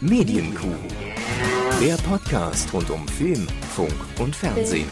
[0.00, 0.76] Medienkuh.
[1.80, 4.86] Der Podcast rund um Film, Funk und Fernsehen.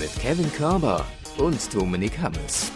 [0.00, 1.04] Mit Kevin Körber
[1.36, 2.72] und Dominik Hammes.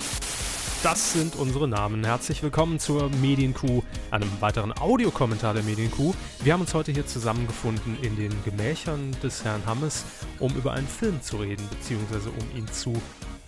[0.82, 2.04] Das sind unsere Namen.
[2.04, 6.12] Herzlich willkommen zur Medienkuh, einem weiteren Audiokommentar der Medienkuh.
[6.40, 10.04] Wir haben uns heute hier zusammengefunden in den Gemächern des Herrn Hammes,
[10.40, 12.92] um über einen Film zu reden, beziehungsweise um ihn zu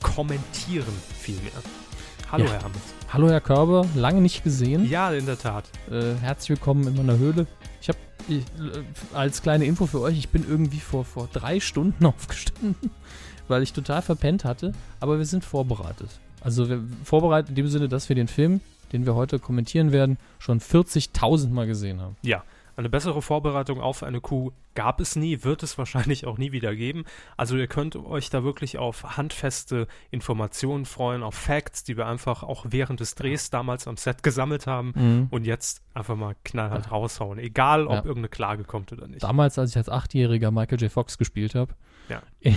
[0.00, 1.52] kommentieren vielmehr.
[2.30, 2.52] Hallo, Ja.
[2.52, 2.80] Herr Hammes.
[3.12, 4.88] Hallo Herr Körber, lange nicht gesehen.
[4.88, 5.64] Ja, in der Tat.
[5.90, 7.46] Äh, herzlich willkommen in meiner Höhle.
[7.80, 7.98] Ich habe
[9.14, 12.90] als kleine Info für euch, ich bin irgendwie vor, vor drei Stunden aufgestanden,
[13.48, 14.72] weil ich total verpennt hatte.
[15.00, 16.10] Aber wir sind vorbereitet.
[16.42, 18.60] Also wir, vorbereitet in dem Sinne, dass wir den Film,
[18.92, 22.16] den wir heute kommentieren werden, schon 40.000 Mal gesehen haben.
[22.22, 22.44] Ja,
[22.78, 26.74] eine bessere Vorbereitung auf eine Kuh gab es nie, wird es wahrscheinlich auch nie wieder
[26.76, 27.04] geben.
[27.36, 32.42] Also ihr könnt euch da wirklich auf handfeste Informationen freuen, auf Facts, die wir einfach
[32.42, 37.38] auch während des Drehs damals am Set gesammelt haben und jetzt einfach mal knallhart raushauen.
[37.38, 37.98] Egal, ob Ja.
[37.98, 39.22] irgendeine Klage kommt oder nicht.
[39.22, 40.90] Damals, als ich als Achtjähriger Michael J.
[40.92, 41.74] Fox gespielt habe.
[42.08, 42.22] Ja.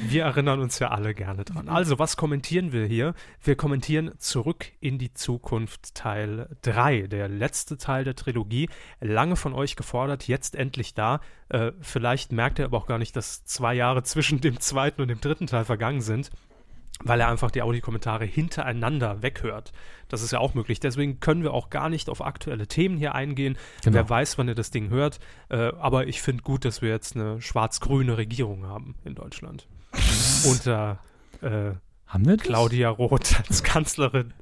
[0.00, 1.68] Wir erinnern uns ja alle gerne dran.
[1.68, 3.14] Also, was kommentieren wir hier?
[3.42, 8.68] Wir kommentieren Zurück in die Zukunft Teil 3, der letzte Teil der Trilogie.
[9.00, 11.20] Lange von euch gefordert, jetzt endlich da.
[11.50, 15.08] Äh, vielleicht merkt ihr aber auch gar nicht, dass zwei Jahre zwischen dem zweiten und
[15.08, 16.30] dem dritten Teil vergangen sind,
[17.04, 19.72] weil er einfach die Audiokommentare hintereinander weghört.
[20.08, 20.80] Das ist ja auch möglich.
[20.80, 23.58] Deswegen können wir auch gar nicht auf aktuelle Themen hier eingehen.
[23.82, 23.94] Genau.
[23.94, 25.20] Wer weiß, wann ihr das Ding hört.
[25.50, 29.66] Äh, aber ich finde gut, dass wir jetzt eine schwarz-grüne Regierung haben in Deutschland.
[30.50, 30.98] Unter
[31.42, 31.72] äh,
[32.06, 32.46] Haben wir das?
[32.46, 34.32] Claudia Roth als Kanzlerin.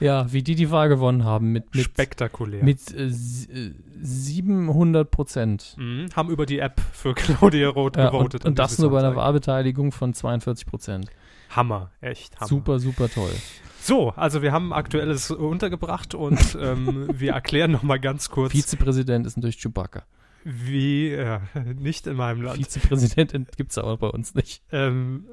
[0.00, 2.64] Ja, wie die die Wahl gewonnen haben mit, mit, Spektakulär.
[2.64, 3.72] mit äh, sie- äh,
[4.02, 5.74] 700 Prozent.
[5.78, 8.44] Mhm, haben über die App für Claudia Roth Ja, gewotet.
[8.44, 9.14] und, und das nur bei einer.
[9.14, 11.06] Wahlbeteiligung von 42 Prozent.
[11.50, 12.48] Hammer, echt Hammer.
[12.48, 13.30] Super, super toll.
[13.82, 19.36] So, also wir haben aktuelles untergebracht und ähm, wir erklären nochmal ganz kurz, Vizepräsident ist
[19.36, 20.02] natürlich Chewbacca.
[20.44, 21.40] Wie, äh,
[21.78, 24.62] nicht in meinem Land, Vizepräsident gibt es aber bei uns nicht.
[24.72, 25.26] ähm,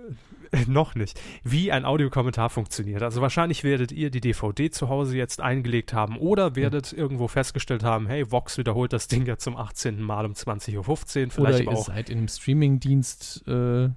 [0.52, 3.04] äh, noch nicht, wie ein Audiokommentar funktioniert.
[3.04, 7.84] Also wahrscheinlich werdet ihr die DVD zu Hause jetzt eingelegt haben oder werdet irgendwo festgestellt
[7.84, 10.02] haben, hey, Vox wiederholt das Ding ja zum 18.
[10.02, 13.90] Mal um 20.15 Uhr, vielleicht Oder ihr auch seid in einem Streamingdienst äh,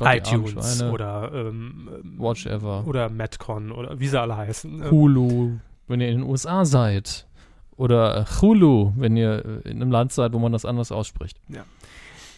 [0.00, 4.82] iTunes oder, ähm, ähm, Watch Ever, oder Metcon oder wie sie alle heißen.
[4.82, 7.26] Ähm, Hulu, wenn ihr in den USA seid.
[7.76, 11.40] Oder äh, Hulu, wenn ihr äh, in einem Land seid, wo man das anders ausspricht.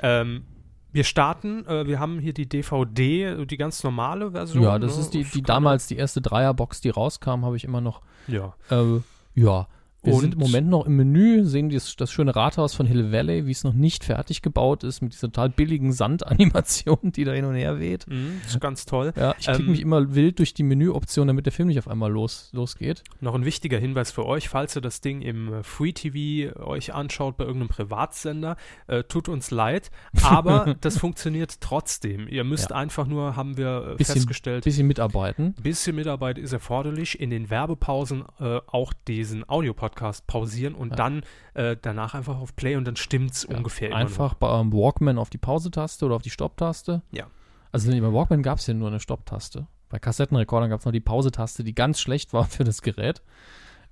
[0.01, 0.45] Ähm,
[0.93, 4.63] wir starten, äh, wir haben hier die DVD, die ganz normale Version.
[4.63, 5.03] ja, das ne?
[5.03, 8.01] ist die, die damals die erste Dreierbox, die rauskam, habe ich immer noch.
[8.29, 8.55] Ja.
[8.71, 9.01] Äh,
[9.35, 9.67] ja.
[10.05, 13.11] Wir Und- sind im Moment noch im Menü, sehen das, das schöne Rathaus von Hill
[13.13, 17.33] Valley, wie es noch nicht fertig gebaut ist, mit dieser total billigen Sandanimation, die da
[17.33, 18.07] hin und her weht.
[18.09, 19.13] Mhm, ist ganz toll.
[19.17, 21.89] Ja, ich klicke Ähm, mich immer wild durch die Menüoption, damit der Film nicht auf
[21.89, 23.03] einmal los, losgeht.
[23.21, 26.93] Noch ein wichtiger Hinweis für euch, falls ihr das Ding im äh, Free TV euch
[26.95, 28.57] anschaut bei irgendeinem Privatsender,
[28.87, 29.91] äh, tut uns leid,
[30.23, 32.29] aber das funktioniert trotzdem.
[32.29, 32.77] Ihr müsst Ja.
[32.77, 35.55] einfach nur, haben wir äh, Bisschen- festgestellt, Bisschen mitarbeiten.
[35.63, 37.21] bisschen Mitarbeit ist erforderlich.
[37.21, 39.94] In den Werbepausen äh, auch diesen Audiopodcast
[40.27, 40.97] pausieren und Ja.
[40.97, 41.23] dann
[41.55, 45.31] äh, danach einfach auf Play und dann stimmt's Ja, ungefähr Einfach bei einem Walkman auf
[45.31, 47.03] die Pause-Taste oder auf die Stopp-Taste.
[47.13, 47.27] Ja.
[47.73, 49.67] Also beim Walkman gab es ja nur eine Stopp-Taste.
[49.89, 53.23] Bei Kassettenrekordern gab es noch die Pause-Taste, die ganz schlecht war für das Gerät.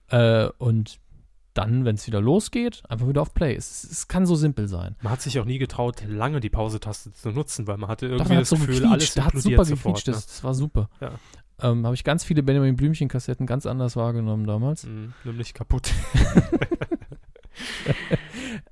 [0.08, 0.98] Äh, und
[1.54, 3.54] dann, wenn es wieder losgeht, einfach wieder auf Play.
[3.54, 4.96] Es, es kann so simpel sein.
[5.02, 8.12] Man hat sich auch nie getraut, lange die Pausetaste zu nutzen, weil man hatte Doch,
[8.12, 9.96] irgendwie man hat das so Gefühl, alles Da hat super sofort.
[9.96, 10.08] gequietscht.
[10.08, 10.88] Das, das war super.
[11.00, 11.10] Ja.
[11.62, 14.84] Ähm, Habe ich ganz viele Benjamin Blümchen-Kassetten ganz anders wahrgenommen damals.
[14.84, 15.90] Mhm, nämlich kaputt.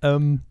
[0.02, 0.42] Ähm,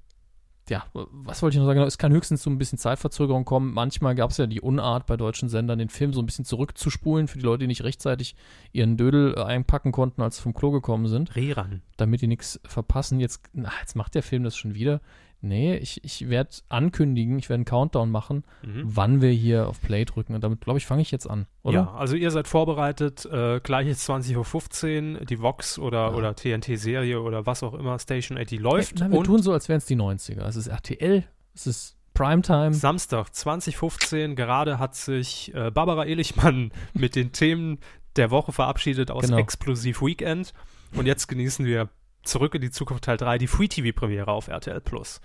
[0.69, 1.81] ja, was wollte ich noch sagen?
[1.81, 3.73] Es kann höchstens zu ein bisschen Zeitverzögerung kommen.
[3.73, 7.28] Manchmal gab es ja die Unart bei deutschen Sendern, den Film so ein bisschen zurückzuspulen
[7.28, 8.35] für die Leute, die nicht rechtzeitig
[8.72, 11.81] ihren Dödel äh, einpacken konnten, als sie vom Klo gekommen sind, Reran.
[11.97, 13.19] damit die nichts verpassen.
[13.19, 15.01] Jetzt, na, jetzt macht der Film das schon wieder.
[15.41, 18.81] Nee, ich, ich werde ankündigen, ich werde einen Countdown machen, Mhm.
[18.83, 20.35] wann wir hier auf Play drücken.
[20.35, 21.73] Und damit, glaube ich, fange ich jetzt an, oder?
[21.79, 26.14] Ja, also ihr seid vorbereitet, äh, gleich ist 20.15 Uhr, die Vox oder, Ja.
[26.14, 28.96] oder TNT-Serie oder was auch immer, Station 80 läuft.
[28.99, 30.46] Na, wir tun so, als wären es die 90er.
[30.46, 31.23] Es ist RTL,
[31.55, 32.73] es ist Primetime.
[32.73, 37.79] Samstag 2015, gerade hat sich äh, Barbara Ehlichmann mit den Themen
[38.17, 39.37] der Woche verabschiedet aus Genau.
[39.37, 40.53] Explosiv Weekend.
[40.96, 41.87] Und jetzt genießen wir
[42.23, 45.21] zurück in die Zukunft Teil 3, die Free-TV-Premiere auf RTL Plus.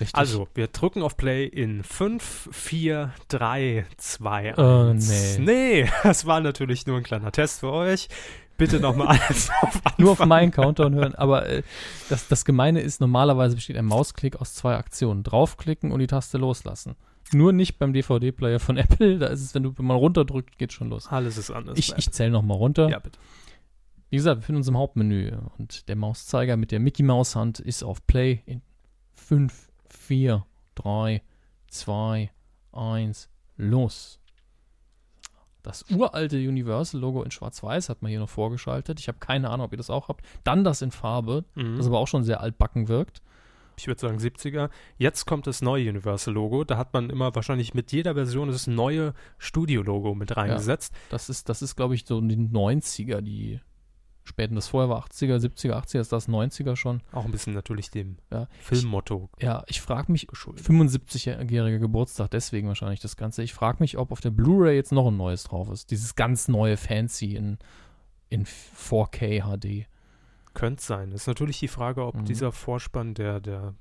[0.00, 0.16] Richtig.
[0.16, 4.58] Also, wir drücken auf Play in 5, 4, 3, 2, 1.
[4.58, 5.38] Oh, nee.
[5.84, 8.08] Nee, das war natürlich nur ein kleiner Test für euch.
[8.56, 9.92] Bitte nochmal alles auf Anfang.
[9.98, 11.14] nur auf meinen Countdown hören.
[11.14, 11.62] Aber äh,
[12.08, 15.22] das, das Gemeine ist, normalerweise besteht ein Mausklick aus zwei Aktionen.
[15.22, 16.94] Draufklicken und die Taste loslassen.
[17.32, 19.18] Nur nicht beim DVD-Player von Apple.
[19.18, 21.08] Da ist es, wenn du man runterdrückt, geht schon los.
[21.08, 21.78] Alles ist anders.
[21.78, 22.88] Ich, ich zähle nochmal runter.
[22.88, 23.18] ja, bitte.
[24.10, 27.60] Wie gesagt, wir befinden uns im Hauptmenü und der Mauszeiger mit der Mickey Maus Hand
[27.60, 28.60] ist auf Play in
[29.14, 31.22] 5, 4, 3,
[31.68, 32.30] 2,
[32.72, 34.18] 1, los.
[35.62, 38.98] Das uralte Universal-Logo in Schwarz-Weiß hat man hier noch vorgeschaltet.
[38.98, 40.24] Ich habe keine Ahnung, ob ihr das auch habt.
[40.42, 41.76] Dann das in Farbe, Mhm.
[41.76, 43.22] das aber auch schon sehr altbacken wirkt.
[43.76, 44.68] ich würde sagen 70er.
[44.98, 46.64] Jetzt kommt das neue Universal-Logo.
[46.64, 50.92] Da hat man immer wahrscheinlich mit jeder Version das neue Studio-Logo mit reingesetzt.
[51.08, 53.60] Das ist, das ist glaube ich, so die 90er, die
[54.30, 54.54] späten.
[54.54, 57.02] Das vorher war 80er, 70er, 80er, ist das 90er schon.
[57.12, 58.46] Auch ein bisschen natürlich dem Ja.
[58.60, 60.64] Filmmotto Ja, ich frage mich, geschuldet.
[60.66, 63.42] 75-jähriger Geburtstag, deswegen wahrscheinlich das Ganze.
[63.42, 65.90] Ich frage mich, ob auf der Blu-ray jetzt noch ein neues drauf ist.
[65.90, 67.58] Dieses ganz neue Fancy in,
[68.30, 69.86] in 4K HD.
[70.54, 71.12] Könnte sein.
[71.12, 72.24] Ist natürlich die Frage, ob Mhm.
[72.24, 73.74] dieser Vorspann, der, der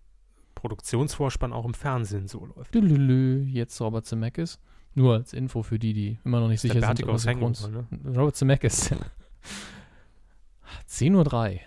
[0.55, 2.75] Produktionsvorspann auch im Fernsehen so läuft.
[2.75, 4.59] Lülülü, jetzt Robert Zemeckis.
[4.95, 7.07] Nur als Info für die, die immer noch nicht sicher sind.
[7.07, 7.25] Aus.
[7.27, 7.87] Hangover, ne?
[8.05, 8.89] Robert Zemeckis.
[10.89, 11.59] 10.03 Uhr.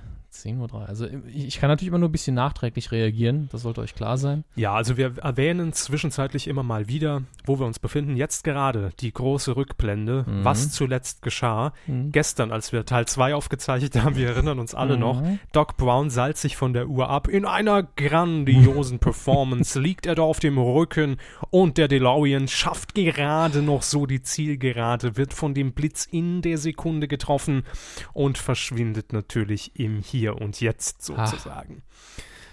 [0.42, 0.88] 10.03 Uhr.
[0.88, 3.48] Also ich ich kann natürlich immer nur ein bisschen nachträglich reagieren.
[3.52, 4.44] Das sollte euch klar sein.
[4.56, 8.16] Ja, also wir erwähnen zwischenzeitlich immer mal wieder, wo wir uns befinden.
[8.16, 10.44] Jetzt gerade die große Rückblende, Mhm.
[10.44, 11.72] was zuletzt geschah.
[11.86, 12.10] Mhm.
[12.12, 15.38] Gestern, als wir Teil 2 aufgezeichnet haben, wir erinnern uns alle noch, Mhm.
[15.52, 17.28] Doc Brown seilt sich von der Uhr ab.
[17.28, 21.16] In einer grandiosen Performance liegt er da auf dem Rücken
[21.50, 26.58] und der DeLorean schafft gerade noch so die Zielgerade, wird von dem Blitz in der
[26.58, 27.64] Sekunde getroffen
[28.12, 31.82] und verschwindet natürlich im Hier und Jetzt sozusagen.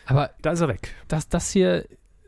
[0.05, 0.95] Aber Da ist er weg.
[1.07, 1.85] das, das hier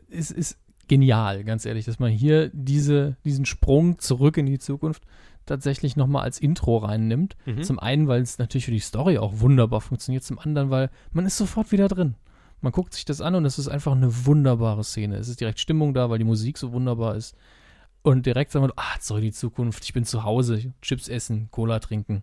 [0.08, 0.58] ist, ist
[0.88, 5.02] genial, ganz ehrlich, dass man hier diese, diesen Sprung zurück in die Zukunft
[5.46, 7.36] tatsächlich nochmal als Intro reinnimmt.
[7.46, 7.62] Mhm.
[7.62, 11.26] Zum einen, weil es natürlich für die Story auch wunderbar funktioniert, zum anderen, weil man
[11.26, 12.14] ist sofort wieder drin.
[12.60, 15.16] Man guckt sich das an und es ist einfach eine wunderbare Szene.
[15.16, 17.34] Es ist direkt Stimmung da, weil die Musik so wunderbar ist.
[18.02, 21.80] Und direkt sagen wir, ah, in die Zukunft, ich bin zu Hause, Chips essen, Cola
[21.80, 22.22] trinken.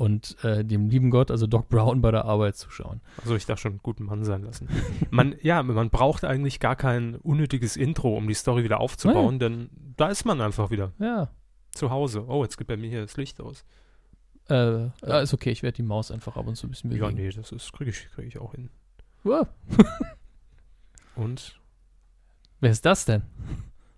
[0.00, 3.02] Und äh, dem lieben Gott, also Doc Brown, bei der Arbeit zuschauen.
[3.20, 4.66] Also ich darf schon einen guten Mann sein lassen.
[5.10, 9.68] Man, ja, man braucht eigentlich gar kein unnötiges Intro, um die Story wieder aufzubauen, denn
[9.98, 11.28] da ist man einfach wieder Ja,
[11.72, 12.24] zu Hause.
[12.28, 13.62] Oh, jetzt geht bei mir hier das Licht aus.
[14.48, 17.08] Äh, ja, ist okay, ich werde die Maus einfach ab und zu ein bisschen Ja,
[17.08, 17.18] bewegen.
[17.22, 18.70] nee, das kriege ich, krieg ich auch hin.
[19.22, 19.48] Wow.
[21.14, 21.60] Und
[22.60, 23.22] Wer ist das denn?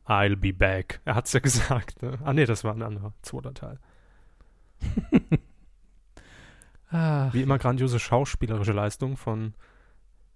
[0.04, 1.00] I'll be back.
[1.04, 2.02] Er hat's ja gesagt.
[2.02, 2.18] Ne?
[2.24, 3.78] Ah, nee, das war ein anderer zweiter Teil.
[6.92, 9.54] Ah, Wie immer grandiose schauspielerische Leistung von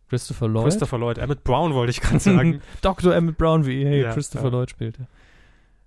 [0.09, 0.65] Christopher Lloyd.
[0.65, 1.19] Christopher Lloyd.
[1.19, 2.63] Emmett Brown wollte ich gerade sagen.
[2.81, 3.15] Dr.
[3.15, 4.51] Emmett Brown, wie hey, Ja, Christopher ja.
[4.51, 5.07] Lloyd spielte.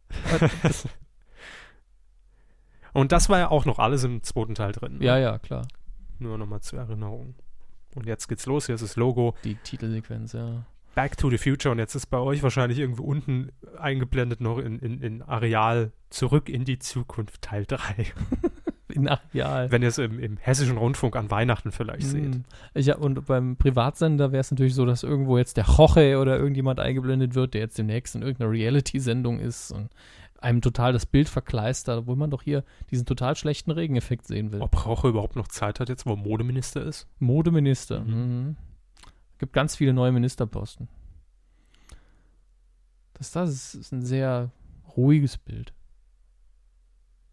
[2.94, 4.98] Und das war ja auch noch alles im zweiten Teil drin.
[4.98, 5.06] ne?
[5.06, 5.68] Ja, ja, klar.
[6.18, 7.36] Nur nochmal zur Erinnerung.
[7.96, 8.66] Und jetzt geht's los.
[8.66, 9.36] Hier ist das Logo.
[9.44, 10.66] Die Titelsequenz, ja.
[10.96, 11.72] Back to the Future.
[11.72, 16.50] Und jetzt ist bei euch wahrscheinlich irgendwo unten eingeblendet noch in, in, in Areal Zurück
[16.50, 17.80] in die Zukunft Teil 3.
[18.94, 19.72] In Areal.
[19.72, 22.36] Wenn ihr es im, im hessischen Rundfunk an Weihnachten vielleicht seht.
[22.36, 22.44] Mm.
[22.74, 26.38] Ich, hab- und beim Privatsender wäre es natürlich so, dass irgendwo jetzt der Jorge oder
[26.38, 29.90] irgendjemand eingeblendet wird, der jetzt demnächst in irgendeiner Reality-Sendung ist und
[30.42, 34.62] einem total das Bild verkleistert, obwohl man doch hier diesen total schlechten Regeneffekt sehen will.
[34.62, 37.08] Ob Roche überhaupt noch Zeit hat jetzt, wo er Modeminister ist?
[37.20, 38.02] Modeminister.
[38.02, 38.14] Mhm.
[38.14, 38.56] Mhm.
[39.38, 40.88] Gibt ganz viele neue Ministerposten.
[43.14, 44.52] Das, das ist ein sehr
[44.96, 45.74] ruhiges Bild.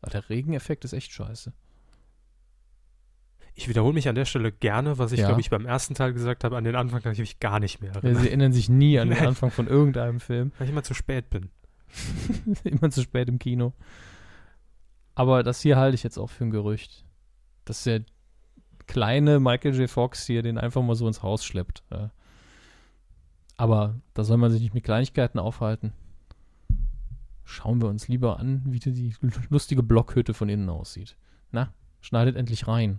[0.07, 1.53] Aber der Regeneffekt ist echt scheiße.
[3.55, 5.27] Ich wiederhole mich an der Stelle gerne, was ich, Ja.
[5.27, 6.57] glaube ich, beim ersten Teil gesagt habe.
[6.57, 8.99] An den Anfang kann ich mich gar nicht mehr Ja, erinnern, sie erinnern sich nie
[9.01, 9.19] an den.
[9.27, 10.53] Anfang von irgendeinem Film.
[10.59, 11.51] weil ich immer zu spät bin.
[12.65, 13.73] Immer zu spät im Kino.
[15.15, 17.05] Aber das hier halte ich jetzt auch für ein Gerücht.
[17.65, 18.03] Dass der
[18.87, 19.91] kleine Michael J.
[19.91, 21.83] Fox hier den einfach mal so ins Haus schleppt.
[21.91, 22.11] Ja.
[23.57, 25.93] Aber da soll man sich nicht mit Kleinigkeiten aufhalten.
[27.49, 29.15] Schauen wir uns lieber an, wie die
[29.51, 31.17] lustige Blockhütte von innen aussieht.
[31.53, 32.99] Na, schneidet endlich rein.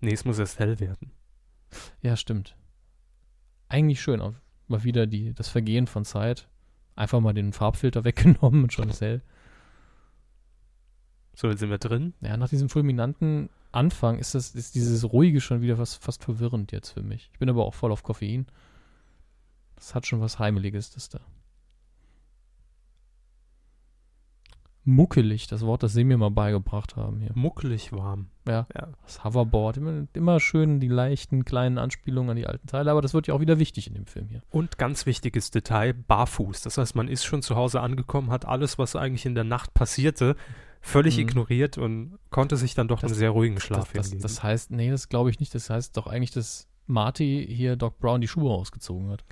[0.00, 1.10] Nee, es muss erst hell werden.
[2.00, 2.56] Ja, stimmt.
[3.68, 4.20] Eigentlich schön.
[4.20, 4.32] auch
[4.68, 6.48] Mal wieder die, das Vergehen von Zeit.
[6.94, 9.22] Einfach mal den Farbfilter weggenommen und schon ist hell.
[11.34, 12.14] So, jetzt sind wir drin.
[12.20, 16.70] Ja, nach diesem fulminanten Anfang ist das ist dieses ruhige schon wieder was fast verwirrend
[16.70, 17.28] jetzt für mich.
[17.32, 18.46] Ich bin aber auch voll auf Koffein.
[19.74, 21.20] Das hat schon was heimeliges das da.
[24.88, 27.32] Muckelig, das Wort, das sie mir mal beigebracht haben hier.
[27.34, 28.28] Muckelig warm.
[28.46, 28.88] Ja, Ja.
[29.04, 33.12] das Hoverboard, immer, immer schön die leichten kleinen Anspielungen an die alten Teile, aber das
[33.12, 34.42] wird ja auch wieder wichtig in dem Film hier.
[34.50, 36.60] Und ganz wichtiges Detail, barfuß.
[36.62, 39.74] Das heißt, man ist schon zu Hause angekommen, hat alles, was eigentlich in der Nacht
[39.74, 40.36] passierte,
[40.80, 41.22] völlig Mhm.
[41.22, 44.22] ignoriert und konnte sich dann doch Das- einen sehr ruhigen Das, Schlaf das, hingeben.
[44.22, 45.52] das heißt, nee, das glaube ich nicht.
[45.52, 49.24] Das heißt doch eigentlich, dass Marty hier Doc Brown die Schuhe ausgezogen hat.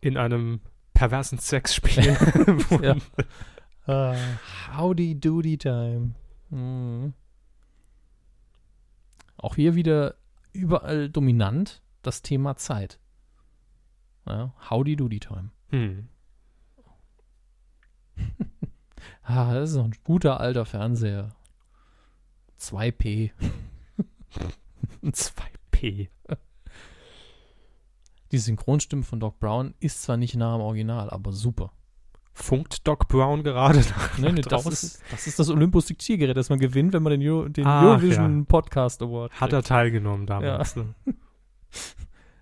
[0.00, 0.60] in einem
[0.92, 2.04] perversen Sexspiel.
[2.68, 3.00] wo-
[3.86, 4.16] Ja.
[4.76, 6.14] Howdy Doody Time.
[6.50, 7.12] Mhm.
[9.36, 10.14] Auch hier wieder
[10.54, 12.98] überall dominant das Thema Zeit.
[14.26, 15.50] Ja, howdy doody time.
[15.68, 16.08] Hm.
[19.26, 21.34] Ah, das ist noch ein guter alter Fernseher.
[22.58, 23.30] 2P.
[25.02, 26.08] 2P.
[28.32, 31.72] Die Synchronstimme von Doc Brown ist zwar nicht nah am Original, aber super.
[32.36, 36.36] Funkt Doc Brown gerade nach, Nee, nee, nach das, ist, das ist das Olympus Diktiergerät,
[36.36, 39.68] das man gewinnt, wenn man den, Euro, den Ach, Eurovision Podcast Award Hat er kriegt.
[39.68, 40.74] teilgenommen damals.
[40.74, 40.94] Ne?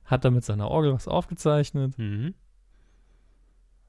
[0.06, 1.96] Hat er mit seiner Orgel was aufgezeichnet.
[1.98, 2.34] Mhm.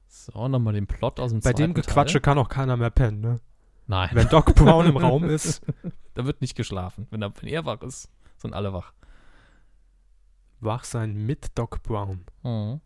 [0.08, 2.20] So, nochmal den Plot aus dem Bei dem Gequatsche Teil.
[2.20, 3.40] kann auch keiner mehr pennen, ne?
[3.86, 5.62] Nein, Wenn Doc Brown im Raum ist,
[6.14, 7.06] da wird nicht geschlafen.
[7.10, 8.92] Wenn er, wenn er wach ist, sind alle wach.
[10.60, 12.24] wach sein mit Doc Brown.
[12.42, 12.80] Mhm.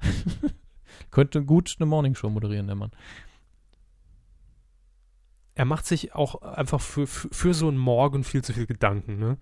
[1.10, 2.90] Könnte gut eine Morningshow moderieren, der Mann.
[5.54, 9.18] Er macht sich auch einfach für, für, für so einen Morgen viel zu viel Gedanken,
[9.18, 9.36] ne?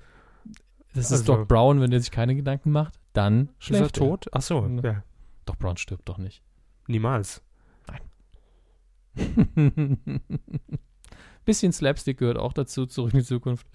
[0.94, 3.96] Das Also- ist Doc Brown, wenn der sich keine Gedanken macht, dann Ist er schläft
[3.98, 4.00] er.
[4.00, 4.26] tot?
[4.32, 4.82] Ach so, Ja.
[4.92, 5.02] ja.
[5.44, 6.42] Doc Brown stirbt doch nicht.
[6.86, 7.42] Niemals.
[11.44, 13.66] Bisschen Slapstick gehört auch dazu, zurück in die Zukunft.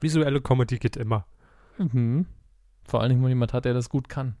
[0.00, 1.26] Visuelle Comedy geht immer.
[1.78, 2.26] Mhm.
[2.84, 4.36] Vor allen Dingen, wenn jemand hat, der das gut kann.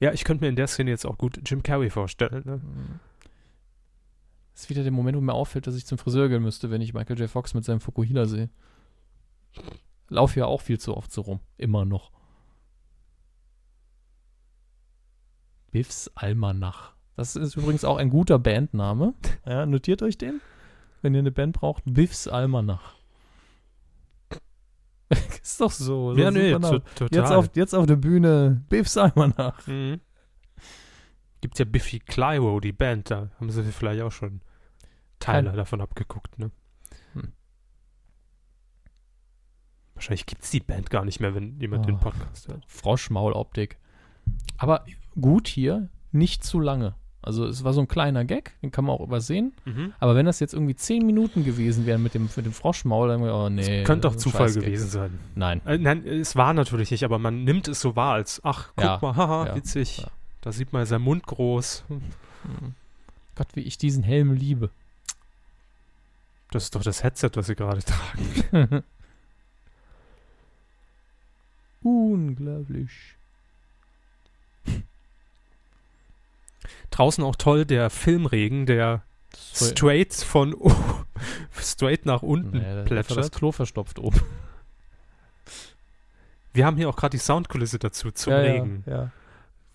[0.00, 2.60] Ja, ich könnte mir in der Szene jetzt auch gut Jim Carrey vorstellen, ne?
[4.52, 6.80] Das ist wieder der Moment, wo mir auffällt, dass ich zum Friseur gehen müsste, wenn
[6.80, 7.28] ich Michael J.
[7.28, 8.50] Fox mit seinem Fukuhila sehe.
[10.08, 11.40] Laufe ja auch viel zu oft so rum.
[11.56, 12.12] Immer noch.
[15.72, 16.92] Biffs Almanach.
[17.16, 19.14] Das ist übrigens auch ein guter Bandname.
[19.44, 20.40] Ja, notiert euch den.
[21.02, 22.94] Wenn ihr eine Band braucht, Biffs Almanach.
[25.42, 26.14] ist doch so.
[26.16, 27.08] Ja, nee, to total.
[27.10, 29.66] jetzt, auf, jetzt auf der Bühne Biffs Almanach.
[29.66, 30.00] Mhm.
[31.40, 34.40] Gibt ja Biffy Clyro, die Band, da haben sie vielleicht auch schon
[35.18, 36.50] Teile Kein- davon abgeguckt, ne?
[37.12, 37.32] Hm.
[39.94, 42.00] Wahrscheinlich gibt es die Band gar nicht mehr, wenn jemand den Oh.
[42.00, 42.64] Podcast hört.
[42.66, 43.78] Froschmauloptik.
[44.56, 44.84] Aber
[45.20, 46.94] gut hier, nicht zu lange.
[47.24, 49.52] Also es war so ein kleiner Gag, den kann man auch übersehen.
[49.64, 49.94] Mhm.
[49.98, 53.22] Aber wenn das jetzt irgendwie zehn Minuten gewesen wären mit dem, mit dem Froschmaul, dann
[53.22, 53.78] oh nee.
[53.78, 55.18] Das könnte auch ein Zufall gewesen sein.
[55.34, 55.62] Nein.
[55.64, 58.84] Äh, nein, es war natürlich nicht, aber man nimmt es so wahr als, ach, guck
[58.84, 59.98] Ja, mal, haha, ja, witzig.
[59.98, 60.08] ja.
[60.42, 61.84] Da sieht man sein Mund groß.
[61.88, 62.74] Mhm.
[63.36, 64.68] Gott, wie ich diesen Helm liebe.
[66.50, 68.82] Das ist doch das Headset, was sie gerade tragen.
[71.82, 72.90] Unglaublich.
[76.94, 79.02] Draußen auch toll der Filmregen, der
[79.36, 80.54] straight von
[81.52, 83.32] straight nach unten hat einfach das plätschert.
[83.32, 84.20] Klo verstopft oben.
[86.52, 88.84] Wir haben hier auch gerade die Soundkulisse dazu zum ja, Regen.
[88.86, 89.12] Ja, ja.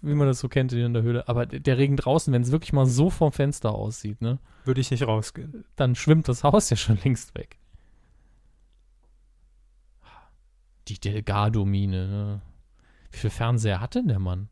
[0.02, 1.28] Wie man das so kennt in der Höhle.
[1.28, 4.40] Aber der Regen draußen, wenn es wirklich mal so vom Fenster aussieht, ne?
[4.64, 5.66] Würde ich nicht rausgehen.
[5.76, 7.58] dann schwimmt das Haus ja schon längst weg.
[10.88, 12.42] Die Delgado-Mine, ne?
[13.12, 14.48] Wie viel Fernseher hat denn der Mann?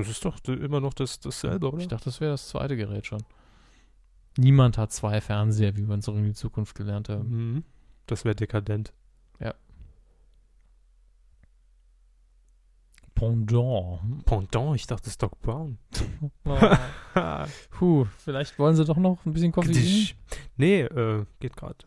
[0.00, 1.78] Das ist doch immer noch das, dasselbe, oder?
[1.78, 3.22] Ich dachte, das wäre das zweite Gerät schon.
[4.36, 7.54] Niemand hat zwei Fernseher, wie wir zurück in die Zukunft gelernt haben.
[7.54, 7.64] Mhm.
[8.06, 8.92] Das wäre dekadent.
[13.16, 14.24] Pendant.
[14.26, 15.78] Pendant, ich dachte, das ist Doc Brown.
[16.44, 16.58] Oh.
[17.70, 20.08] Puh, vielleicht wollen sie doch noch ein bisschen Koffein.
[20.56, 21.78] nee, äh, geht gerade.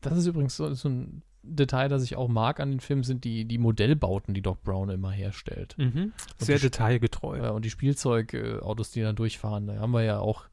[0.00, 3.24] Das ist übrigens so, so ein Detail, das ich auch mag an den Filmen, sind
[3.24, 5.74] die, die Modellbauten, die Doc Brown immer herstellt.
[5.78, 6.12] Mhm.
[6.38, 7.38] Sehr die- detailgetreu.
[7.38, 10.44] Ja, und die Spielzeugautos, die dann durchfahren, da haben wir ja auch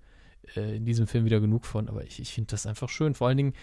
[0.55, 1.87] äh, in diesem Film wieder genug von.
[1.89, 3.13] Aber ich, ich finde das einfach schön.
[3.13, 3.53] Vor allen Dingen,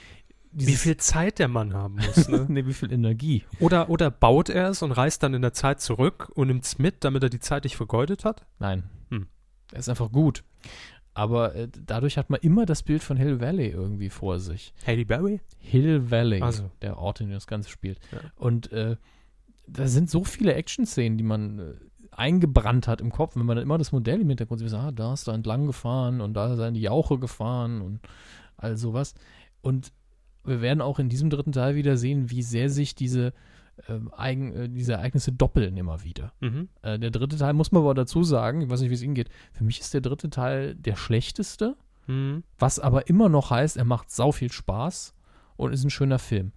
[0.52, 2.47] Wie viel Zeit der Mann haben muss, ne?
[2.49, 3.45] nee, wie viel Energie.
[3.61, 6.78] oder, oder baut er es und reist dann in der Zeit zurück und nimmt es
[6.78, 8.47] mit, damit er die Zeit nicht vergeudet hat?
[8.59, 8.85] Nein.
[9.11, 9.26] Hm.
[9.73, 10.45] Er ist einfach gut.
[11.16, 14.75] Aber äh, dadurch hat man immer das Bild von Hill Valley irgendwie vor sich.
[14.87, 15.40] Haley Berry?
[15.56, 16.70] Hill Valley, Also.
[16.82, 17.99] der Ort, in dem das Ganze spielt.
[18.12, 18.18] Ja.
[18.37, 18.96] Und äh,
[19.66, 21.73] da sind so viele Action-Szenen, die man äh,
[22.11, 23.35] eingebrannt hat im Kopf.
[23.35, 26.20] Wenn man dann immer das Modell im Hintergrund sieht, ah, da ist da entlang gefahren
[26.20, 28.00] und da ist er in die Jauche gefahren und
[28.58, 29.14] all sowas.
[29.62, 29.92] Und
[30.44, 33.32] wir werden auch in diesem dritten Teil wieder sehen, wie sehr sich diese,
[34.16, 36.33] Eigen, äh, diese Ereignisse doppeln immer wieder.
[36.40, 36.68] Mhm.
[36.83, 39.14] Äh, der dritte Teil muss man aber dazu sagen, ich weiß nicht, wie es Ihnen
[39.14, 41.76] geht, für mich ist der dritte Teil der schlechteste,
[42.09, 42.45] Mhm.
[42.59, 45.14] was aber immer noch heißt, er macht sau viel Spaß
[45.56, 46.52] und ist ein schöner Film.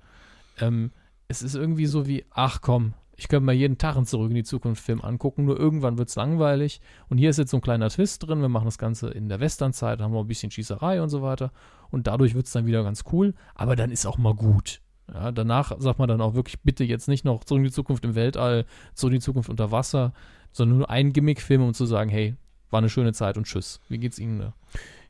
[0.59, 0.91] Ähm,
[1.27, 4.35] es ist irgendwie so wie, ach komm, ich könnte mal jeden Tag einen Zurück in
[4.35, 6.79] die Zukunft Film angucken, nur irgendwann wird es langweilig.
[7.09, 9.39] Und hier ist jetzt so ein kleiner Twist drin, wir machen das Ganze in der
[9.41, 11.51] Westernzeit, haben wir ein bisschen Schießerei und so weiter.
[11.89, 14.81] Und dadurch wird es dann wieder ganz cool, aber dann ist auch mal gut.
[15.13, 18.05] Ja, danach sagt man dann auch wirklich, bitte jetzt nicht noch Zurück in die Zukunft
[18.05, 20.13] im Weltall, Zurück in die Zukunft unter Wasser,
[20.51, 22.35] sondern nur ein Gimmick-Film, um zu sagen, hey,
[22.69, 23.79] war eine schöne Zeit und tschüss.
[23.89, 24.53] Wie geht's Ihnen da?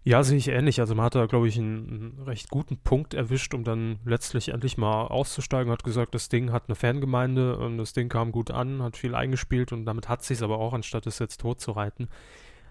[0.04, 0.80] Ja, sehe ich ähnlich.
[0.80, 4.50] Also man hat da, glaube ich, einen, einen, recht guten Punkt erwischt, um dann letztlich
[4.50, 5.72] endlich mal auszusteigen.
[5.72, 9.14] Hat gesagt, das Ding hat eine Fangemeinde und das Ding kam gut an, hat viel
[9.14, 12.08] eingespielt und damit hat sich aber auch, anstatt es jetzt tot zu reiten.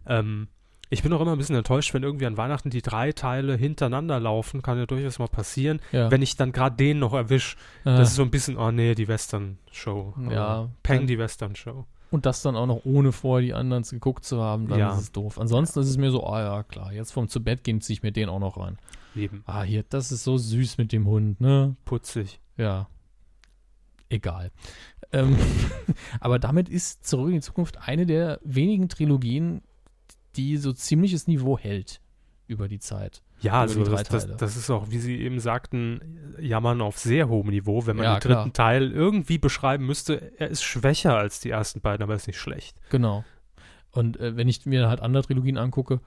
[0.07, 0.49] Ähm,
[0.91, 4.19] ich bin auch immer ein bisschen enttäuscht, wenn irgendwie an Weihnachten die drei Teile hintereinander
[4.21, 4.63] laufen.
[4.63, 6.11] Kann ja durchaus mal passieren, Ja.
[6.11, 7.57] wenn ich dann gerade den noch erwische.
[7.85, 10.15] Äh, Das ist so ein bisschen, oh nee, die Western-Show.
[10.31, 11.85] Ja, Peng, die Western-Show.
[12.11, 14.93] und das dann auch noch ohne vorher die anderen geguckt zu haben, dann Ja.
[14.95, 15.39] ist es doof.
[15.39, 18.03] Ansonsten ist es mir so, ah ja, klar, jetzt vom zu Bett gehen ziehe ich
[18.03, 18.79] mir den auch noch rein.
[19.15, 19.43] Eben.
[19.47, 21.77] Ah, hier, das ist so süß mit dem Hund, ne?
[21.85, 22.41] Putzig.
[22.57, 22.89] Ja.
[24.09, 24.51] Egal.
[25.13, 25.37] Ähm,
[26.21, 29.61] aber damit ist Zurück in die Zukunft eine der wenigen Trilogien,
[30.39, 32.01] die so ziemliches Niveau hält
[32.47, 33.23] über die Zeit.
[33.41, 36.01] Ja, also das, das, das ist auch, wie Sie eben sagten,
[36.41, 37.87] Jammern auf sehr hohem Niveau.
[37.87, 38.53] Wenn man Ja, den dritten klar.
[38.53, 42.41] Teil irgendwie beschreiben müsste, er ist schwächer als die ersten beiden, aber er ist nicht
[42.41, 42.77] schlecht.
[42.91, 43.25] Genau.
[43.93, 46.01] Und äh, wenn ich mir halt andere Trilogien angucke,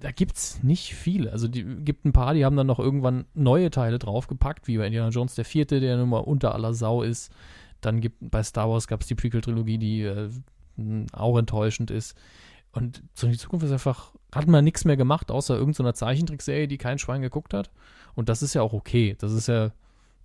[0.00, 1.30] da gibt's nicht viele.
[1.30, 4.86] Also die gibt ein paar, die haben dann noch irgendwann neue Teile draufgepackt, wie bei
[4.86, 7.30] Indiana Jones der vierte, der nun mal unter aller Sau ist.
[7.80, 10.30] Dann gibt bei Star Wars gab es die Prequel-Trilogie, die äh,
[11.12, 12.16] auch enttäuschend ist.
[12.72, 16.68] Und so in die Zukunft ist einfach, hat man nichts mehr gemacht, außer irgendeiner Zeichentrickserie,
[16.68, 17.70] die kein Schwein geguckt hat.
[18.14, 19.14] Und das ist ja auch okay.
[19.18, 19.72] Das ist ja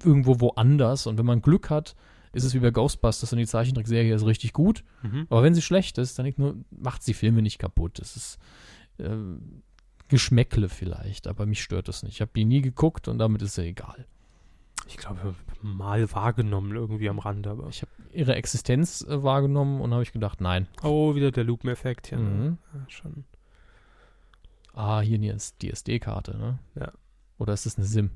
[0.04, 1.08] irgendwo woanders.
[1.08, 1.96] Und wenn man Glück hat,
[2.34, 4.84] ist es wie bei Ghostbusters und die Zeichentrickserie ist richtig gut.
[5.30, 8.00] Aber wenn sie schlecht ist, dann nur, macht sie Filme nicht kaputt.
[8.00, 8.38] Das ist
[8.98, 9.10] äh,
[10.08, 12.16] Geschmäckle vielleicht, aber mich stört das nicht.
[12.16, 14.06] Ich habe die nie geguckt und damit ist ja egal.
[14.88, 17.68] Ich glaube, mal wahrgenommen irgendwie am Rande, aber.
[17.68, 20.68] Ich habe ihre Existenz äh, wahrgenommen und habe ich gedacht, nein.
[20.84, 22.18] Oh, wieder der Lupeneffekt hier.
[22.20, 22.30] Ne?
[22.30, 22.58] Mhm.
[22.74, 23.24] Ja, schon.
[24.74, 26.60] Ah, hier die SD-Karte, ne?
[26.76, 26.92] Ja.
[27.38, 28.12] Oder ist das eine SIM?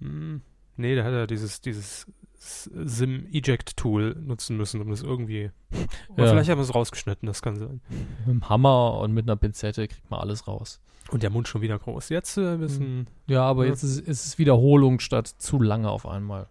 [0.00, 0.42] Hm,
[0.76, 2.06] nee, da hat er dieses, dieses
[2.38, 5.50] SIM-Eject-Tool nutzen müssen, um das irgendwie.
[6.10, 6.30] Oder Ja.
[6.30, 7.80] vielleicht haben wir es rausgeschnitten, das kann sein.
[8.20, 10.80] Mit einem Hammer und mit einer Pinzette kriegt man alles raus.
[11.10, 12.08] Und der Mund schon wieder groß.
[12.10, 13.06] Jetzt äh, ein bisschen.
[13.26, 13.70] Ja, aber Ja.
[13.70, 16.48] jetzt ist, ist es Wiederholung statt zu lange auf einmal.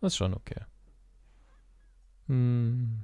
[0.00, 0.60] Das ist schon okay.
[2.28, 3.00] Hm.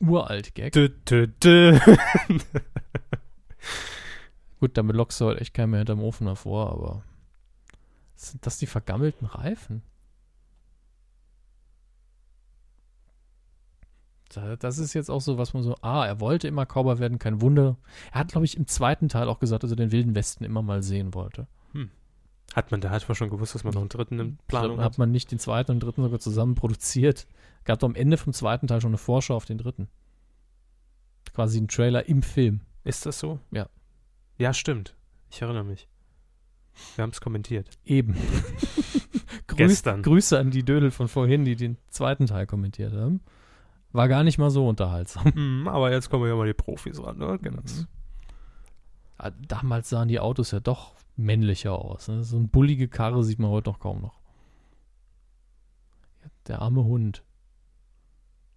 [0.00, 0.72] Uralt Gag.
[0.72, 1.78] Dö, dö, dö.
[4.60, 7.04] Gut, damit lockst du heute echt keinen mehr hinterm Ofen hervor, aber
[8.16, 9.82] sind das die vergammelten Reifen?
[14.58, 17.40] Das ist jetzt auch so, was man so, ah, er wollte immer Cowboy werden, kein
[17.40, 17.76] Wunder.
[18.12, 20.62] Er hat, glaube ich, im zweiten Teil auch gesagt, dass er den Wilden Westen immer
[20.62, 21.46] mal sehen wollte.
[22.54, 24.84] Hat man, da hat man schon gewusst, dass man noch einen dritten in Planung hat
[24.84, 24.98] hat.
[24.98, 27.26] man nicht den zweiten und den dritten sogar zusammen produziert.
[27.64, 29.88] Gab doch am Ende vom zweiten Teil schon eine Vorschau auf den dritten.
[31.32, 32.60] Quasi ein Trailer im Film.
[32.84, 33.38] Ist das so?
[33.50, 33.68] Ja.
[34.36, 34.94] Ja, stimmt.
[35.30, 35.88] Ich erinnere mich.
[36.96, 37.70] Wir haben es kommentiert.
[37.84, 38.14] Eben.
[39.46, 40.02] Grüß, Gestern.
[40.02, 43.20] Grüße an die Dödel von vorhin, die den zweiten Teil kommentiert haben.
[43.92, 45.30] War gar nicht mal so unterhaltsam.
[45.34, 47.38] Mhm, aber jetzt kommen ja mal die Profis ran, ne?
[47.40, 47.60] Genau.
[47.62, 47.86] Mhm.
[49.18, 52.08] Ah, Damals sahen die Autos ja doch männlicher aus.
[52.08, 52.24] Ne?
[52.24, 54.18] So eine bullige Karre sieht man heute noch kaum noch.
[56.48, 57.22] Der arme Hund.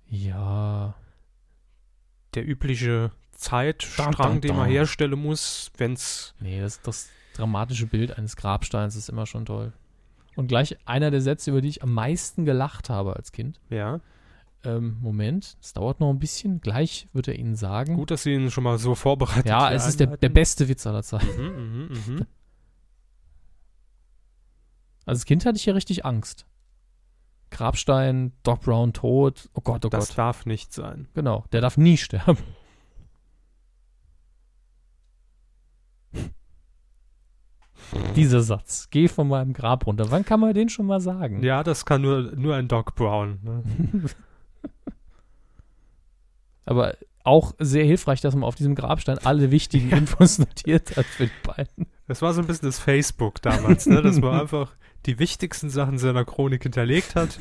[0.07, 0.95] Ja.
[2.33, 4.73] Der übliche Zeitstrang, Dun, dun, den man dun.
[4.73, 6.33] herstellen muss, wenn's.
[6.39, 9.73] Nee, das, das dramatische Bild eines Grabsteins ist immer schon toll.
[10.35, 13.59] Und gleich einer der Sätze, über die ich am meisten gelacht habe als Kind.
[13.69, 13.99] Ja.
[14.65, 16.61] Ähm, Moment, es dauert noch ein bisschen.
[16.61, 17.95] Gleich wird er Ihnen sagen.
[17.95, 20.67] Gut, dass sie ihn schon mal so vorbereitet ja, hier es ist der, der beste
[20.67, 21.41] Witz aller Zeiten.
[21.41, 22.25] Mhm, mhm.
[25.05, 26.45] Also als Kind hatte ich ja richtig Angst.
[27.51, 29.49] Grabstein, Doc Brown tot.
[29.53, 30.17] Oh Gott, oh Das Gott.
[30.17, 31.07] darf nicht sein.
[31.13, 32.39] Genau, der darf nie sterben.
[38.15, 38.87] Dieser Satz.
[38.89, 40.09] Geh von meinem Grab runter.
[40.09, 41.43] Wann kann man den schon mal sagen?
[41.43, 43.39] Ja, das kann nur, nur ein Doc Brown.
[43.43, 43.63] Ne?
[46.65, 51.25] Aber auch sehr hilfreich, dass man auf diesem Grabstein alle wichtigen Infos notiert hat für
[51.27, 51.87] die beiden.
[52.07, 54.01] Das war so ein bisschen das Facebook damals, ne?
[54.01, 54.71] dass man einfach
[55.05, 57.39] die wichtigsten Sachen seiner Chronik hinterlegt hat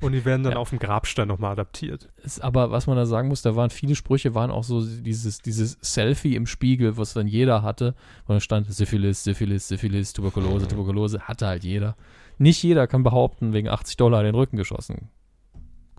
[0.00, 0.58] und die werden dann Ja.
[0.58, 2.08] auf dem Grabstein nochmal adaptiert.
[2.24, 5.38] Es, aber was man da sagen muss, da waren viele Sprüche, waren auch so dieses,
[5.38, 7.94] dieses Selfie im Spiegel, was dann jeder hatte.
[8.26, 11.96] Und da stand Syphilis, Syphilis, Syphilis, Tuberkulose, Tuberkulose, hatte halt jeder.
[12.38, 15.08] Nicht jeder kann behaupten, wegen 80 Dollar den Rücken geschossen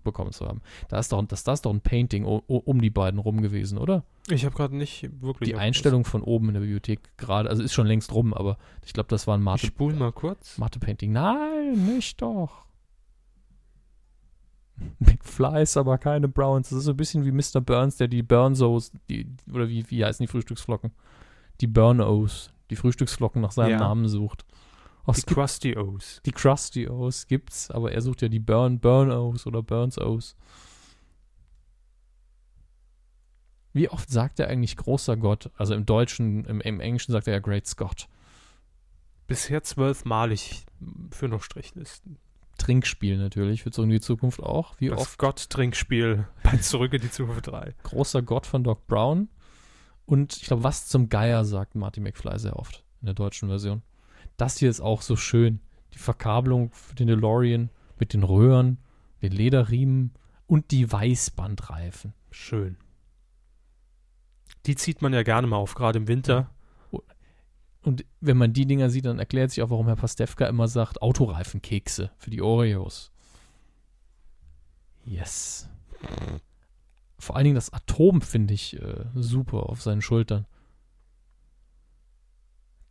[0.03, 0.61] bekommen zu haben.
[0.89, 4.03] Da ist doch, das, das ist doch ein Painting um die beiden rum gewesen, oder?
[4.29, 5.49] Ich habe gerade nicht wirklich.
[5.49, 8.93] Die Einstellung von oben in der Bibliothek gerade, also ist schon längst rum, aber ich
[8.93, 10.57] glaube, das war ein Ich Mate, spule mal kurz.
[10.57, 11.11] Mate-Painting.
[11.11, 12.65] Nein, nicht doch.
[15.21, 16.69] Flies, aber keine Browns.
[16.69, 17.61] Das ist so ein bisschen wie Mr.
[17.61, 20.91] Burns, der die Burnsos, die, oder wie, wie heißen die Frühstücksflocken?
[21.61, 23.79] Die Burn-O's, die Frühstücksflocken nach seinem Ja.
[23.79, 24.45] Namen sucht.
[25.05, 26.21] Oh, Die Krusty O's.
[26.25, 30.35] die Krusty O's gibt's, aber er sucht ja die Burn, Burn O's oder Burns O's.
[33.73, 35.49] Wie oft sagt er eigentlich großer Gott?
[35.57, 38.07] Also im Deutschen, im, im Englischen sagt er ja Great Scott.
[39.27, 40.65] Bisher zwölfmalig
[41.11, 42.17] für noch Strichlisten.
[42.59, 44.75] Trinkspiel natürlich, für Zurück in die Zukunft auch.
[44.79, 45.17] Wie das oft?
[45.17, 47.73] Gott-Trinkspiel bei Zurück in die Zukunft 3.
[47.83, 49.27] Großer Gott von Doc Brown.
[50.05, 53.81] Und ich glaube, was zum Geier sagt Marty McFly sehr oft in der deutschen Version.
[54.37, 55.59] Das hier ist auch so schön.
[55.93, 57.69] Die Verkabelung für den DeLorean
[57.99, 58.79] mit den Röhren,
[59.21, 60.13] den Lederriemen
[60.47, 62.13] und die Weißbandreifen.
[62.31, 62.77] Schön.
[64.65, 66.49] Die zieht man ja gerne mal auf, gerade im Winter.
[67.83, 71.01] Und wenn man die Dinger sieht, dann erklärt sich auch, warum Herr Pastewka immer sagt,
[71.01, 73.11] Autoreifenkekse für die Oreos.
[75.05, 75.69] Yes.
[77.19, 80.45] Vor allen Dingen das Atom finde ich äh, super auf seinen Schultern.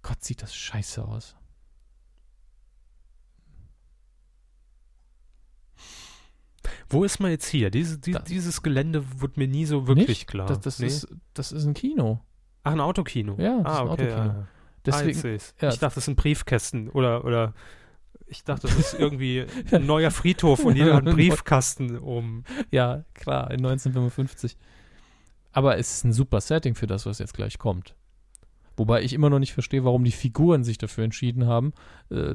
[0.03, 1.37] Gott, sieht das scheiße aus.
[6.89, 7.71] Wo ist man jetzt hier?
[7.71, 10.27] Diese, die, dieses Gelände wird mir nie so wirklich Nicht?
[10.27, 10.47] klar.
[10.47, 10.87] Das, das, Nee?
[10.87, 12.21] ist, das ist ein Kino.
[12.65, 13.37] Ach, ein Autokino.
[13.39, 14.35] Ja, das ah, ist ein okay, Autokino.
[14.35, 14.49] ja.
[14.85, 15.69] Deswegen, ah, ja.
[15.71, 17.55] Ich dachte, das sind Briefkästen oder, oder
[18.27, 22.45] ich dachte, das ist irgendwie ein neuer Friedhof und jeder hat einen Briefkasten um.
[22.71, 24.57] ja, klar, in 1955.
[25.53, 27.95] Aber es ist ein super Setting für das, was jetzt gleich kommt.
[28.77, 31.73] Wobei ich immer noch nicht verstehe, warum die Figuren sich dafür entschieden haben,
[32.11, 32.35] äh,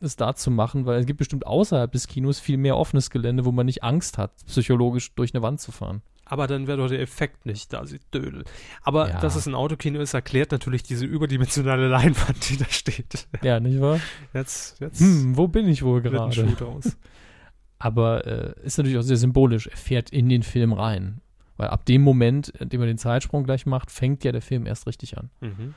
[0.00, 3.44] es da zu machen, weil es gibt bestimmt außerhalb des Kinos viel mehr offenes Gelände,
[3.44, 6.02] wo man nicht Angst hat, psychologisch durch eine Wand zu fahren.
[6.30, 8.44] Aber dann wäre doch der Effekt nicht da, sieht dödel.
[8.82, 9.20] Aber Ja.
[9.20, 13.26] dass es ein Autokino ist, erklärt natürlich diese überdimensionale Leinwand, die da steht.
[13.42, 13.98] Ja, nicht wahr?
[14.34, 16.46] Jetzt, jetzt Hm, wo bin ich wohl gerade?
[17.78, 19.68] Aber äh, ist natürlich auch sehr symbolisch.
[19.68, 21.20] Er fährt in den Film rein.
[21.58, 24.64] Weil ab dem Moment, in dem er den Zeitsprung gleich macht, fängt ja der Film
[24.64, 25.28] erst richtig an.
[25.40, 25.74] Mhm,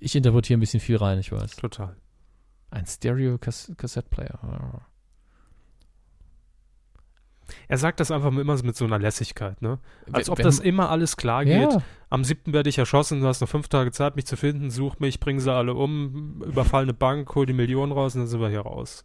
[0.00, 1.56] Ich interpretiere ein bisschen viel rein, ich weiß.
[1.56, 1.96] total.
[2.70, 4.80] Ein Stereo-Cassette-Player.
[7.66, 9.78] Er sagt das einfach immer mit so einer Lässigkeit, ne?
[10.12, 11.72] Als ob wenn- das immer alles klar geht.
[11.72, 14.70] Ja, Am siebten werde ich erschossen, du hast noch fünf Tage Zeit, mich zu finden,
[14.70, 18.28] such mich, bring sie alle um, überfall eine Bank, hol die Millionen raus und dann
[18.28, 19.04] sind wir hier raus.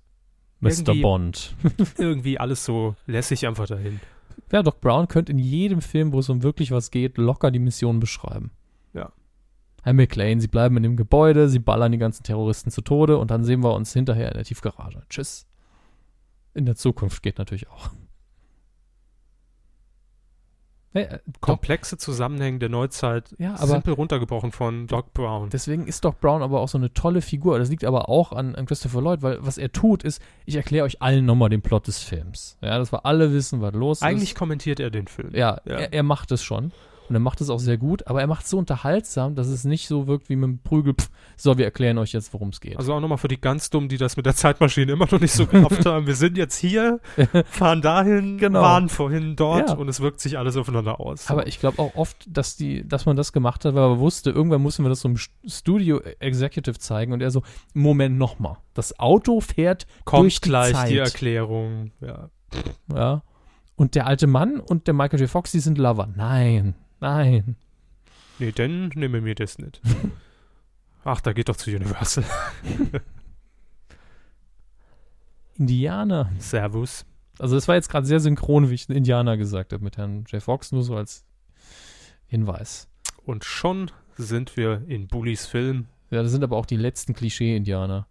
[0.60, 0.70] Mr.
[0.70, 1.56] irgendwie- Bond.
[1.98, 4.00] Irgendwie alles so lässig einfach dahin.
[4.52, 7.60] Ja, Doc Brown könnte in jedem Film, wo es um wirklich was geht, locker die
[7.60, 8.52] Mission beschreiben.
[8.94, 9.12] Ja.
[9.84, 13.32] Herr McLean, sie bleiben in dem Gebäude, sie ballern die ganzen Terroristen zu Tode und
[13.32, 15.04] dann sehen wir uns hinterher in der Tiefgarage.
[15.10, 15.46] Tschüss.
[16.54, 17.90] In der Zukunft geht natürlich auch.
[20.94, 25.50] Nee, äh, Komplexe Zusammenhänge der Neuzeit, ja, aber simpel runtergebrochen von Doc Brown.
[25.50, 27.58] deswegen ist Doc Brown aber auch so eine tolle Figur.
[27.60, 30.86] Das liegt aber auch an, an Christopher Lloyd, weil was er tut, ist, ich erkläre
[30.86, 32.58] euch allen nochmal den Plot des Films.
[32.62, 34.04] Ja, dass wir alle wissen, was los ist.
[34.04, 35.32] Eigentlich kommentiert er den Film.
[35.34, 35.76] Ja, Ja.
[35.80, 36.72] Er, er macht es schon.
[37.10, 39.66] Und er macht es auch sehr gut, aber er macht es so unterhaltsam, dass es
[39.66, 40.94] nicht so wirkt wie mit dem Prügel.
[40.94, 42.78] Pff, so, wir erklären euch jetzt, worum es geht.
[42.78, 45.34] Also auch nochmal für die ganz Dummen, die das mit der Zeitmaschine immer noch nicht
[45.34, 46.08] so gerafft haben.
[46.08, 47.00] Wir sind jetzt hier,
[47.46, 48.62] fahren dahin, Genau.
[48.62, 49.76] waren vorhin dort Ja.
[49.76, 51.30] und es wirkt sich alles aufeinander aus.
[51.30, 54.30] aber ich glaube auch oft, dass, die, dass man das gemacht hat, weil man wusste,
[54.30, 58.98] irgendwann mussten wir das so im Studio Executive zeigen und er so, Moment nochmal, das
[59.00, 60.90] Auto fährt kommt durch die gleich Zeit.
[60.90, 61.92] die Erklärung.
[62.02, 62.30] Ja.
[62.94, 63.24] Ja.
[63.76, 65.30] Und der alte Mann und der Michael J.
[65.30, 66.08] Fox, die sind Lover.
[66.16, 67.56] Nein, nein.
[68.40, 69.82] Nee, dann nehme mir das nicht.
[71.04, 72.24] Ach, da geht doch zu Universal.
[75.58, 76.32] Indianer.
[76.40, 77.06] Servus.
[77.40, 80.42] Also es war jetzt gerade sehr synchron, wie ich Indianer gesagt habe mit Herrn J.
[80.42, 81.26] Fox, nur so als
[82.26, 82.88] Hinweis.
[83.26, 85.88] Und schon sind wir in Bullies Film.
[86.10, 88.08] Ja, das sind aber auch die letzten Klischee-Indianer.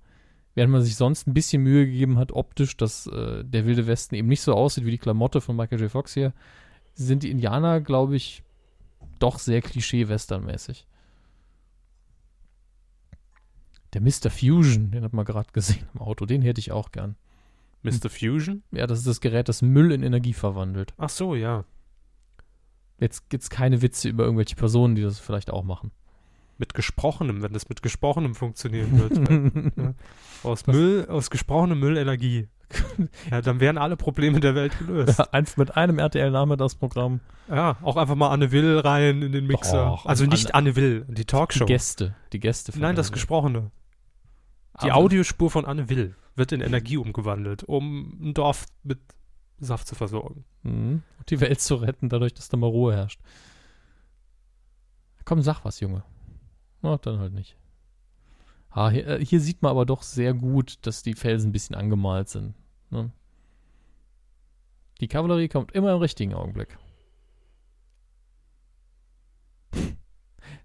[0.55, 4.17] Während man sich sonst ein bisschen Mühe gegeben hat, optisch, dass äh, der Wilde Westen
[4.17, 5.91] eben nicht so aussieht wie die Klamotte von Michael J.
[5.91, 6.35] Fox hier,
[6.95, 8.43] sind die Indianer, glaube ich,
[9.23, 10.87] doch sehr Klischee-Western-mäßig.
[13.93, 14.31] Der Mr.
[14.31, 17.17] Fusion, den hat man gerade gesehen im Auto, den hätte ich auch gern.
[17.83, 18.09] Mr.
[18.09, 18.63] Fusion?
[18.71, 20.95] Ja, das ist das Gerät, das Müll in Energie verwandelt.
[20.97, 21.65] Ach so, ja.
[22.99, 25.91] Jetzt gibt's keine Witze über irgendwelche Personen, die das vielleicht auch machen.
[26.63, 29.73] Mit gesprochenem, wenn das mit gesprochenem funktionieren wird.
[29.77, 29.95] ja.
[30.49, 32.49] Aus Müll, aus gesprochenem Müll Energie.
[33.33, 35.19] Ja, dann wären alle Probleme der Welt gelöst.
[35.35, 37.19] Einfach mit einem RTL-Name das Programm.
[37.49, 39.85] Ja, auch einfach mal Anne Will rein in den Mixer.
[39.87, 41.65] Doch, also nicht Anne- Anne Will, die Talkshow.
[41.67, 42.15] Die Gäste.
[42.33, 42.73] Die Gäste.
[42.79, 43.11] Nein, das.
[43.11, 43.73] Gesprochene.
[44.83, 49.01] Die Aber- Audiospur von Anne Will wird in Energie umgewandelt, um ein Dorf mit
[49.59, 50.45] Saft zu versorgen.
[50.63, 51.03] Mhm.
[51.19, 53.21] Und die Welt zu retten, dadurch, dass da mal Ruhe herrscht.
[55.25, 56.05] Komm, sag was, Junge.
[56.83, 57.57] Na, dann halt nicht.
[58.71, 61.77] Ah, hier, äh, hier sieht man aber doch sehr gut, dass die Felsen ein bisschen
[61.77, 62.55] angemalt sind.
[62.91, 63.11] Ne?
[65.01, 66.79] Die Kavallerie kommt immer im richtigen Augenblick.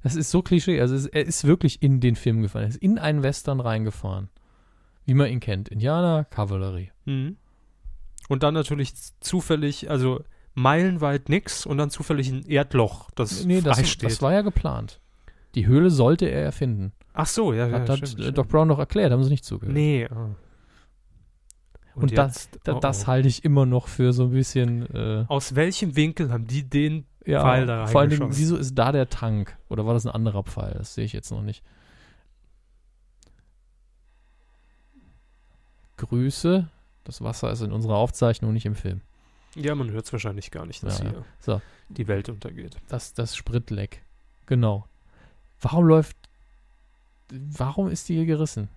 [0.03, 0.79] Das ist so Klischee.
[0.79, 2.63] Also es, er ist wirklich in den Film gefahren.
[2.63, 4.29] Er ist in einen Western reingefahren.
[5.05, 5.69] Wie man ihn kennt.
[5.69, 6.91] Indianer, Kavallerie.
[7.05, 7.37] Mhm.
[8.29, 13.69] Und dann natürlich zufällig, also meilenweit nix und dann zufällig ein Erdloch, das nee, frei
[13.69, 14.09] das, steht.
[14.09, 14.99] das war ja geplant.
[15.57, 16.91] Die Höhle sollte er erfinden.
[17.13, 18.37] Ach so, ja, ja Hat, hat stimmt, äh, stimmt.
[18.37, 19.73] Doc Brown noch erklärt, haben sie nicht zugehört.
[19.75, 20.07] Nee.
[20.07, 20.35] ah.
[21.95, 23.07] Und das- jetzt, Da, oh, das oh.
[23.07, 24.85] halte ich immer noch für so ein bisschen.
[24.93, 28.39] Äh, Aus welchem Winkel haben die den ja, Pfeil da vor allen Dingen, reingeschossen?
[28.43, 29.57] wieso ist da der Tank?
[29.67, 30.75] Oder war das ein anderer Pfeil?
[30.77, 31.63] Das sehe ich jetzt noch nicht.
[35.97, 36.67] Grüße.
[37.03, 39.01] Das Wasser ist in unserer Aufzeichnung, nicht im Film.
[39.55, 41.11] Ja, man hört es wahrscheinlich gar nicht, dass Ja, ja.
[41.11, 41.61] hier So.
[41.89, 42.77] die Welt untergeht.
[42.89, 44.03] Das, das Spritleck.
[44.45, 44.85] Genau.
[45.61, 46.15] Warum läuft.
[47.31, 48.69] Warum ist die hier gerissen?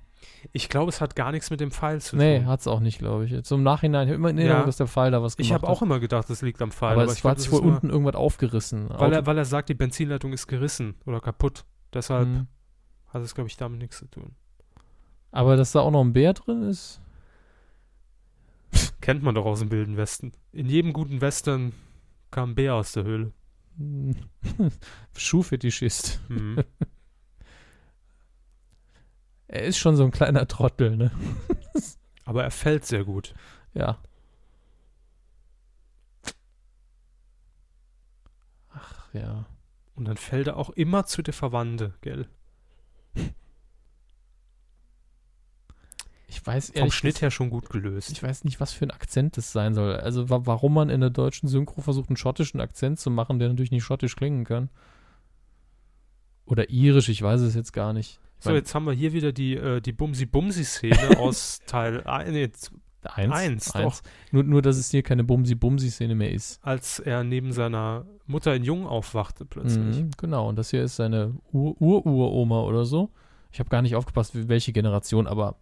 [0.53, 2.47] Ich glaube, es hat gar nichts mit dem Pfeil zu Nee, tun.
[2.49, 3.51] hat's auch nicht, glaube ich.
[3.51, 4.67] Im Nachhinein, ich habe immer in Erinnerung, Ja.
[4.67, 5.75] dass der Pfeil da was gemacht ich habe hat.
[5.75, 6.93] auch immer gedacht, das liegt am Pfeil.
[6.93, 8.89] aber, aber es glaub, sich wohl unten irgendwas aufgerissen.
[8.91, 11.65] Weil er, weil er sagt, die Benzinleitung ist gerissen oder kaputt.
[11.95, 12.47] Deshalb Hm.
[13.09, 14.35] hat es, glaube ich, damit nichts zu tun.
[15.33, 17.01] Aber dass da auch noch ein Bär drin ist.
[19.01, 20.33] Kennt man doch aus dem Wilden Westen.
[20.53, 21.73] In jedem guten Western
[22.31, 23.33] kam ein Bär aus der Höhle.
[23.77, 24.15] Hm,
[25.17, 26.21] Schuhfetischist.
[26.29, 26.65] Hm.
[29.53, 31.11] Er ist schon so ein kleiner Trottel, ne?
[32.25, 33.35] aber er fällt sehr gut.
[33.75, 33.99] Ja.
[38.73, 39.47] Ach ja.
[39.97, 42.29] Und dann fällt er auch immer zu der Verwandte, gell?
[46.41, 48.11] Ich weiß Vom Schnitt her schon gut gelöst.
[48.13, 49.97] Ich weiß nicht, was für ein Akzent das sein soll.
[49.97, 53.49] Also wa warum man in der deutschen Synchro versucht, einen schottischen Akzent zu machen, der
[53.49, 54.71] natürlich nicht schottisch klingen kann.
[56.47, 58.19] Oder irisch, ich weiß es jetzt gar nicht.
[58.39, 62.33] Ich So, mein, jetzt haben wir hier wieder die, äh, die Bumsi-Bumsi-Szene aus Teil ein-
[62.33, 62.73] nee, z-
[63.05, 64.03] eins, eins, eins.
[64.33, 66.59] Nur, nur, dass es hier keine Bumsi-Bumsi-Szene mehr ist.
[66.65, 69.97] als er neben seiner Mutter in Jung aufwachte plötzlich.
[70.03, 73.11] Mhm, genau, und das hier ist seine Ur-Ur-Uroma oder so.
[73.53, 75.57] Ich habe gar nicht aufgepasst, welche Generation, aber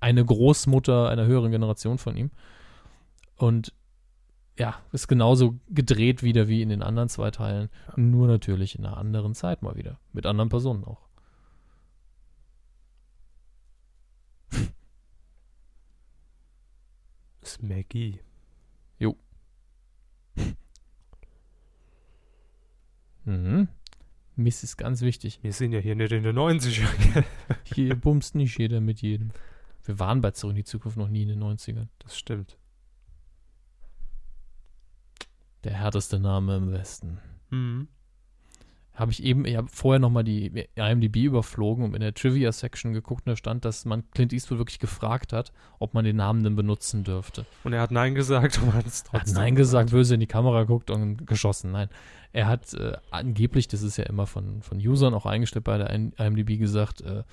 [0.00, 2.30] eine Großmutter einer höheren Generation von ihm.
[3.36, 3.74] Und
[4.58, 7.70] ja, ist genauso gedreht wieder wie in den anderen zwei Teilen.
[7.96, 9.98] Nur natürlich in einer anderen Zeit mal wieder.
[10.12, 11.00] Mit anderen Personen auch.
[17.40, 18.20] Ist Maggie.
[23.24, 23.68] Mhm.
[24.36, 25.40] Miss ist ganz wichtig.
[25.42, 27.24] Wir sind ja hier nicht in den 90ern, gell?
[27.64, 29.30] Hier bumst nicht jeder mit jedem.
[29.90, 31.88] Wir waren bei Zurück in die Zukunft noch nie in den 90ern.
[31.98, 32.56] Das stimmt.
[35.64, 37.18] Der härteste Name im Westen.
[37.50, 37.88] Mhm.
[38.94, 43.26] Habe ich eben, ich habe vorher nochmal die IMDb überflogen und in der Trivia-Section geguckt
[43.26, 46.54] und da stand, dass man Clint Eastwood wirklich gefragt hat, ob man den Namen denn
[46.54, 47.44] benutzen dürfte.
[47.64, 50.20] Und er hat Nein gesagt und hat es Er hat trotzdem Nein gesagt, böse in
[50.20, 51.72] die Kamera geguckt und geschossen.
[51.72, 51.88] Nein.
[52.32, 55.90] Er hat äh, angeblich, das ist ja immer von, von Usern auch eingestellt bei der
[55.90, 57.24] IMDb gesagt, äh,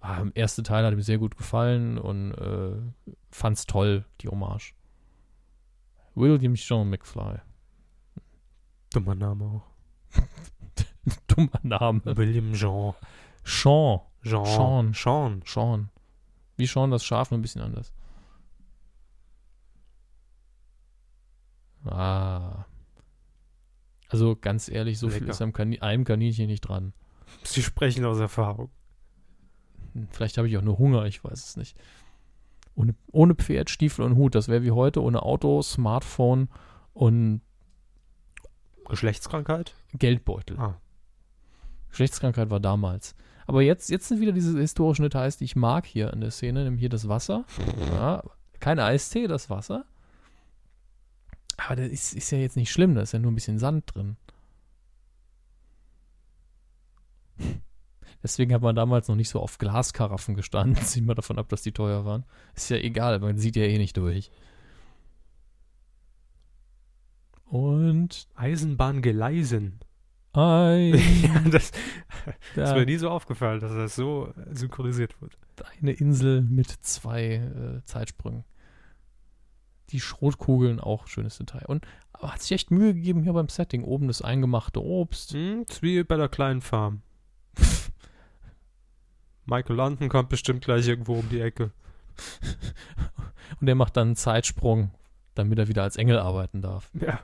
[0.00, 4.74] ah, der erste Teil hat ihm sehr gut gefallen und äh, fand's toll, die Hommage.
[6.14, 7.40] William Sean McFly.
[8.92, 9.70] Dummer Name auch.
[11.28, 12.02] Dummer Name.
[12.04, 12.94] William Jean.
[13.44, 14.00] Sean.
[14.22, 14.44] Jean.
[14.44, 14.92] Sean.
[14.94, 15.42] Sean.
[15.46, 15.90] Sean.
[16.56, 17.92] Wie Sean das Schaf, nur ein bisschen anders.
[21.84, 22.66] Ah.
[24.08, 25.30] Also ganz ehrlich, so viel Lecker.
[25.30, 26.92] ist am Kani einem Kaninchen nicht dran.
[27.44, 28.70] Sie sprechen aus Erfahrung.
[29.94, 31.76] Hm, Vielleicht habe ich auch nur Hunger, ich weiß es nicht.
[32.74, 36.48] Ohne, ohne Pferd, Stiefel und Hut, das wäre wie heute, ohne Auto, Smartphone
[36.94, 37.40] und
[38.88, 39.74] Geschlechtskrankheit?
[39.94, 40.58] Geldbeutel.
[40.58, 40.80] Ah.
[41.90, 43.14] Geschlechtskrankheit war damals.
[43.46, 46.64] Aber jetzt, jetzt sind wieder diese historischen Details, die ich mag hier in der Szene,
[46.64, 47.44] nämlich hier das Wasser.
[47.92, 48.22] Ja,
[48.60, 49.84] kein Eistee, das Wasser.
[51.56, 53.94] Aber das ist, ist ja jetzt nicht schlimm, da ist ja nur ein bisschen Sand
[53.94, 54.16] drin.
[58.22, 60.76] Deswegen hat man damals noch nicht so auf Glaskaraffen gestanden.
[60.84, 62.24] Sieht man davon ab, dass die teuer waren.
[62.54, 64.30] Ist ja egal, man sieht ja eh nicht durch.
[67.46, 69.80] Und Eisenbahngeleisen.
[70.32, 71.74] ein, ja, das, das
[72.54, 75.36] da, wäre nie so aufgefallen, dass das so synchronisiert wird.
[75.80, 78.44] eine Insel mit zwei äh, Zeitsprüngen.
[79.88, 81.64] Die Schrotkugeln auch schönes Detail.
[81.66, 83.82] Und aber hat sich echt Mühe gegeben hier beim Setting.
[83.82, 85.32] Oben das eingemachte Obst.
[85.32, 87.02] Hm, ist wie bei der kleinen Farm.
[89.50, 91.72] Michael London kommt bestimmt gleich irgendwo um die Ecke.
[93.60, 94.92] Und der macht dann einen Zeitsprung,
[95.34, 96.88] damit er wieder als Engel arbeiten darf.
[96.94, 97.20] Ja.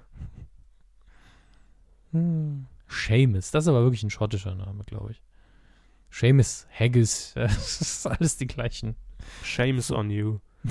[2.13, 2.67] Hm.
[2.89, 5.23] Seamus, das ist aber wirklich ein schottischer Name, glaube ich.
[6.11, 8.97] Seamus, Haggis, das ist alles die gleichen.
[9.43, 10.41] Shames on you.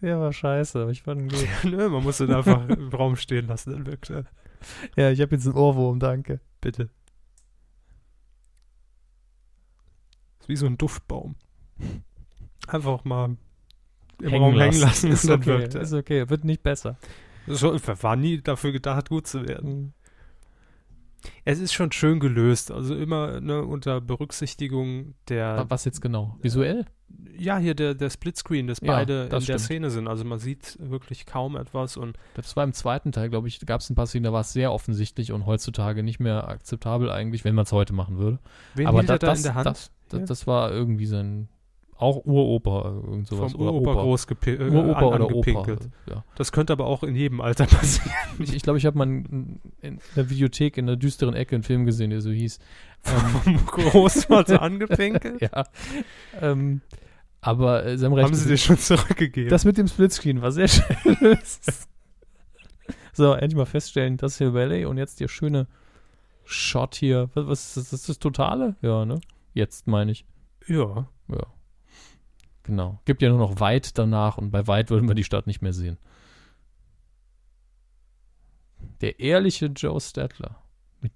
[0.00, 1.46] Der war scheiße, aber ich fand ihn gut.
[1.64, 4.24] Nö, man muss ihn einfach im Raum stehen lassen, dann wirkt er.
[4.96, 6.40] Ja, ich habe jetzt einen Ohrwurm, danke.
[6.62, 6.88] Bitte.
[10.40, 11.34] Ist wie so ein Duftbaum.
[12.68, 13.36] Einfach mal
[14.22, 15.08] im hängen Raum hängen lassen.
[15.08, 16.96] lassen Ist okay, wirkt ist okay, wird nicht besser.
[17.46, 19.70] So, war nie dafür gedacht, gut zu werden.
[19.78, 19.92] Mhm.
[21.44, 26.38] Es ist schon schön gelöst, also immer ne, unter Berücksichtigung der, Wa- Was jetzt genau?
[26.40, 26.86] Visuell?
[27.36, 29.60] ja, hier der, der Splitscreen, dass Ja, beide das in der stimmt.
[29.60, 30.08] Szene sind.
[30.08, 33.80] Also man sieht wirklich kaum etwas und Das war im zweiten Teil, glaube ich, gab
[33.80, 37.44] es ein paar Szenen, da war es sehr offensichtlich und heutzutage nicht mehr akzeptabel eigentlich,
[37.44, 38.38] wenn man es heute machen würde.
[38.74, 39.66] wen Aber er da das, in der Hand?
[39.66, 40.26] Das, das, Hier?
[40.26, 41.48] das war irgendwie sein,
[42.00, 43.52] auch Uropa, irgend sowas.
[43.52, 44.02] Vom Uropa Opa.
[44.02, 45.80] groß äh, Uropa an, oder angepinkelt.
[45.80, 46.14] Opa.
[46.14, 46.24] Ja.
[46.34, 48.10] Das könnte aber auch in jedem Alter passieren.
[48.38, 51.62] Ich ich glaube, ich habe mal in, in der Videothek in der düsteren Ecke einen
[51.62, 52.58] Film gesehen, der so hieß.
[53.04, 55.42] Ähm, Vom Großvater angepinkelt?
[55.42, 55.64] ja.
[56.40, 56.80] Ähm,
[57.42, 58.24] aber äh, Sie haben recht.
[58.24, 59.50] Haben sie dir schon zurückgegeben?
[59.50, 61.38] Das mit dem Splitscreen war sehr schön.
[63.12, 65.66] so, endlich mal feststellen, das ist Hill Valley und jetzt der schöne
[66.44, 67.28] Shot hier.
[67.34, 67.90] Was, was ist das?
[67.90, 68.76] Das ist das Totale?
[68.80, 69.20] Ja, ne?
[69.52, 70.24] Jetzt meine ich.
[70.66, 71.08] ja.
[71.28, 71.46] Ja.
[72.62, 73.00] Genau.
[73.04, 75.72] Gibt ja nur noch weit danach und bei weit würden wir die Stadt nicht mehr
[75.72, 75.98] sehen.
[79.00, 80.62] Der ehrliche Joe Statler.
[81.00, 81.12] Mit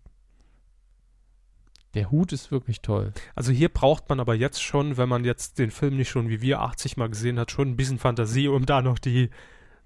[1.94, 3.12] der Hut ist wirklich toll.
[3.34, 6.40] Also hier braucht man aber jetzt schon, wenn man jetzt den Film nicht schon wie
[6.40, 9.30] wir 80 Mal gesehen hat, schon ein bisschen Fantasie, um da noch die,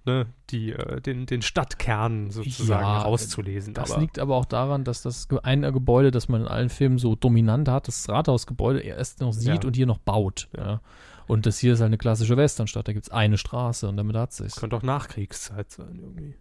[0.09, 3.75] ne, die, äh, den, den Stadtkern sozusagen Ja, rauszulesen.
[3.75, 6.71] Das aber liegt aber auch daran, dass das Ge- ein Gebäude, das man in allen
[6.71, 9.67] Filmen so dominant hat, das Rathausgebäude erst noch sieht Ja.
[9.69, 10.49] und hier noch baut.
[10.57, 10.81] Ja.
[11.27, 12.89] Und das hier ist halt eine klassische Westernstadt.
[12.89, 14.57] Da gibt es eine Straße und damit hat es.
[14.57, 16.35] könnte auch Nachkriegszeit sein irgendwie.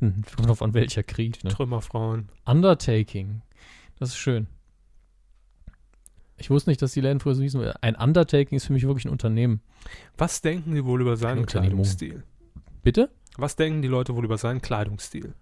[0.00, 1.42] Kommt drauf an welcher Krieg.
[1.42, 1.50] Ne?
[1.50, 2.28] Trümmerfrauen.
[2.46, 3.42] Undertaking.
[3.98, 4.46] Das ist schön.
[6.36, 7.60] Ich wusste nicht, dass die Läden früher so hießen.
[7.80, 9.60] Ein Undertaking ist für mich wirklich ein Unternehmen.
[10.18, 11.46] Was denken die wohl über seinen.
[11.46, 12.22] Kleidungsstil?
[12.84, 13.10] Bitte?
[13.36, 15.34] Was denken die Leute wohl über seinen Kleidungsstil?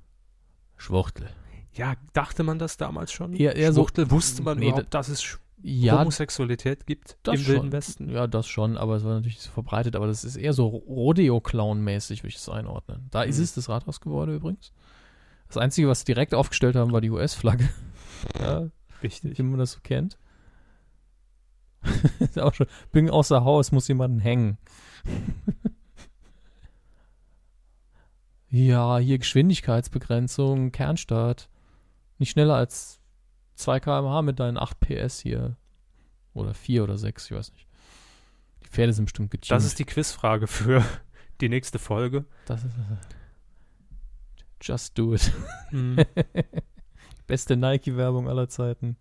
[0.77, 1.29] Schwuchtel.
[1.75, 3.35] Ja, dachte man das damals schon?
[3.35, 7.33] Eher- eher so- Schwuchtel, wusste man Nee, überhaupt, dass es Sch- Ja, Homosexualität gibt im
[7.35, 7.73] Wilden schon.
[7.73, 8.09] Westen?
[8.11, 9.95] Ja, das schon, aber es war natürlich nicht so verbreitet.
[9.97, 13.07] Aber das ist eher so Rodeo-Clown-mäßig, würde ich es einordnen.
[13.11, 13.45] Da ist Mhm.
[13.45, 14.73] es, das Rathausgebäude übrigens.
[15.49, 17.69] Das Einzige, was sie direkt aufgestellt haben, war die US-Flagge.
[18.41, 18.69] ja,
[19.03, 19.39] Wichtig.
[19.39, 20.19] wie man das so kennt.
[22.21, 22.67] ist auch schon.
[22.93, 24.59] Bin außer Haus, muss jemanden hängen.
[28.53, 31.49] ja, hier Geschwindigkeitsbegrenzung, Kernstart.
[32.19, 33.01] Nicht schneller als
[33.55, 35.57] 2 km/h mit deinen 8 PS hier.
[36.35, 37.67] Oder 4 oder 6, ich weiß nicht.
[38.63, 39.53] Die Pferde sind bestimmt getuned.
[39.53, 40.85] Das ist die Quizfrage für
[41.41, 42.27] die nächste Folge.
[42.45, 42.75] Das ist
[44.61, 45.33] Just do it.
[45.71, 46.05] Hm.
[47.27, 48.99] Beste Nike-Werbung aller Zeiten.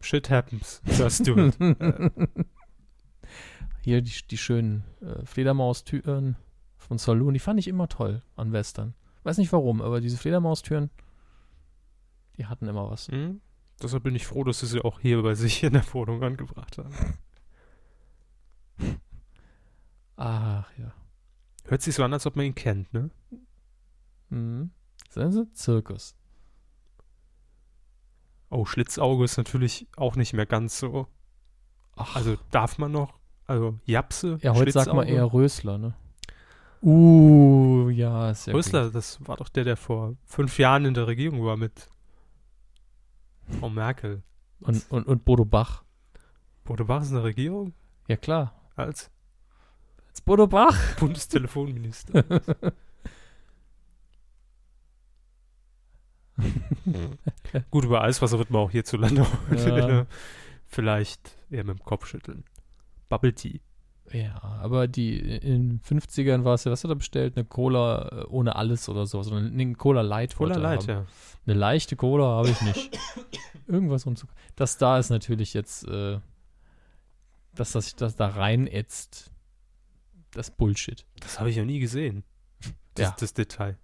[0.00, 0.80] Shit happens.
[0.86, 1.54] Just do it.
[3.82, 6.36] Hier die, die schönen äh, Fledermaustüren
[6.82, 8.94] von Saloon, die fand ich immer toll an Western.
[9.22, 10.90] Weiß nicht warum, aber diese Fledermaustüren,
[12.36, 13.08] die hatten immer was.
[13.08, 13.40] Hm?
[13.82, 16.78] Deshalb bin ich froh, dass sie sie auch hier bei sich in der Wohnung angebracht
[16.78, 16.94] haben.
[20.16, 20.92] Ach ja.
[21.64, 23.10] Hört sich so an, als ob man ihn kennt, ne?
[24.30, 24.70] Mhm.
[25.10, 25.50] Sehen Sie?
[25.52, 26.16] Zirkus.
[28.50, 31.06] Oh, Schlitzauge ist natürlich auch nicht mehr ganz so.
[31.96, 33.18] Ach, Also darf man noch?
[33.46, 34.38] Also Japse?
[34.42, 35.94] ja, heute sagt man eher Rösler, ne?
[36.82, 38.94] Uh, ja, ja Rösler, gut.
[38.96, 41.88] das war doch der, der vor fünf Jahren in der Regierung war mit
[43.60, 44.22] Frau Merkel.
[44.60, 45.84] Und, und, und Bodo Bach.
[46.64, 47.72] Bodo Bach ist in der Regierung
[48.08, 48.52] Ja, klar.
[48.76, 49.10] als
[50.08, 50.76] Jetzt Bodo Bach.
[51.00, 52.24] Bundestelefonminister.
[57.70, 60.06] Gut, über Eiswasser wird man auch hierzulande Ja.
[60.66, 62.44] vielleicht eher mit dem Kopf schütteln.
[63.08, 63.60] Bubble Tea.
[64.12, 67.36] Ja, aber die in den 50ern war es ja, was hat er bestellt?
[67.36, 70.36] Eine Cola äh, ohne alles oder so, sondern eine Cola Light.
[70.36, 70.88] Cola Light, haben.
[70.88, 71.06] ja.
[71.46, 72.98] Eine leichte Cola habe ich nicht.
[73.66, 74.26] Irgendwas und so.
[74.56, 76.18] Das da ist natürlich jetzt, äh,
[77.54, 79.30] dass das sich das da reinätzt,
[80.32, 81.06] das Bullshit.
[81.20, 82.24] Das habe ich noch nie gesehen.
[82.94, 83.16] Das, Ja.
[83.18, 83.78] das Detail.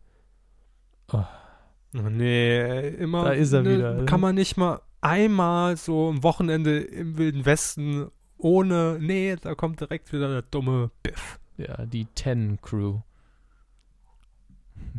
[1.11, 1.25] Oh.
[1.97, 3.25] Oh, nee, immer.
[3.25, 4.05] Da ist er ne, wieder.
[4.05, 8.99] Kann man nicht mal einmal so am Wochenende im Wilden Westen ohne.
[9.01, 11.39] Nee, da kommt direkt wieder der dumme Biff.
[11.57, 13.01] Ja, die Ten Crew.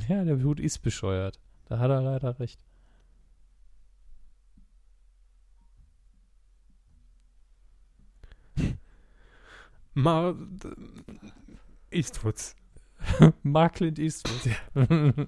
[0.07, 1.39] Ja, der Hut ist bescheuert.
[1.65, 2.59] Da hat er leider recht.
[9.93, 10.35] Mal.
[11.91, 12.55] Eastwoods.
[13.43, 14.55] Mark Clint Eastwood.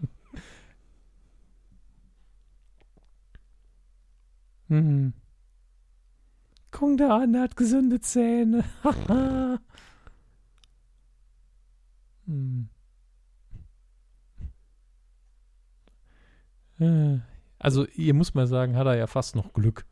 [4.68, 5.14] hm.
[6.72, 8.64] Guck da an, der hat gesunde Zähne.
[12.26, 12.70] hm.
[16.80, 17.20] Äh,
[17.60, 19.86] Also, hier muss man sagen, hat er ja fast noch Glück.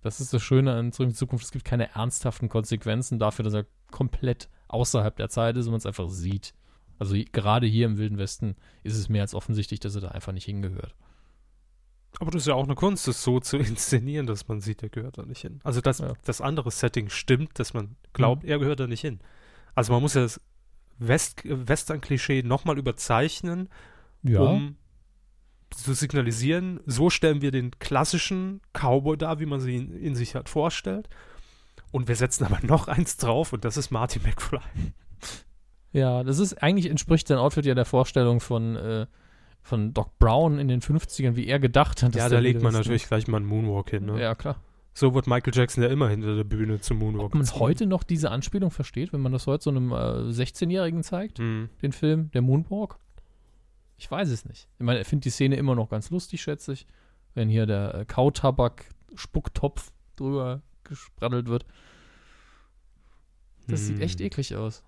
[0.00, 1.44] Das ist das Schöne an Zurück in die Zukunft.
[1.44, 5.78] Es gibt keine ernsthaften Konsequenzen dafür, dass er komplett außerhalb der Zeit ist und man
[5.78, 6.54] es einfach sieht.
[6.98, 10.32] Also gerade hier im Wilden Westen ist es mehr als offensichtlich, dass er da einfach
[10.32, 10.94] nicht hingehört.
[12.20, 14.88] Aber das ist ja auch eine Kunst, das so zu inszenieren, dass man sieht, er
[14.88, 15.60] gehört da nicht hin.
[15.64, 16.12] Also dass Ja.
[16.24, 18.48] das andere Setting stimmt, dass man glaubt, Mhm.
[18.50, 19.20] er gehört da nicht hin.
[19.74, 20.40] Also man muss ja das
[20.98, 23.68] West Western-Klischee nochmal überzeichnen,
[24.22, 24.40] Ja.
[24.40, 24.76] um
[25.70, 30.36] zu signalisieren, so stellen wir den klassischen Cowboy dar, wie man sie in, in sich
[30.36, 31.08] halt vorstellt.
[31.90, 34.60] Und wir setzen aber noch eins drauf und das ist Marty McFly.
[35.92, 39.06] Ja, das ist eigentlich entspricht sein Outfit ja der Vorstellung von, äh,
[39.64, 42.14] von Doc Brown in den 50ern, wie er gedacht hat.
[42.14, 44.04] dass Ja, da legt man natürlich gleich mal einen Moonwalk hin.
[44.04, 44.20] Ne?
[44.20, 44.60] Ja, klar.
[44.92, 47.24] So wird Michael Jackson ja immer hinter der Bühne zum Moonwalk.
[47.26, 47.60] Ob man gezogen.
[47.60, 49.94] heute noch diese Anspielung versteht, wenn man das heute so einem äh,
[50.30, 51.68] 16-Jährigen zeigt, Hm.
[51.82, 52.98] den Film, der Moonwalk?
[53.96, 54.68] Ich weiß es nicht.
[54.78, 56.86] Ich meine, er findet die Szene immer noch ganz lustig, schätze ich.
[57.34, 61.64] Wenn hier der äh, Kautabak-Spucktopf drüber gespraddelt wird.
[63.66, 64.02] Das sieht Hm.
[64.02, 64.82] echt eklig aus.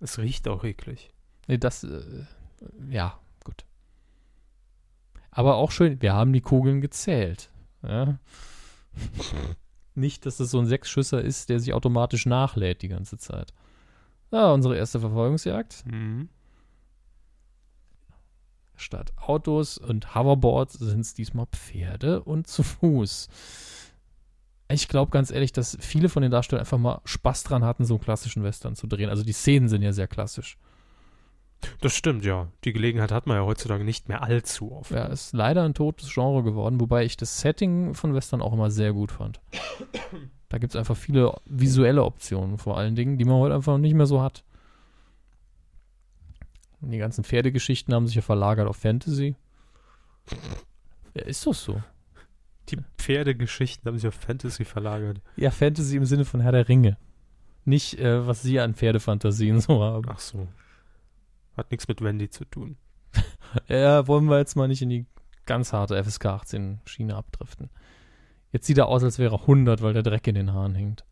[0.00, 1.12] Es riecht auch eklig.
[1.46, 2.02] Nee, das, äh,
[2.90, 3.18] ja.
[5.36, 7.50] Aber auch schön, wir haben die Kugeln gezählt.
[7.82, 8.18] Ja.
[9.94, 13.52] Nicht, dass das so ein Sechsschüsser ist, der sich automatisch nachlädt die ganze Zeit.
[14.30, 15.84] Ja, unsere erste Verfolgungsjagd.
[15.84, 16.30] Mhm.
[18.76, 23.28] Statt Autos und Hoverboards sind es diesmal Pferde und zu Fuß.
[24.68, 27.96] Ich glaube ganz ehrlich, dass viele von den Darstellern einfach mal Spaß dran hatten, so
[27.96, 29.10] einen klassischen Western zu drehen.
[29.10, 30.56] Also die Szenen sind ja sehr klassisch.
[31.80, 32.48] Das stimmt, ja.
[32.64, 34.90] Die Gelegenheit hat man ja heutzutage nicht mehr allzu oft.
[34.90, 38.70] Ja, ist leider ein totes Genre geworden, wobei ich das Setting von Western auch immer
[38.70, 39.40] sehr gut fand.
[40.48, 43.94] Da gibt es einfach viele visuelle Optionen vor allen Dingen, die man heute einfach nicht
[43.94, 44.44] mehr so hat.
[46.80, 49.34] Und die ganzen Pferdegeschichten haben sich ja verlagert auf Fantasy.
[51.14, 51.82] Ja, ist doch so.
[52.68, 55.20] Die Pferdegeschichten haben sich auf Fantasy verlagert.
[55.36, 56.96] Ja, Fantasy im Sinne von Herr der Ringe.
[57.64, 60.06] Nicht, äh, was sie an Pferdefantasien so haben.
[60.08, 60.46] Ach so.
[61.56, 62.76] Hat nichts mit Wendy zu tun.
[63.68, 65.06] Ja, wollen wir jetzt mal nicht in die
[65.46, 67.70] ganz harte FSK 18 Schiene abdriften.
[68.52, 71.04] Jetzt sieht er aus, als wäre er 100, weil der Dreck in den Haaren hängt.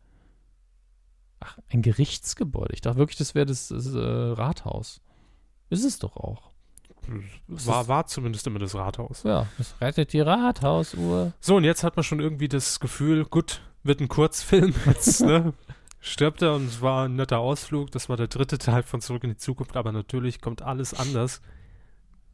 [1.39, 2.73] Ach, ein Gerichtsgebäude.
[2.73, 5.01] Ich dachte wirklich, das wäre das, das äh, Rathaus.
[5.69, 6.51] Ist es doch auch.
[7.47, 9.23] War, war zumindest immer das Rathaus.
[9.23, 11.33] Ja, das rettet die Rathausuhr.
[11.39, 14.73] So, und jetzt hat man schon irgendwie das Gefühl, gut, wird ein Kurzfilm.
[14.85, 15.53] Jetzt, ne?
[16.07, 17.89] Stirbt er und es war ein netter Ausflug.
[17.89, 21.41] Das war der dritte Teil von Zurück in die Zukunft, aber natürlich kommt alles anders.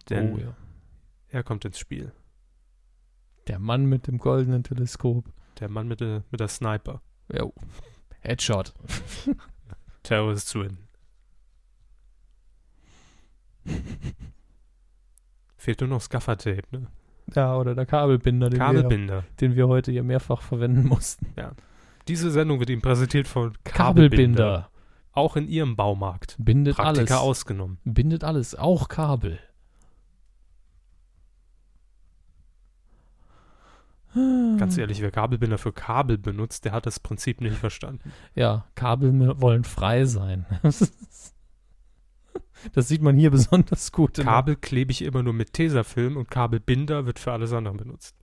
[0.09, 0.53] Denn oh ja.
[1.29, 2.11] er kommt ins Spiel.
[3.47, 5.23] Der Mann mit dem goldenen Teleskop.
[5.61, 7.01] Der Mann mit der, mit der Sniper.
[7.33, 7.53] Jo.
[8.19, 8.73] Headshot.
[10.03, 10.77] Terrorist Win.
[15.55, 16.87] Fehlt nur noch Scaffer-Tape, ne?
[17.33, 19.23] Ja, oder der Kabelbinder, den, Wir, Kabelbinder.
[19.39, 21.27] den wir heute hier mehrfach verwenden mussten.
[22.11, 24.69] Diese Sendung wird Ihnen präsentiert von Kabelbinder.
[25.13, 26.35] Auch in Ihrem Baumarkt.
[26.37, 27.23] Bindet Praktika alles.
[27.23, 27.77] ausgenommen.
[27.85, 29.39] Bindet alles, auch Kabel.
[34.13, 38.11] Ganz ehrlich, wer Kabelbinder für Kabel benutzt, der hat das Prinzip nicht verstanden.
[38.35, 40.45] Ja, Kabel wollen frei sein.
[42.73, 44.17] Das sieht man hier besonders gut.
[44.17, 48.20] Kabel klebe ich immer nur mit Tesafilm und Kabelbinder wird für alles andere benutzt.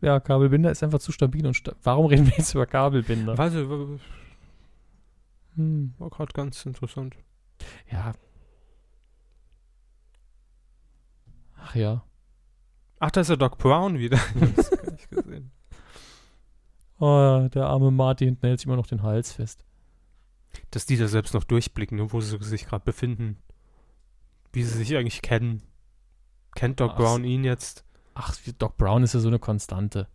[0.00, 3.36] Ja, Kabelbinder ist einfach zu stabil und sta warum reden wir jetzt über Kabelbinder?
[3.36, 3.98] Weiß ich, war
[5.56, 5.94] Hm.
[5.98, 7.16] war gerade ganz interessant.
[7.90, 8.12] Ja.
[11.56, 12.04] Ach ja.
[12.98, 14.18] Ach, da ist der Doc Brown wieder.
[14.34, 15.50] Ich hab's gar nicht gesehen.
[17.02, 19.64] Oh, der arme Marty hinten hält sich immer noch den Hals fest.
[20.70, 23.38] Dass die da selbst noch durchblicken, ne, wo sie sich gerade befinden.
[24.52, 25.62] Wie sie sich eigentlich kennen.
[26.54, 27.86] Kennt Doc Ach, Brown ihn jetzt?
[28.22, 30.06] Ach, Doc Brown ist ja so eine Konstante.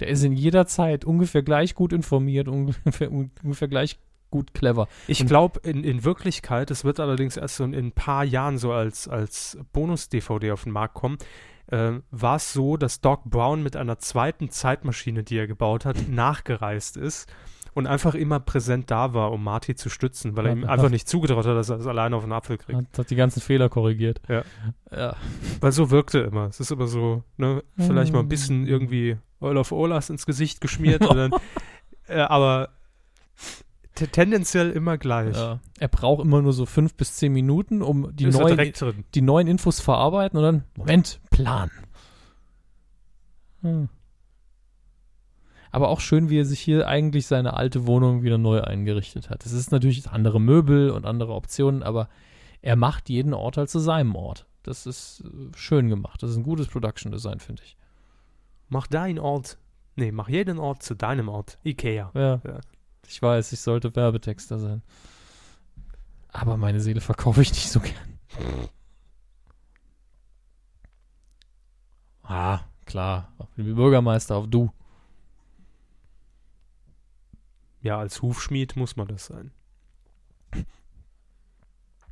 [0.00, 3.98] Der ist in jeder Zeit ungefähr gleich gut informiert, ungefähr, ungefähr gleich
[4.30, 4.88] gut clever.
[5.06, 8.56] Ich glaube, in, in Wirklichkeit, es wird allerdings erst so in, in ein paar Jahren
[8.56, 11.18] so als, als Bonus-DVD auf den Markt kommen,
[11.66, 15.96] äh, war es so, dass Doc Brown mit einer zweiten Zeitmaschine, die er gebaut hat,
[16.08, 17.28] nachgereist ist
[17.74, 20.90] und einfach immer präsent da war, um Marty zu stützen, weil er Ja, ihm einfach
[20.90, 22.78] nicht zugetraut hat, dass er es alleine auf den Apfel kriegt.
[22.78, 24.20] Hat, hat die ganzen Fehler korrigiert.
[24.28, 24.42] Ja.
[24.90, 25.16] ja.
[25.60, 26.46] Weil so wirkte er immer.
[26.46, 28.28] Es ist immer so, ne, vielleicht mal ein Mm.
[28.28, 31.32] bisschen irgendwie Oil of Olas ins Gesicht geschmiert, dann,
[32.06, 32.68] äh, aber
[33.96, 35.36] te- tendenziell immer gleich.
[35.36, 35.58] Ja.
[35.80, 38.72] Er braucht immer nur so fünf bis zehn Minuten, um die ist neuen,
[39.14, 41.70] die neuen Infos verarbeiten und dann, Moment, Plan.
[43.62, 43.88] Hm.
[45.74, 49.44] Aber auch schön, wie er sich hier eigentlich seine alte Wohnung wieder neu eingerichtet hat.
[49.44, 52.08] Es ist natürlich andere Möbel und andere Optionen, aber
[52.62, 54.46] er macht jeden Ort halt zu seinem Ort.
[54.62, 56.22] Das ist äh, schön gemacht.
[56.22, 57.76] Das ist ein gutes Production Design, finde ich.
[58.68, 59.58] Mach deinen Ort.
[59.96, 61.58] Nee, mach jeden Ort zu deinem Ort.
[61.64, 62.12] Ikea.
[62.14, 62.40] Ja.
[62.44, 62.60] Ja.
[63.08, 64.80] Ich weiß, ich sollte Werbetexter sein.
[66.28, 68.20] Aber meine Seele verkaufe ich nicht so gern.
[72.22, 73.32] Ah, klar.
[73.38, 74.70] Auf den Bürgermeister, auf du.
[77.84, 79.52] Ja, als Hufschmied muss man das sein.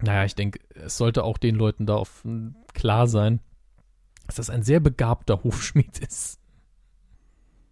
[0.02, 2.26] Naja, ich denke, es sollte auch den Leuten da auf,
[2.74, 3.40] klar sein,
[4.26, 6.38] dass das ein sehr begabter Hufschmied ist.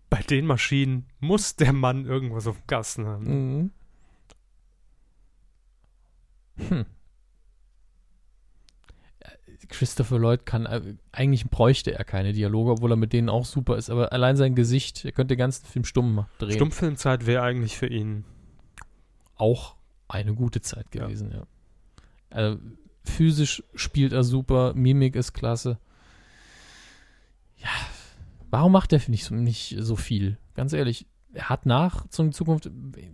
[0.09, 3.71] Bei den Maschinen muss der Mann irgendwas auf dem Kasten haben.
[6.57, 6.69] Mhm.
[6.69, 6.87] Hm.
[9.71, 13.77] Christopher Lloyd kann, äh, eigentlich bräuchte er keine Dialoge, obwohl er mit denen auch super
[13.77, 16.53] ist, aber allein sein Gesicht, er könnte den ganzen Film stumm drehen.
[16.53, 18.25] Stummfilmzeit wäre eigentlich für ihn
[19.37, 19.77] auch
[20.09, 21.39] eine gute Zeit gewesen, ja.
[21.39, 21.47] ja.
[22.31, 22.59] Also,
[23.05, 25.79] physisch spielt er super, Mimik ist klasse.
[27.57, 27.71] Ja,
[28.51, 30.39] warum macht er nicht so, nicht so viel?
[30.55, 32.71] Ganz ehrlich, er hat nach Zurück Zukunft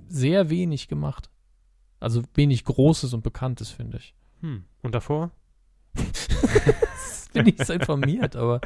[0.08, 1.30] sehr wenig gemacht.
[1.98, 4.14] Also wenig Großes und Bekanntes, finde ich.
[4.40, 4.64] Hm.
[4.82, 5.30] Und davor?
[7.32, 8.60] bin ich so informiert, aber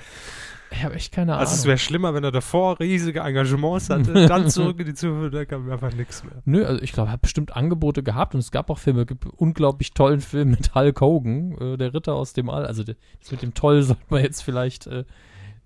[0.73, 1.41] ich habe echt keine Ahnung.
[1.41, 5.35] Also es wäre schlimmer, wenn er davor riesige Engagements hatte, dann zurück in die Zukunft,
[5.35, 6.43] da kam einfach nichts mehr.
[6.45, 9.27] Nö, also ich glaube, er hat bestimmt Angebote gehabt und es gab auch Filme, gibt
[9.27, 12.67] unglaublich tollen Film mit Hulk Hogan, äh, der Ritter aus dem All.
[12.67, 12.97] Also das
[13.31, 15.05] mit dem Toll sollte man jetzt vielleicht äh,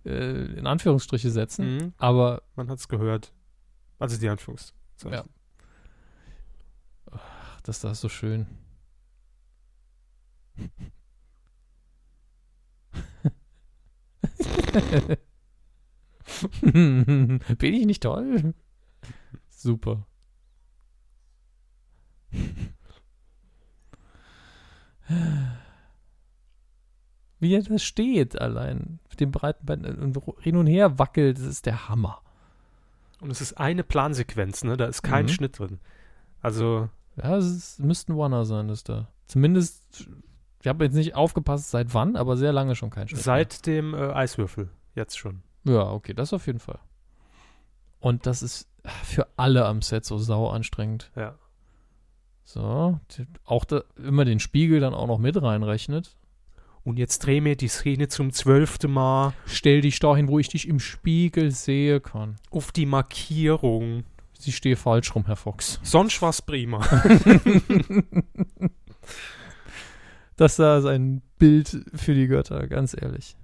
[0.07, 1.93] äh, in Anführungsstriche setzen, mhm.
[1.99, 3.33] aber man hat es gehört.
[3.99, 5.13] Also die Anführungszeichen.
[5.13, 5.25] Ja.
[7.11, 8.47] Ach, das da ist so schön.
[16.63, 17.41] Bin
[17.75, 18.55] ich nicht toll?
[19.51, 20.07] Super.
[27.41, 31.45] Wie er da steht allein, mit dem breiten Bein und hin und her wackelt, das
[31.45, 32.23] ist der Hammer.
[33.21, 34.77] Und es ist eine Plansequenz, ne?
[34.77, 35.31] Da ist kein mhm.
[35.31, 35.79] Schnitt drin.
[36.41, 36.89] Also.
[37.17, 39.09] Ja, es müsste ein Warner sein, das da.
[39.27, 40.09] Zumindest
[40.65, 43.21] ich habe jetzt nicht aufgepasst, seit wann, aber sehr lange schon kein Schnitt.
[43.21, 43.83] Seit mehr.
[43.83, 45.43] dem äh, Eiswürfel, jetzt schon.
[45.65, 46.79] Ja, okay, das auf jeden Fall.
[48.01, 48.67] Und das ist
[49.03, 51.11] für alle am Set so sau anstrengend.
[51.17, 51.35] Ja.
[52.45, 52.99] So,
[53.45, 56.17] auch da, immer den Spiegel dann auch noch mit reinrechnet.
[56.83, 59.35] Und jetzt dreh mir die Szene zum zwölften Mal.
[59.45, 62.37] Stell dich dahin, wo ich dich im Spiegel sehe kann.
[62.51, 64.05] Auf die Markierung.
[64.39, 65.79] Sie stehe falsch rum, Herr Fox.
[65.83, 66.81] Sonst war's prima.
[70.37, 73.37] Das da ist ein Bild für die Götter, ganz ehrlich.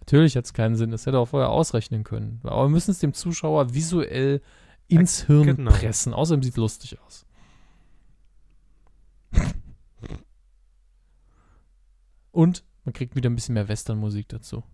[0.00, 2.40] Natürlich hat es keinen Sinn, das hätte er auch vorher ausrechnen können.
[2.42, 4.42] Aber wir müssen es dem Zuschauer visuell
[4.88, 5.70] ins Hirn genau.
[5.70, 6.12] pressen.
[6.12, 7.24] Außerdem sieht es lustig aus.
[12.32, 14.64] Und man kriegt wieder ein bisschen mehr Westernmusik dazu.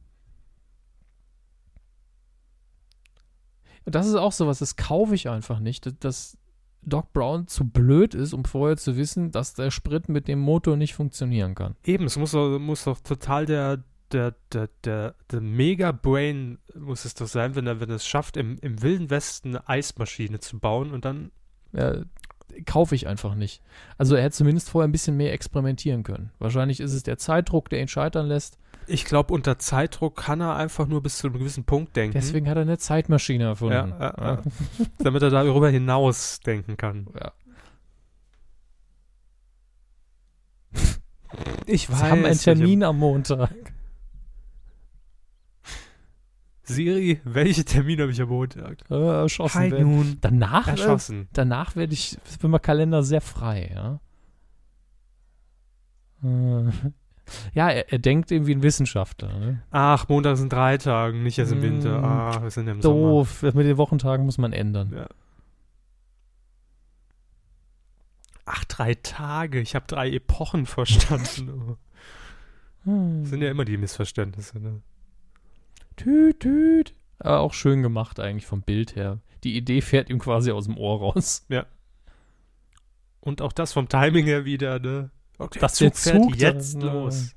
[3.85, 5.93] Und das ist auch sowas, das kaufe ich einfach nicht.
[6.05, 6.39] Das,
[6.83, 10.77] Doc Brown zu blöd ist, um vorher zu wissen, dass der Sprit mit dem Motor
[10.77, 11.77] nicht funktionieren kann.
[11.85, 17.15] Eben, es muss doch, muss doch total der, der, der, der, der Mega-Brain muss es
[17.15, 20.59] doch sein, wenn er, wenn er es schafft, im, im Wilden Westen eine Eismaschine zu
[20.59, 21.31] bauen und dann.
[21.73, 22.03] Ja,
[22.65, 23.63] kaufe ich einfach nicht.
[23.99, 26.33] Also er hätte zumindest vorher ein bisschen mehr experimentieren können.
[26.39, 28.59] Wahrscheinlich ist es der Zeitdruck, der ihn scheitern lässt.
[28.89, 32.15] Ich glaube, unter Zeitdruck kann er einfach nur bis zu einem gewissen Punkt denken.
[32.15, 33.75] Deswegen hat er eine Zeitmaschine erfunden.
[33.75, 34.43] Ja, ja, ja.
[34.99, 37.07] Damit er darüber hinaus denken kann.
[37.15, 37.33] Ja.
[41.67, 41.99] Ich weiß.
[41.99, 43.55] Sie haben einen Termin am Montag.
[46.63, 48.79] Siri, welche Termine habe ich am Montag?
[48.91, 49.59] Äh, erschossen.
[49.59, 50.19] Hi, nun.
[50.21, 51.23] Danach, äh, erschossen.
[51.23, 54.01] Äh, danach werde ich, bin mein Kalender sehr frei, ja.
[56.23, 56.71] Äh,
[57.55, 59.39] ja, er, er, denkt irgendwie ein Wissenschaftler.
[59.39, 59.63] Ne?
[59.71, 62.01] Ach, Montag sind drei Tage, nicht erst im Winter.
[62.01, 63.39] Mm, ah, wir sind im doof.
[63.41, 63.57] Sommer.
[63.57, 64.93] Mit den Wochentagen muss man ändern.
[64.95, 65.07] Ja.
[68.45, 69.61] Ach, drei Tage.
[69.61, 71.77] Ich habe drei Epochen verstanden.
[72.85, 73.21] hm.
[73.23, 74.59] Das sind ja immer die Missverständnisse.
[74.59, 74.81] Ne?
[75.97, 76.95] Tüt, tüt.
[77.19, 79.19] Aber auch schön gemacht eigentlich vom Bild her.
[79.45, 81.45] Die Idee fährt ihm quasi aus dem Ohr raus.
[81.49, 81.67] Ja.
[83.21, 85.11] Und auch das vom Timing her wieder, ne?
[85.39, 87.35] Okay, das Zug fährt jetzt los.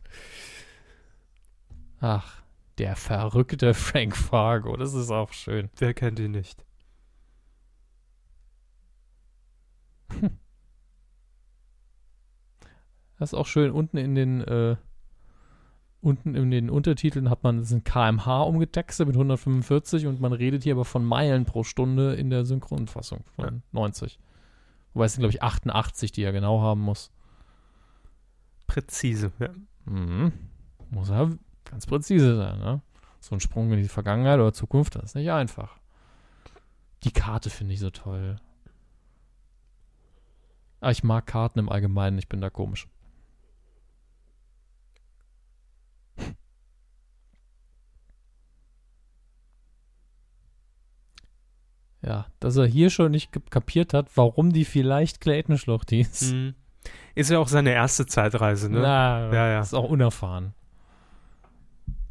[2.00, 2.42] Ach,
[2.80, 5.70] der verrückte Frank Fargo, das ist auch schön.
[5.78, 6.66] Wer kennt ihn nicht?
[13.20, 13.72] Das ist auch schön.
[13.72, 14.76] Unten in den äh,
[16.02, 20.64] unten in den Untertiteln hat man das in kmh umgetextet mit 145 und man redet
[20.64, 23.62] hier aber von Meilen pro Stunde in der Synchronfassung von ja.
[23.74, 24.20] 90.
[24.94, 27.12] Wobei es sind, glaube ich, 88, die er genau haben muss
[28.72, 29.34] präzise.
[29.40, 29.50] Ja.
[29.86, 30.32] Mhm.
[30.92, 31.30] Muss ja
[31.66, 32.82] ganz präzise sein, ne?
[33.20, 35.78] So ein Sprung in die Vergangenheit oder Zukunft, das ist nicht einfach.
[37.04, 38.38] Die Karte finde ich so toll.
[40.80, 42.88] Aber ich mag Karten im Allgemeinen, ich bin da komisch.
[52.02, 56.32] Ja, dass er hier schon nicht kapiert hat, warum die vielleicht Clayton-Schlucht hieß.
[56.32, 56.56] Mhm.
[57.16, 58.80] Ist ja auch seine erste Zeitreise, ne?
[58.82, 59.62] Na, Ja, ja.
[59.62, 60.54] ist auch unerfahren.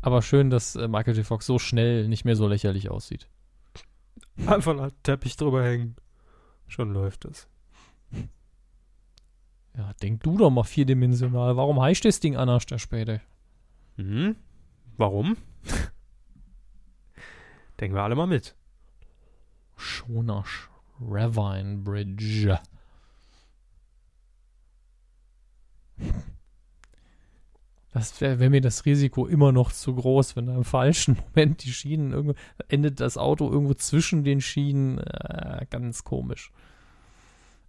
[0.02, 1.26] Aber schön, dass äh, Michael J.
[1.26, 3.28] Fox so schnell nicht mehr so lächerlich aussieht.
[4.46, 5.96] Einfach einen Teppich drüber hängen.
[6.68, 7.48] Schon läuft es.
[9.76, 11.56] Ja, denk du doch mal vierdimensional.
[11.56, 13.20] Warum heißt das Ding anders der später?
[13.96, 14.36] Mhm.
[14.96, 15.36] Warum?
[17.80, 18.54] Denken wir alle mal mit.
[19.76, 20.68] Schonasch
[21.00, 22.58] Ravine Bridge.
[27.92, 31.64] Das wäre wär mir das Risiko immer noch zu groß, wenn da im falschen Moment
[31.64, 32.34] die Schienen irgendwo
[32.68, 34.98] endet das Auto irgendwo zwischen den Schienen.
[34.98, 36.52] Äh, ganz komisch.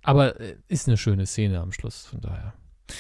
[0.03, 2.53] Aber äh, ist eine schöne Szene am Schluss, von daher.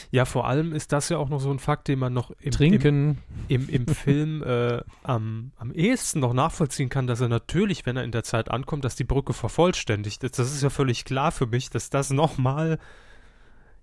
[0.09, 2.51] Ja, vor allem ist das ja auch noch so ein Fakt, den man noch im,
[2.51, 3.17] Trinken.
[3.47, 7.97] im, im, im Film äh, am, am ehesten noch nachvollziehen kann, dass er natürlich, wenn
[7.97, 10.39] er in der Zeit ankommt, dass die Brücke vervollständigt ist.
[10.39, 12.79] Das ist ja völlig klar für mich, dass das nochmal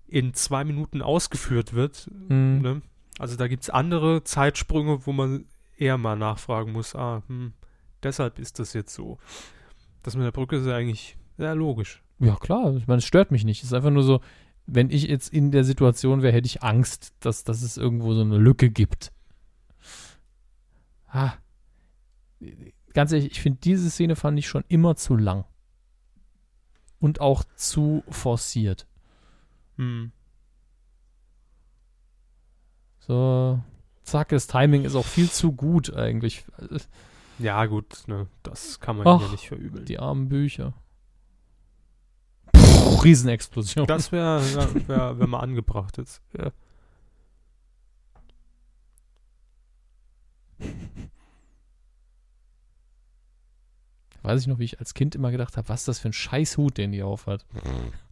[0.09, 2.09] in zwei Minuten ausgeführt wird.
[2.27, 2.61] Hm.
[2.61, 2.81] Ne?
[3.17, 5.45] Also da gibt es andere Zeitsprünge, wo man
[5.77, 7.53] eher mal nachfragen muss, ah, hm,
[8.03, 9.17] deshalb ist das jetzt so.
[10.03, 12.03] Das mit der Brücke ist ja eigentlich sehr logisch.
[12.19, 12.75] Ja, klar.
[12.75, 13.59] Ich meine, es stört mich nicht.
[13.59, 14.21] Es ist einfach nur so,
[14.65, 18.21] wenn ich jetzt in der Situation wäre, hätte ich Angst, dass, dass es irgendwo so
[18.21, 19.11] eine Lücke gibt.
[21.07, 21.33] Ah.
[22.93, 25.45] Ganz ehrlich, ich finde, diese Szene fand ich schon immer zu lang.
[26.99, 28.85] Und auch zu forciert.
[29.79, 30.11] Hm.
[32.99, 33.61] So,
[34.03, 36.45] zack, das Timing ist auch viel zu gut eigentlich.
[37.39, 39.85] Ja, gut, ne, das kann man Ach, ja nicht verübeln.
[39.85, 40.73] Die armen Bücher.
[42.51, 43.87] Puh, Riesenexplosion.
[43.87, 46.21] Das wäre wär, wär, wär mal angebracht jetzt.
[46.37, 46.51] Ja.
[54.21, 56.13] Weiß ich noch, wie ich als Kind immer gedacht habe, was ist das für ein
[56.13, 57.45] Scheißhut, den die aufhat.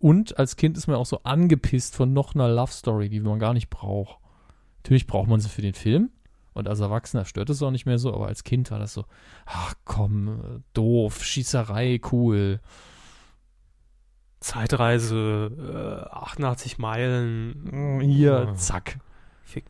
[0.00, 3.38] Und als Kind ist man auch so angepisst von noch einer Love Story, die man
[3.38, 4.18] gar nicht braucht.
[4.78, 6.10] Natürlich braucht man sie für den Film.
[6.54, 9.04] Und als Erwachsener stört es auch nicht mehr so, aber als Kind war das so,
[9.46, 12.60] ach komm, äh, doof, Schießerei, cool.
[14.40, 18.00] Zeitreise, äh, 88 Meilen.
[18.02, 18.54] Hier, Ja.
[18.54, 18.98] zack.
[19.44, 19.66] Fick.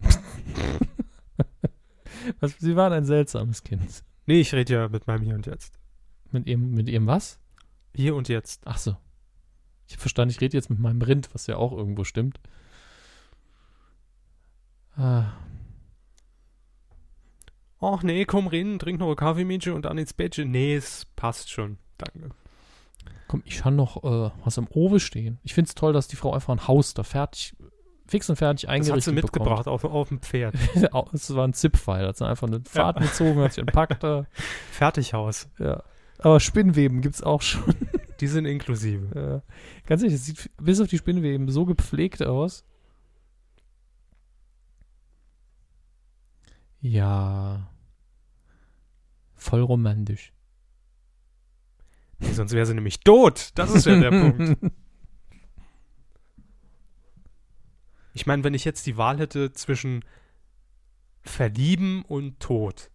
[2.40, 4.04] Was, sie waren ein seltsames Kind.
[4.26, 5.78] Nee, ich rede ja mit meinem Hier und Jetzt.
[6.30, 7.40] Mit ihrem, mit ihrem was?
[7.94, 8.62] Hier und Jetzt.
[8.66, 8.96] Ach so.
[9.88, 12.38] Ich habe verstanden, ich rede jetzt mit meinem Rind, was ja auch irgendwo stimmt.
[14.96, 15.32] Ah,
[17.80, 20.50] Ach nee, komm rein, trink noch ein Kaffeemädchen und dann ins Bettchen.
[20.50, 21.78] Nee, es passt schon.
[21.96, 22.30] Danke.
[23.28, 25.38] komm, ich habe noch äh, was am Owe stehen.
[25.44, 27.54] Ich finde es toll, dass die Frau einfach ein Haus da fertig,
[28.06, 30.54] fix und fertig Das hat eingerichtet sie mitgebracht auf, auf dem Pferd.
[31.12, 34.02] Es war ein Zip-File, hat sie einfach eine Fahrt gezogen, hat sich entpackt.
[34.02, 34.26] Da.
[34.72, 35.48] Fertighaus.
[35.58, 35.82] Ja.
[36.18, 37.74] Aber Spinnweben gibt es auch schon.
[38.20, 39.08] Die sind inklusive.
[39.14, 39.42] Ja.
[39.86, 42.64] Ganz ehrlich, es sieht bis auf die Spinnweben so gepflegt aus.
[46.80, 47.70] Ja.
[49.34, 50.32] Voll romantisch.
[52.18, 53.50] Nee, sonst wäre sie nämlich tot.
[53.54, 54.58] Das ist ja der Punkt.
[58.14, 60.04] Ich meine, wenn ich jetzt die Wahl hätte zwischen
[61.22, 62.90] verlieben und Tod.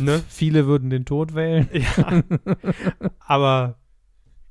[0.00, 0.22] Ne?
[0.28, 1.68] Viele würden den Tod wählen.
[1.72, 2.22] Ja.
[3.20, 3.76] Aber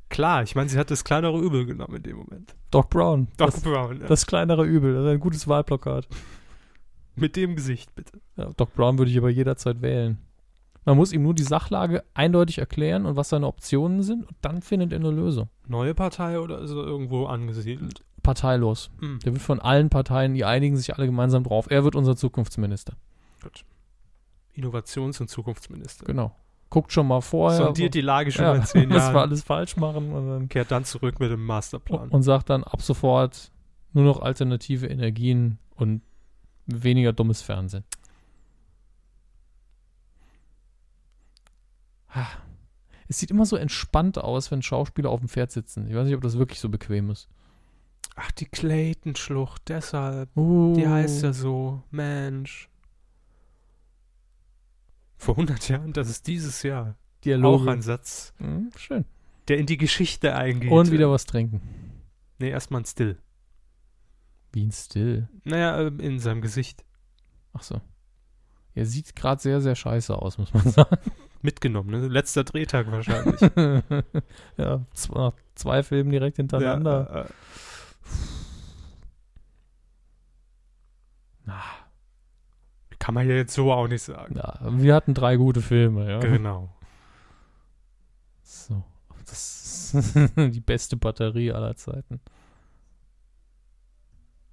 [0.09, 2.55] klar, ich meine, sie hat das kleinere Übel genommen in dem Moment.
[2.71, 3.27] Doc Brown.
[3.37, 4.01] Doc das, Brown.
[4.01, 4.07] ja.
[4.07, 4.93] das kleinere Übel.
[4.95, 6.07] Das ist ein gutes Wahlplakat.
[7.15, 8.19] Mit dem Gesicht, bitte.
[8.37, 10.17] Ja, Doc Brown würde ich aber jederzeit wählen.
[10.85, 14.61] Man muss ihm nur die Sachlage eindeutig erklären und was seine Optionen sind und dann
[14.61, 15.49] findet er eine Lösung.
[15.67, 18.03] Neue Partei oder ist er irgendwo angesiedelt?
[18.21, 18.89] Parteilos.
[18.99, 19.19] Hm.
[19.23, 21.67] Der wird von allen Parteien, die einigen sich alle gemeinsam drauf.
[21.69, 22.93] Er wird unser Zukunftsminister.
[24.55, 26.05] Innovations- und Zukunftsminister.
[26.05, 26.35] Genau.
[26.69, 27.57] Guckt schon mal vorher.
[27.65, 29.15] Sondiert die Lage schon ja, mal in zehn was wir Jahren.
[29.17, 32.09] alles falsch machen und, dann, Kehrt dann zurück mit dem Masterplan.
[32.09, 33.51] und sagt dann ab sofort
[33.93, 36.01] nur noch alternative Energien und
[36.65, 37.83] weniger dummes Fernsehen.
[43.07, 45.87] Es sieht immer so entspannt aus, wenn Schauspieler auf dem Pferd sitzen.
[45.89, 47.27] Ich weiß nicht, ob das wirklich so bequem ist.
[48.15, 50.29] Ach, die Clayton-Schlucht, deshalb.
[50.37, 51.81] Uh, Die heißt ja so.
[51.89, 52.69] Mensch.
[55.23, 56.95] Vor 100 Jahren, das ist dieses Jahr.
[57.23, 57.63] Dialoge.
[57.63, 59.05] Auch ein Satz, Hm, schön.
[59.47, 60.69] der in die Geschichte eingeht.
[60.69, 61.61] Und wieder was trinken.
[62.39, 63.17] Nee, erstmal ein Still.
[64.51, 65.29] Wie ein Still.
[65.45, 66.83] Naja, äh, in seinem Gesicht.
[67.53, 67.79] Ach so.
[68.75, 70.97] Er sieht gerade sehr, sehr scheiße aus, muss man sagen.
[71.41, 71.91] mitgenommen.
[71.91, 72.07] Ne?
[72.09, 73.39] Letzter Drehtag wahrscheinlich.
[74.57, 77.09] ja, zwei, zwei Filme direkt hintereinander.
[77.13, 77.25] Ja, äh,
[81.45, 81.61] Na,
[83.03, 84.35] kann man ja jetzt so auch nicht sagen.
[84.37, 86.19] ja, wir hatten drei gute Filme, ja.
[86.19, 86.69] Genau.
[88.43, 88.81] So.
[89.25, 92.21] Das ist die beste Batterie aller Zeiten.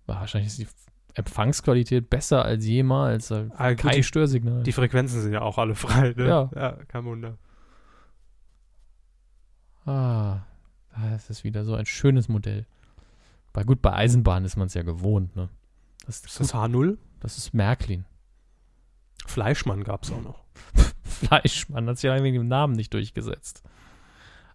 [0.06, 0.66] Wahrscheinlich ist die
[1.14, 3.30] Empfangsqualität besser als jemals.
[3.30, 4.64] Also Ah, Kein die, Störsignal.
[4.64, 6.12] die Frequenzen sind ja auch alle frei.
[6.16, 6.26] Ne?
[6.26, 6.50] Ja.
[6.56, 7.38] ja, kein Wunder.
[9.86, 10.40] ah,
[11.12, 12.66] das ist wieder so ein schönes Modell.
[13.52, 15.48] Bei gut, bei Eisenbahn ist man es ja gewohnt, ne?
[16.06, 16.98] Das, Ist das H0?
[17.20, 18.04] das ist Märklin.
[19.26, 20.42] Fleischmann gab es auch noch.
[21.04, 23.62] Fleischmann hat sich ja wegen dem Namen nicht durchgesetzt.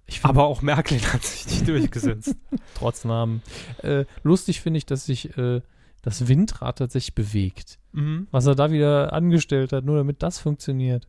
[0.07, 2.35] Ich find, Aber auch Märklin hat sich nicht durchgesetzt.
[2.75, 3.41] trotz Namen.
[3.81, 5.61] Äh, lustig finde ich, dass sich äh,
[6.01, 7.79] das Windrad tatsächlich bewegt.
[7.93, 8.27] mhm.
[8.31, 11.07] Was er da wieder angestellt hat, nur damit das funktioniert.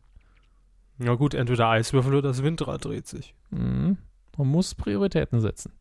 [0.99, 3.35] Ja gut, entweder Eiswürfel oder das Windrad dreht sich.
[3.51, 3.97] Mhm.
[4.35, 5.71] Man muss Prioritäten setzen.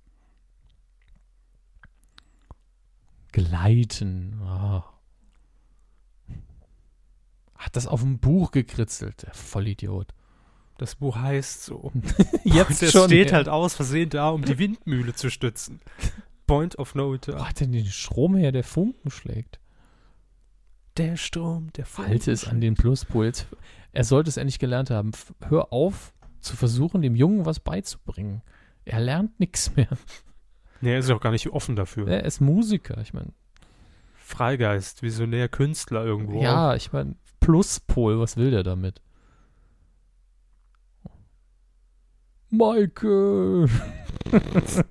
[3.32, 4.40] Gleiten.
[4.42, 4.84] Ah.
[7.58, 10.12] Hat das auf dem Buch gekritzelt, der Vollidiot.
[10.78, 11.90] Das Buch heißt so.
[12.44, 13.08] Jetzt Und es schon.
[13.08, 13.36] steht ja.
[13.36, 15.80] halt aus Versehen da, um die Windmühle zu stützen.
[16.46, 17.48] Point of no Wo return.
[17.48, 19.58] hat denn den Strom her, der Funken schlägt?
[20.96, 23.26] Der Strom, der Halte es an den Pluspol.
[23.26, 23.46] Jetzt,
[23.92, 25.10] er sollte es endlich gelernt haben.
[25.48, 28.42] Hör auf, zu versuchen, dem Jungen was beizubringen.
[28.84, 29.88] Er lernt nichts mehr.
[30.82, 32.06] Nee, er ist auch gar nicht offen dafür.
[32.06, 32.98] Er ist Musiker.
[33.00, 33.32] Ich meine,
[34.14, 36.42] Freigeist, visionär, Künstler irgendwo.
[36.42, 39.00] ja, ich meine, Pluspol, was will der damit?
[42.50, 43.68] Michael!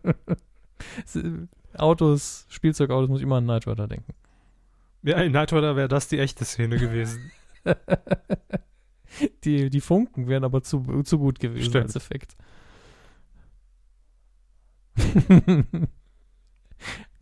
[1.78, 4.14] Autos, Spielzeugautos, muss ich immer an Knight Rider denken.
[5.04, 7.32] Ja, in Knight Rider wäre das die echte Szene gewesen.
[9.46, 11.86] Die, die Funken wären aber zu, zu gut gewesen Stimmt.
[11.86, 12.36] als Effekt.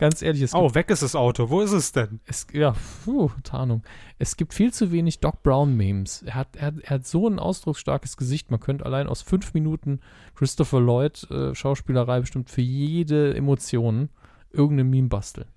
[0.03, 1.49] Ganz ehrlich, es gibt, Oh, weg ist das Auto.
[1.49, 2.19] Wo ist es denn?
[2.25, 2.75] es, ja,
[3.05, 3.83] puh, Tarnung.
[4.19, 6.23] Es gibt viel zu wenig Doc Brown Memes.
[6.23, 8.51] Er hat, er, er hat so ein ausdrucksstarkes Gesicht.
[8.51, 10.01] Man könnte allein aus fünf Minuten
[10.35, 14.09] Christopher Lloyd äh, Schauspielerei bestimmt für jede Emotion
[14.51, 15.47] irgendeine Meme basteln.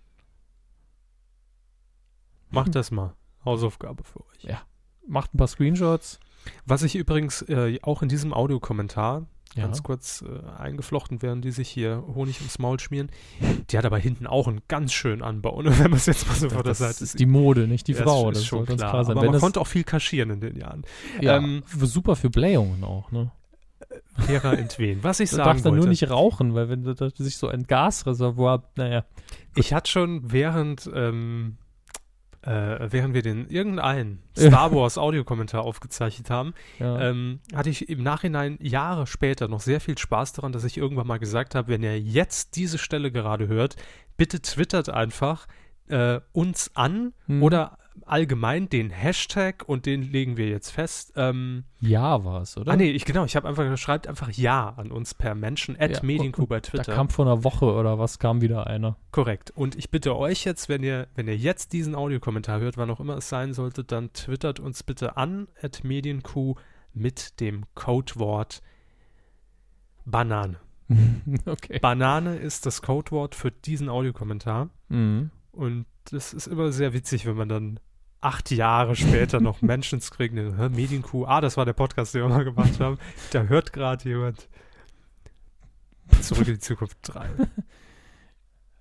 [2.50, 3.16] Macht das mal.
[3.44, 4.44] Hausaufgabe für euch.
[4.44, 4.62] Ja.
[5.08, 6.20] Macht ein paar Screenshots.
[6.64, 9.26] Was ich übrigens äh, auch in diesem Audiokommentar
[9.56, 9.64] Ja.
[9.64, 13.10] ganz kurz äh, eingeflochten werden, die sich hier Honig ums Maul schmieren.
[13.70, 15.70] Die hat aber hinten auch einen ganz schönen Anbau, ne?
[15.78, 17.92] wenn man es jetzt mal so von der das Seite ist die Mode, nicht die
[17.92, 18.30] Ja, Frau.
[18.30, 18.76] ist Das schon klar.
[18.76, 19.12] klar sein.
[19.12, 20.84] Aber Wenn man das, konnte auch viel kaschieren in den Jahren.
[21.20, 23.32] ja, ähm, super für Blähungen auch, ne?
[24.18, 25.02] Fairer entwen.
[25.04, 25.84] Was ich Du sagen darfst dann wollte.
[25.84, 29.04] nur nicht rauchen, weil wenn du da sich so ein Gasreservoir, naja.
[29.54, 31.56] Ich hatte schon während, ähm,
[32.46, 37.00] äh, während wir den irgendeinen Star Wars Audiokommentar aufgezeichnet haben, Ja.
[37.10, 41.06] ähm, hatte ich im Nachhinein Jahre später noch sehr viel Spaß daran, dass ich irgendwann
[41.06, 43.76] mal gesagt habe, wenn ihr jetzt diese Stelle gerade hört,
[44.16, 45.46] bitte twittert einfach
[45.88, 47.42] äh, uns an Hm.
[47.42, 51.12] oder allgemein den Hashtag und den legen wir jetzt fest.
[51.16, 52.72] Ähm, ja war es, oder?
[52.72, 55.90] ah nee, ich genau, ich habe einfach schreibt einfach ja an uns per Menschen at
[55.90, 56.94] Ja, Medienkuh bei Da Twitter.
[56.94, 58.96] kam vor einer Woche oder was, kam wieder einer.
[59.12, 59.52] Korrekt.
[59.54, 63.00] Und ich bitte euch jetzt, wenn ihr, wenn ihr jetzt diesen Audiokommentar hört, wann auch
[63.00, 66.54] immer es sein sollte, dann twittert uns bitte an at Medienkuh
[66.92, 68.62] mit dem Codewort
[70.04, 70.56] Banane.
[71.46, 71.78] okay.
[71.80, 74.70] Banane ist das Codewort für diesen Audiokommentar.
[74.88, 75.30] Mhm.
[75.52, 77.80] Und das ist immer sehr witzig, wenn man dann
[78.20, 80.34] acht Jahre später noch Menschen kriegt.
[80.34, 82.98] Hä, Medienkuh, ah, das war der Podcast, den wir mal gemacht haben.
[83.32, 84.48] Da hört gerade jemand
[86.22, 87.28] Zurück in die Zukunft 3.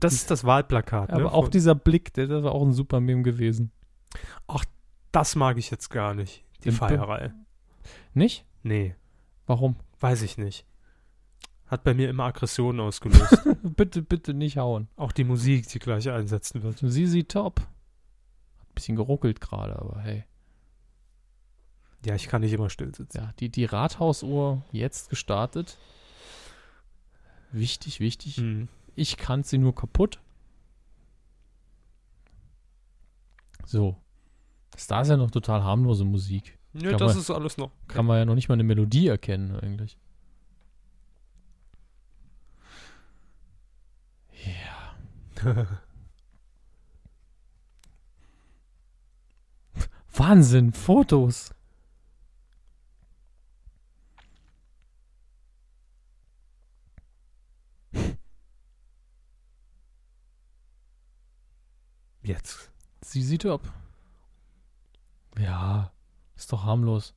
[0.01, 1.09] Das ist das Wahlplakat.
[1.09, 3.71] Aber ne, auch von- dieser Blick, der, das war auch ein super Meme gewesen.
[5.13, 7.31] Das mag ich jetzt gar nicht, die Den Feierei.
[8.13, 8.45] Nicht?
[8.61, 8.93] Nee,
[9.47, 9.77] Warum?
[10.01, 10.65] weiß ich nicht.
[11.67, 13.39] Hat bei mir immer Aggressionen ausgelöst.
[13.63, 14.87] bitte, bitte nicht hauen.
[14.97, 16.77] Auch die Musik, die gleich einsetzen wird.
[16.79, 17.59] Sie sieht top.
[17.59, 17.67] Hat
[18.69, 20.25] ein bisschen geruckelt gerade, aber hey.
[22.05, 23.17] Ja, ich kann nicht immer still sitzen.
[23.17, 25.79] Ja, die, die Rathausuhr jetzt gestartet.
[27.51, 28.37] Wichtig, wichtig.
[28.37, 28.67] Hm.
[28.95, 30.19] Ich kann sie nur kaputt.
[33.65, 33.97] So.
[34.71, 36.59] Das da ist ja noch total harmlose Musik.
[36.73, 37.71] Ja, Kann das man- ist alles noch.
[37.87, 39.97] Kann man ja noch nicht mal eine Melodie erkennen, eigentlich.
[50.13, 51.53] Wahnsinn, Fotos.
[62.23, 62.71] Jetzt.
[63.01, 63.61] Sie sieht top.
[65.37, 65.91] Ja,
[66.35, 67.13] ist doch harmlos.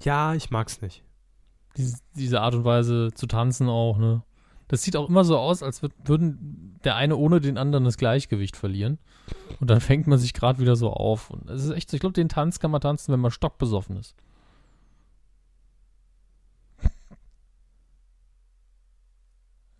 [0.00, 1.02] Ja, ich mag's nicht.
[1.76, 4.22] Diese, diese Art und Weise zu tanzen auch, ne?
[4.72, 7.98] Das sieht auch immer so aus, als würd, würden der eine ohne den anderen das
[7.98, 8.96] Gleichgewicht verlieren.
[9.60, 11.28] Und dann fängt man sich gerade wieder so auf.
[11.28, 13.98] Und es ist echt so, ich glaube, den Tanz kann man tanzen, wenn man stockbesoffen
[13.98, 14.14] ist.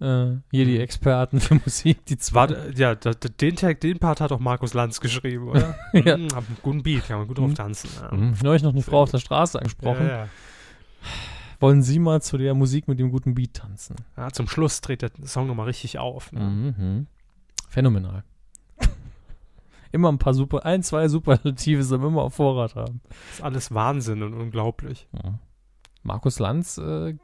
[0.01, 2.71] Äh, hier die Experten für Musik, die War, zwei.
[2.75, 5.77] ja, da, da- den, Tag, den Part hat auch Markus Lanz geschrieben, oder?
[5.93, 6.17] Ja.
[6.17, 6.29] Mhm,
[6.61, 7.55] guten Beat, kann man gut drauf Mhm.
[7.55, 7.89] tanzen.
[8.01, 8.13] Ja.
[8.17, 8.35] Mhm.
[8.43, 10.07] Neulich noch eine Frau auf der Straße angesprochen.
[10.09, 10.29] Ja, ja.
[11.63, 13.95] Wollen Sie mal zu der Musik mit dem guten Beat tanzen?
[14.17, 16.33] Ja, zum Schluss dreht der Song nochmal richtig auf.
[16.33, 16.41] Ne?
[16.41, 17.07] Mhm.
[17.69, 18.25] Phänomenal.
[19.93, 23.01] immer ein paar super, ein, zwei Superlative wir immer auf Vorrat haben.
[23.29, 25.07] Das ist alles Wahnsinn und unglaublich.
[25.13, 25.39] Ja.
[26.03, 27.15] Markus Lanz, äh,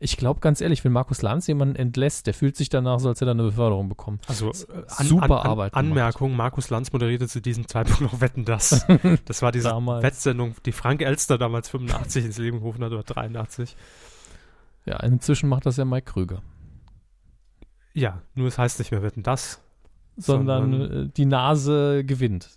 [0.00, 3.20] ich glaube ganz ehrlich, wenn Markus Lanz jemanden entlässt, der fühlt sich danach so, als
[3.20, 4.20] hätte er eine Beförderung bekommen.
[4.26, 4.54] Also äh,
[5.04, 5.74] Super Arbeit gemacht.
[5.74, 8.86] Anmerkung, Markus Lanz moderierte zu diesem Zeitpunkt noch Wetten, das.
[9.24, 9.68] Das war diese.
[9.70, 13.76] Wettsendung, die Frank Elster damals 85 ins Leben gerufen hat oder 83.
[14.86, 16.42] Ja, inzwischen macht das ja Mike Krüger.
[17.92, 19.60] Ja, nur es heißt nicht mehr Wetten, das.
[20.16, 22.48] Sondern, Sondern- äh, die Nase gewinnt.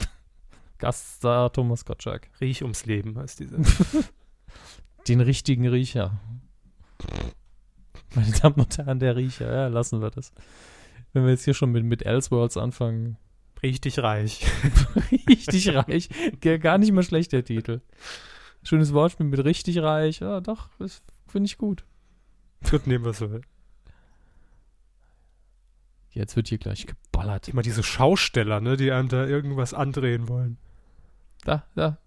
[0.78, 2.28] Gaststar Thomas Gottschalk.
[2.40, 3.56] Riech ums Leben heißt diese.
[5.08, 6.20] Den richtigen Riecher.
[8.14, 9.50] Meine Damen und Herren, der Riecher.
[9.50, 10.32] Ja, lassen wir das.
[11.12, 13.16] Wenn wir jetzt hier schon mit, mit Elseworlds anfangen.
[13.62, 14.46] Richtig reich.
[15.28, 16.10] richtig reich.
[16.40, 17.80] Gar nicht mal schlecht, der Titel.
[18.62, 20.20] Schönes Wortspiel mit richtig reich.
[20.20, 21.84] Ja, doch, das finde ich gut.
[22.70, 23.40] Gut, nehmen wir so.
[26.10, 27.48] Jetzt wird hier gleich geballert.
[27.48, 30.58] Immer diese Schausteller, ne, die einem da irgendwas andrehen wollen.
[31.44, 31.98] Da, da.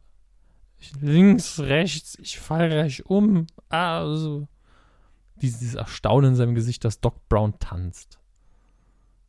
[1.00, 3.48] Links, rechts, ich falle gleich um.
[3.70, 4.48] Ah, so.
[5.36, 8.20] Dieses, Erstaunen in seinem Gesicht, dass Doc Brown tanzt.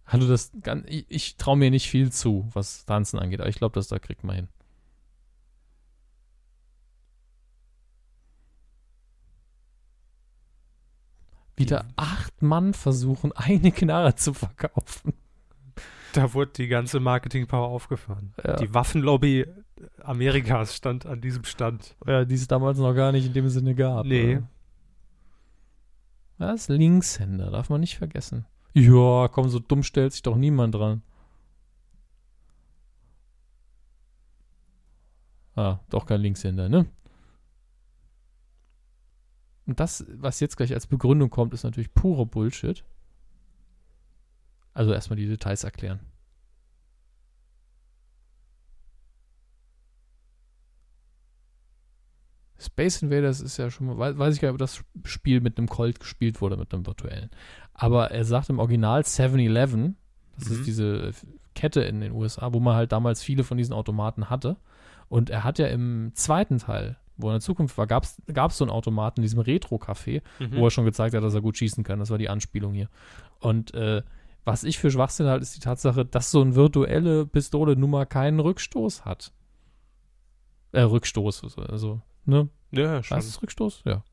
[0.06, 0.52] Hallo, das
[0.86, 3.98] ich, ich traue mir nicht viel zu, was Tanzen angeht, aber ich glaube, das da
[3.98, 4.48] kriegt man hin.
[11.56, 15.14] Wieder acht Mann versuchen, eine Knarre zu verkaufen.
[16.12, 18.34] Da wurde die ganze Marketing-Power aufgefahren.
[18.44, 18.56] Ja.
[18.56, 19.46] Die Waffenlobby
[20.02, 21.96] Amerikas stand an diesem Stand.
[22.06, 24.06] Ja, die es damals noch gar nicht in dem Sinne gab.
[24.06, 24.36] Nee.
[24.36, 24.48] ne?
[26.38, 28.46] Das ist Linkshänder, darf man nicht vergessen.
[28.74, 31.02] Ja, komm, so dumm stellt sich doch niemand dran.
[35.54, 36.86] Ah, doch kein Linkshänder, ne?
[39.66, 42.84] Und das, was jetzt gleich als Begründung kommt, ist natürlich pure Bullshit.
[44.74, 46.00] Also erstmal die Details erklären.
[52.62, 55.68] Space Invaders ist ja schon mal, weiß, ich gar nicht, ob das Spiel mit einem
[55.68, 57.30] Colt gespielt wurde, mit einem virtuellen.
[57.74, 59.96] Aber er sagt im Original 7-Eleven,
[60.38, 60.54] das Mhm.
[60.56, 61.10] ist diese
[61.54, 64.56] Kette in den USA, wo man halt damals viele von diesen Automaten hatte.
[65.08, 68.16] Und er hat ja im zweiten Teil, wo er in der Zukunft war, gab es
[68.56, 70.56] so einen Automaten in diesem Retro-Café, Mhm.
[70.56, 71.98] wo er schon gezeigt hat, dass er gut schießen kann.
[71.98, 72.88] Das war die Anspielung hier.
[73.40, 74.02] Und äh,
[74.44, 78.06] was ich für Schwachsinn halte, ist die Tatsache, dass so eine virtuelle Pistole nun mal
[78.06, 79.32] keinen Rückstoß hat.
[80.72, 82.48] Äh, Rückstoß, also, ne?
[82.70, 83.16] Ja, schon.
[83.16, 83.82] Heißt es Rückstoß?
[83.84, 84.04] Ja.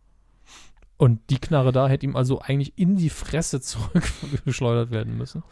[0.97, 5.43] Und die Knarre da hätte ihm also eigentlich in die Fresse zurückgeschleudert werden müssen.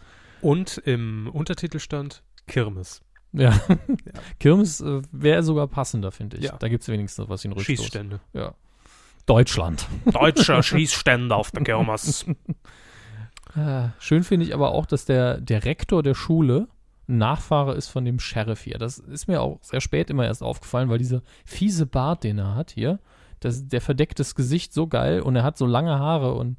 [0.41, 3.01] Und im Untertitel stand Kirmes.
[3.33, 3.59] Ja.
[4.39, 6.45] Kirmes äh, wäre sogar passender, finde ich.
[6.45, 6.57] Ja.
[6.57, 7.77] Da gibt es wenigstens was einen Rückstoß.
[7.77, 8.19] Schießstände.
[8.33, 8.53] Ja.
[9.25, 9.87] Deutschland.
[10.05, 12.25] Deutscher Schießstände auf der Kirmes.
[13.53, 16.67] Ah, Schön finde ich aber auch, dass der, der Rektor der Schule
[17.07, 18.77] Nachfahre ist von dem Sheriff hier.
[18.77, 22.55] Das ist mir auch sehr spät immer erst aufgefallen, weil dieser fiese Bart, den er
[22.55, 22.99] hat hier,
[23.39, 26.57] das, der verdeckt das Gesicht so geil und er hat so lange Haare und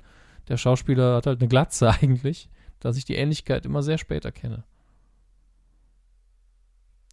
[0.49, 2.49] der Schauspieler hat halt eine Glatze eigentlich,
[2.81, 4.65] dass ich die Ähnlichkeit immer sehr spät erkenne.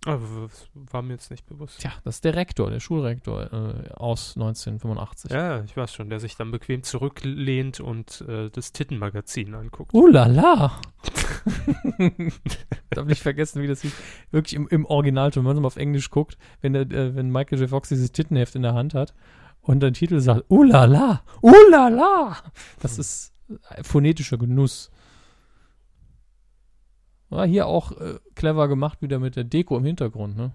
[0.06, 1.80] Aber das war mir jetzt nicht bewusst.
[1.80, 5.32] Tja, das ist der Rektor, der Schulrektor äh, aus 1985.
[5.32, 9.94] Ja, ich weiß schon, der sich dann bequem zurücklehnt und äh, das Tittenmagazin anguckt.
[9.94, 10.80] Oh la la!
[12.92, 13.94] Darf nicht vergessen, wie das hieß.
[14.32, 17.60] Wirklich im, im Originalton, wenn man mal auf Englisch guckt, wenn, der, äh, wenn Michael
[17.60, 17.70] J.
[17.70, 19.16] Fox dieses Tittenheft in der Hand hat
[19.62, 21.24] und der Titel sagt, oh la la!
[21.42, 22.38] Oh la la!
[22.80, 24.92] Das ist äh, phonetischer Genuss.
[27.30, 30.52] War hier auch äh, clever gemacht, wieder mit der Deko im Hintergrund, ne?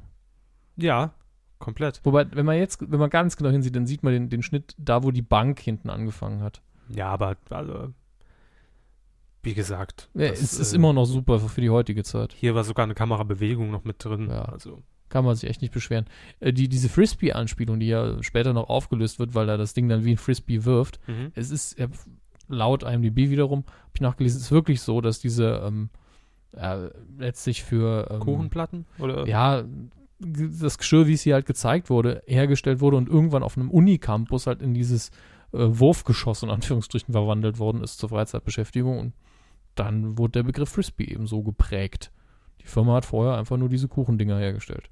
[0.77, 1.13] Ja,
[1.59, 2.01] komplett.
[2.05, 4.75] Wobei, wenn man jetzt, wenn man ganz genau hinsieht, dann sieht man den, den Schnitt
[4.79, 6.63] da, wo die Bank hinten angefangen hat.
[6.89, 7.93] Ja, aber also,
[9.43, 12.33] wie gesagt, Ja, das, es ist äh, immer noch super für die heutige Zeit.
[12.33, 14.29] Hier war sogar eine Kamerabewegung noch mit drin.
[14.31, 14.43] Ja.
[14.43, 16.07] Also, Kann man sich echt nicht beschweren.
[16.41, 20.05] Äh, die, diese Frisbee-Anspielung, die ja später noch aufgelöst wird, weil er das Ding dann
[20.05, 21.33] wie ein Frisbee wirft, mhm.
[21.35, 21.89] es ist äh,
[22.49, 25.91] laut IMDb wiederum, habe ich nachgelesen, es ist wirklich so, dass diese ähm,
[26.57, 28.87] äh, letztlich für ähm, Kuchenplatten?
[28.99, 29.27] Oder?
[29.27, 29.65] ja,
[30.19, 34.47] das Geschirr, wie es hier halt gezeigt wurde, hergestellt wurde und irgendwann auf einem Unicampus
[34.47, 35.11] halt in dieses
[35.53, 39.15] äh, Wurfgeschoss in Anführungsstrichen verwandelt worden ist zur Freizeitbeschäftigung und
[39.75, 42.13] dann wurde der Begriff Frisbee eben so geprägt.
[42.61, 44.91] Die Firma hat vorher einfach nur diese Kuchendinger hergestellt.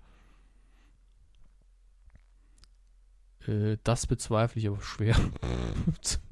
[3.46, 5.16] Äh, das bezweifle ich aber schwer.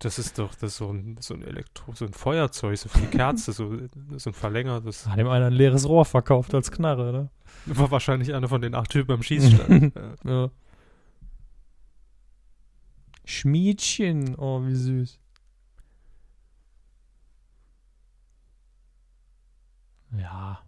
[0.00, 3.06] Das ist doch das ist so ein, so ein Elektro, so ein Feuerzeug, so die
[3.06, 3.76] Kerze, so,
[4.16, 5.08] so ein verlängertes.
[5.08, 7.30] Hat ihm einer ein leeres Rohr verkauft als Knarre, ne?
[7.66, 9.94] War wahrscheinlich einer von den acht Typen am Schießstand.
[10.24, 10.30] ja.
[10.30, 10.50] Ja.
[13.24, 15.18] Schmiedchen, oh, wie süß.
[20.16, 20.62] Ja.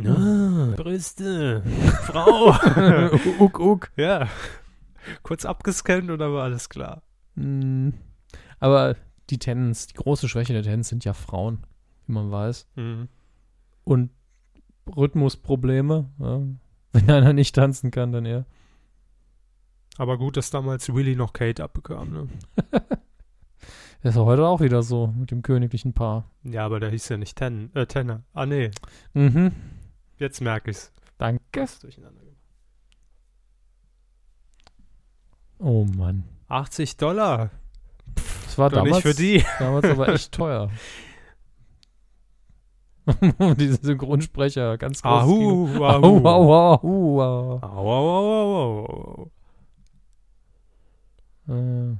[0.00, 1.62] Ah, Brüste,
[2.02, 2.50] Frau.
[3.38, 3.90] uck, uck.
[3.96, 4.28] ja.
[5.22, 7.02] Kurz abgescannt und dann war alles klar.
[7.36, 7.90] Mm.
[8.58, 8.96] Aber
[9.30, 11.58] die Tens, die große Schwäche der Tens sind ja Frauen,
[12.06, 12.66] wie man weiß.
[12.76, 13.08] Mhm.
[13.84, 14.10] Und
[14.96, 16.10] Rhythmusprobleme.
[16.18, 16.40] Ja.
[16.92, 18.46] Wenn einer nicht tanzen kann, dann eher.
[19.96, 22.28] Aber gut, dass damals Willy noch Kate abbekam, ne?
[22.70, 22.82] Das
[24.10, 26.30] ist ja heute auch wieder so mit dem königlichen Paar.
[26.42, 28.22] Ja, aber der hieß ja nicht Ten, äh, Tenner.
[28.32, 28.70] Ah, nee.
[29.12, 29.52] Mhm.
[30.18, 30.92] Jetzt merke ich's.
[31.18, 31.60] Danke.
[31.60, 32.34] Ist durcheinander gemacht.
[35.58, 36.24] Oh Mann.
[36.48, 37.50] 80 Dollar.
[38.44, 39.44] Das war Doch damals, nicht für die.
[39.58, 40.70] damals aber echt teuer.
[43.58, 45.22] Diese Synchronsprecher, ganz groß.
[45.22, 46.26] Ahu, Au, ahu.
[46.26, 47.60] au, au, au.
[47.60, 49.30] Au, au, au, au,
[51.48, 51.52] au.
[51.52, 51.96] Äh.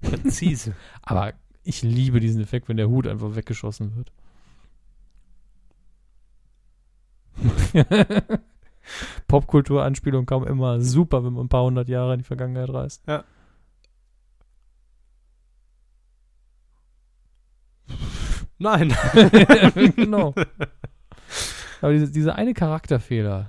[0.00, 0.74] Präzise.
[1.02, 4.12] Aber ich liebe diesen Effekt, wenn der Hut einfach weggeschossen wird.
[9.28, 13.02] Popkultur-Anspielung kam immer super, wenn man ein paar hundert Jahre in die Vergangenheit reist.
[13.06, 13.24] Ja.
[18.58, 18.94] Nein.
[19.96, 20.34] genau.
[21.80, 23.48] Aber diese, dieser eine Charakterfehler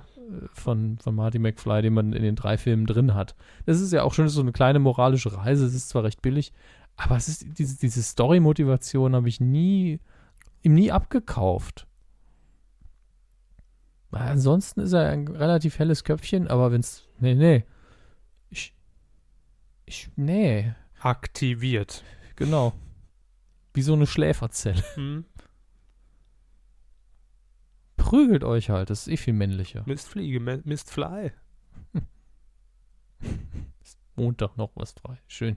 [0.52, 3.34] von, von Marty McFly, den man in den drei Filmen drin hat,
[3.66, 5.66] das ist ja auch schon so eine kleine moralische Reise.
[5.66, 6.52] Es ist zwar recht billig,
[6.96, 10.00] aber es ist diese, diese Story-Motivation habe ich nie,
[10.62, 11.86] ihm nie abgekauft.
[14.10, 17.08] Ansonsten ist er ein relativ helles Köpfchen, aber wenn es.
[17.18, 17.64] Nee, nee.
[18.50, 18.74] Ich.
[19.86, 20.10] Ich.
[20.16, 20.74] Nee.
[21.00, 22.04] Aktiviert.
[22.36, 22.74] Genau.
[23.72, 24.82] Wie so eine Schläferzelle.
[24.94, 25.24] Hm?
[28.02, 29.84] Prügelt euch halt, das ist eh viel männlicher.
[29.86, 31.30] Mistfliege, Mistfly.
[34.16, 35.18] Montag noch was frei.
[35.28, 35.56] Schön.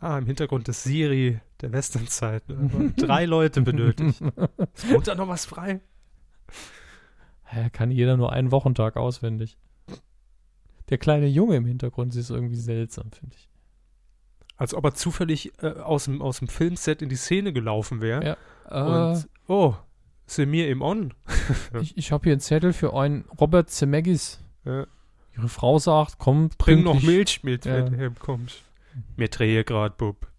[0.00, 2.48] Ah, im Hintergrund ist Siri der Westernzeit.
[2.48, 2.92] Ne?
[2.96, 4.20] Drei Leute benötigt.
[4.74, 5.80] Ist Montag noch was frei?
[7.54, 9.58] Ja, kann jeder nur einen Wochentag auswendig.
[10.88, 13.48] Der kleine Junge im Hintergrund ist irgendwie seltsam, finde ich.
[14.56, 18.24] Als ob er zufällig äh, aus, dem, aus dem Filmset in die Szene gelaufen wäre.
[18.24, 18.36] Ja.
[18.70, 19.74] Äh, Und, oh,
[20.26, 21.12] sind mir im On.
[21.80, 24.40] ich ich habe hier einen Zettel für einen Robert Zemeckis.
[24.64, 24.86] Ja.
[25.36, 27.16] Ihre Frau sagt, komm, Bring noch pünktlich.
[27.16, 27.74] Milch mit, Ja.
[27.76, 28.62] wenn du herkommst.
[29.16, 30.30] Mir drehe grad, Bub.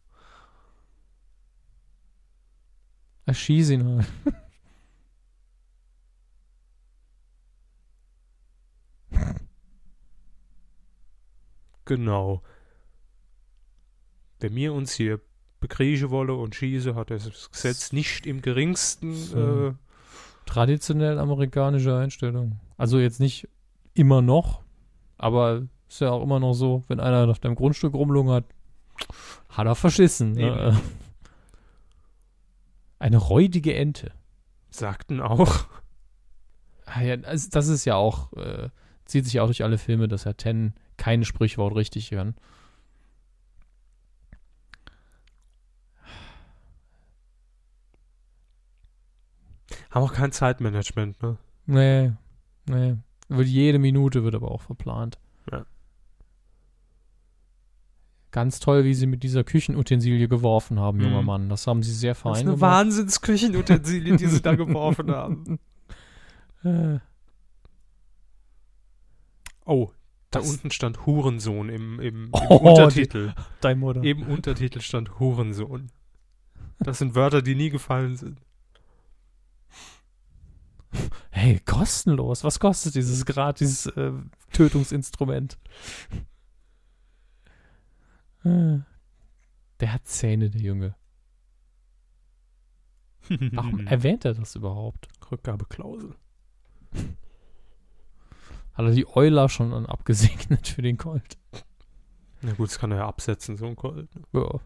[3.25, 4.07] Erschieß ihn halt.
[11.85, 12.41] Genau.
[14.39, 15.21] Wenn wir uns hier
[15.67, 19.67] bekriegen wolle und schieße, hat das Gesetz nicht im geringsten So.
[19.69, 19.73] äh,
[20.45, 22.59] Traditionell amerikanische Einstellung.
[22.77, 23.47] Also jetzt nicht
[23.95, 24.61] immer noch,
[25.17, 28.45] aber ist ja auch immer noch so, wenn einer auf deinem Grundstück rumlungert,
[29.49, 30.33] hat er verschissen.
[30.33, 30.79] Ne?
[32.99, 34.11] Eine räudige Ente.
[34.69, 35.65] sagten auch.
[36.85, 38.69] Ah ja, das, ist ja auch, äh,
[39.05, 42.35] zieht sich ja auch durch alle Filme, dass Herr Ten kein Sprichwort richtig hören.
[49.95, 51.37] Haben auch kein Zeitmanagement, ne?
[51.65, 52.11] Nee,
[52.69, 52.97] nee.
[53.29, 55.17] Wird jede Minute wird aber auch verplant.
[55.51, 55.65] Ja.
[58.31, 61.25] Ganz toll, wie sie mit dieser Küchenutensilie geworfen haben, junger Mhm.
[61.27, 61.49] Mann.
[61.49, 62.61] Das haben sie sehr Das ist fein eine gemacht.
[62.61, 65.59] Wahnsinnsküchenutensilie, die sie da geworfen haben.
[66.63, 66.99] Äh,
[69.67, 69.89] Oh,
[70.29, 73.33] da Das- unten stand Hurensohn im, im, im Oh, Untertitel.
[73.61, 74.03] Dein Mutter.
[74.03, 75.87] Im Untertitel stand Hurensohn.
[76.79, 78.39] Das sind Wörter, die nie gefallen sind.
[81.31, 82.43] Hey, kostenlos.
[82.43, 84.11] Was kostet dieses gratis äh,
[84.53, 85.57] Tötungsinstrument?
[88.43, 88.79] Äh,
[89.79, 90.95] Der hat Zähne, der Junge.
[93.29, 95.07] Warum erwähnt er das überhaupt?
[95.31, 96.15] Rückgabeklausel.
[98.73, 101.37] Hat er die Euler schon abgesegnet für den Colt.
[102.41, 104.13] Na gut, das kann er ja absetzen, so ein Colt.
[104.15, 104.21] ne?
[104.33, 104.59] Ja.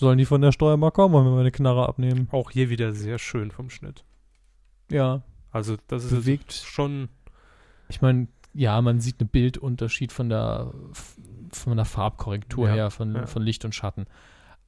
[0.00, 2.28] Sollen die von der Steuer mal kommen, wenn wir eine Knarre abnehmen?
[2.32, 4.04] Auch hier wieder sehr schön vom Schnitt.
[4.90, 5.22] Ja.
[5.50, 6.52] Also das ist Bewegt.
[6.52, 7.08] schon,
[7.88, 10.72] Ich meine, ja, man sieht einen Bildunterschied von der,
[11.50, 13.26] von der Farbkorrektur Ja, her, von, ja.
[13.26, 14.06] von Licht und Schatten.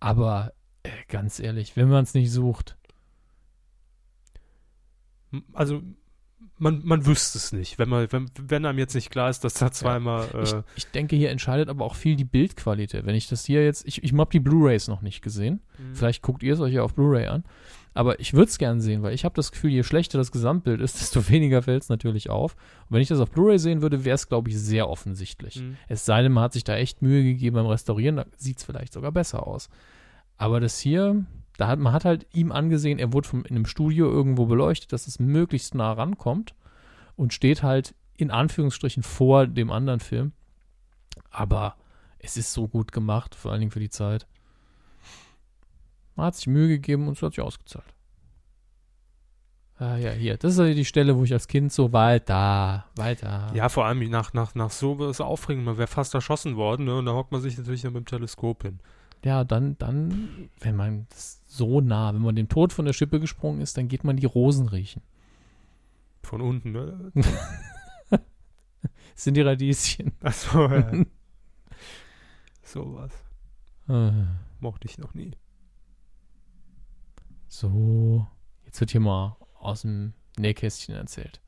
[0.00, 0.52] Aber
[0.82, 2.76] äh, ganz ehrlich, wenn man es nicht sucht,
[5.52, 5.82] also
[6.58, 9.54] man, man wüsste es nicht, wenn man, wenn, wenn einem jetzt nicht klar ist, dass
[9.54, 13.06] da zweimal, ich, äh, ich denke, hier entscheidet aber auch viel die Bildqualität.
[13.06, 15.60] Wenn ich das hier jetzt, ich, ich habe die Blu-Rays noch nicht gesehen.
[15.78, 15.94] Mhm.
[15.94, 17.44] Vielleicht guckt ihr es euch ja auf Blu-ray an.
[17.94, 20.80] Aber ich würde es gern sehen, weil ich habe das Gefühl, je schlechter das Gesamtbild
[20.80, 22.54] ist, desto weniger fällt es natürlich auf.
[22.88, 25.60] Und wenn ich das auf Blu-ray sehen würde, wäre es, glaube ich, sehr offensichtlich.
[25.60, 25.76] Mhm.
[25.88, 28.64] Es sei denn, man hat sich da echt Mühe gegeben beim Restaurieren, da sieht es
[28.64, 29.68] vielleicht sogar besser aus.
[30.36, 31.24] Aber das hier,
[31.58, 34.92] da hat man hat halt ihm angesehen, er wurde vom, in einem Studio irgendwo beleuchtet,
[34.92, 36.54] dass es möglichst nah rankommt
[37.16, 40.32] und steht halt in Anführungsstrichen vor dem anderen Film.
[41.30, 41.74] Aber
[42.20, 44.28] es ist so gut gemacht, vor allen Dingen für die Zeit.
[46.14, 47.92] Man hat sich Mühe gegeben und es hat sich ausgezahlt.
[49.78, 50.36] Ah ja, hier.
[50.36, 53.50] Das ist die Stelle, wo ich als Kind so weiter, weiter.
[53.54, 56.98] Ja, vor allem nach, nach, nach so was aufregend, man wäre fast erschossen worden, ne?
[56.98, 58.80] Und da hockt man sich natürlich mit dem Teleskop hin.
[59.24, 61.06] Ja, dann, dann, wenn man
[61.46, 64.26] so nah, wenn man dem Tod von der Schippe gesprungen ist, dann geht man die
[64.26, 65.02] Rosen riechen.
[66.22, 67.12] Von unten, ne?
[69.14, 70.12] Sind die Radieschen.
[70.20, 70.92] Achso, ja.
[72.62, 73.12] Sowas.
[73.88, 74.12] Äh,
[74.60, 75.32] Mochte ich noch nie.
[77.48, 78.26] So,
[78.66, 81.40] jetzt wird hier mal aus dem Nähkästchen erzählt.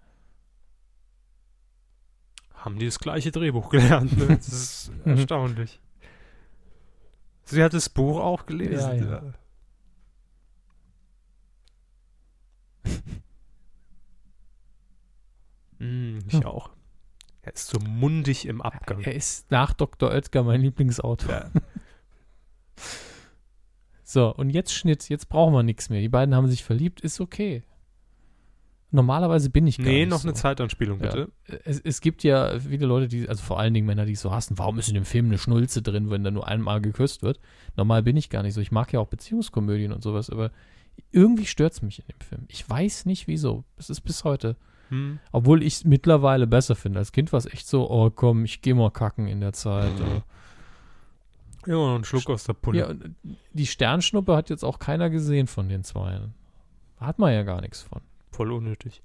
[2.54, 4.26] Haben die das gleiche Drehbuch gelernt, ne?
[4.36, 5.80] Das ist erstaunlich.
[7.50, 8.98] Sie hat das Buch auch gelesen.
[8.98, 9.34] Ja, ja.
[15.78, 16.44] Mm, ich Hm.
[16.46, 16.70] auch.
[17.42, 19.00] Er ist so mundig im Abgang.
[19.00, 20.10] Er ist nach Dr.
[20.10, 21.30] Oetker mein Lieblingsautor.
[21.30, 21.50] Ja.
[24.02, 26.00] So, und jetzt Schnitt, jetzt brauchen wir nichts mehr.
[26.00, 27.62] Die beiden haben sich verliebt, ist okay.
[28.92, 30.28] Normalerweise bin ich gar Nee, nicht noch so.
[30.28, 31.06] eine Zeitanspielung, Ja.
[31.10, 31.28] bitte.
[31.64, 34.32] Es, es gibt ja viele Leute, die, also vor allen Dingen Männer, die es so
[34.32, 37.38] hassen, warum ist in dem Film eine Schnulze drin, wenn da nur einmal geküsst wird?
[37.76, 38.60] Normal bin ich gar nicht so.
[38.60, 40.50] Ich mag ja auch Beziehungskomödien und sowas, aber
[41.12, 42.44] irgendwie stört es mich in dem Film.
[42.48, 43.64] Ich weiß nicht wieso.
[43.76, 44.56] Es ist bis heute.
[44.88, 45.20] Hm.
[45.30, 46.98] Obwohl ich es mittlerweile besser finde.
[46.98, 49.92] Als Kind war es echt so, oh komm, ich geh mal kacken in der Zeit.
[50.00, 50.20] äh.
[51.70, 52.78] Ja, noch einen Schluck aus der Pulle.
[52.80, 53.14] Ja, und
[53.52, 56.34] die Sternschnuppe hat jetzt auch keiner gesehen von den Zweien.
[56.98, 58.00] Hat man ja gar nichts von.
[58.30, 59.02] Voll unnötig.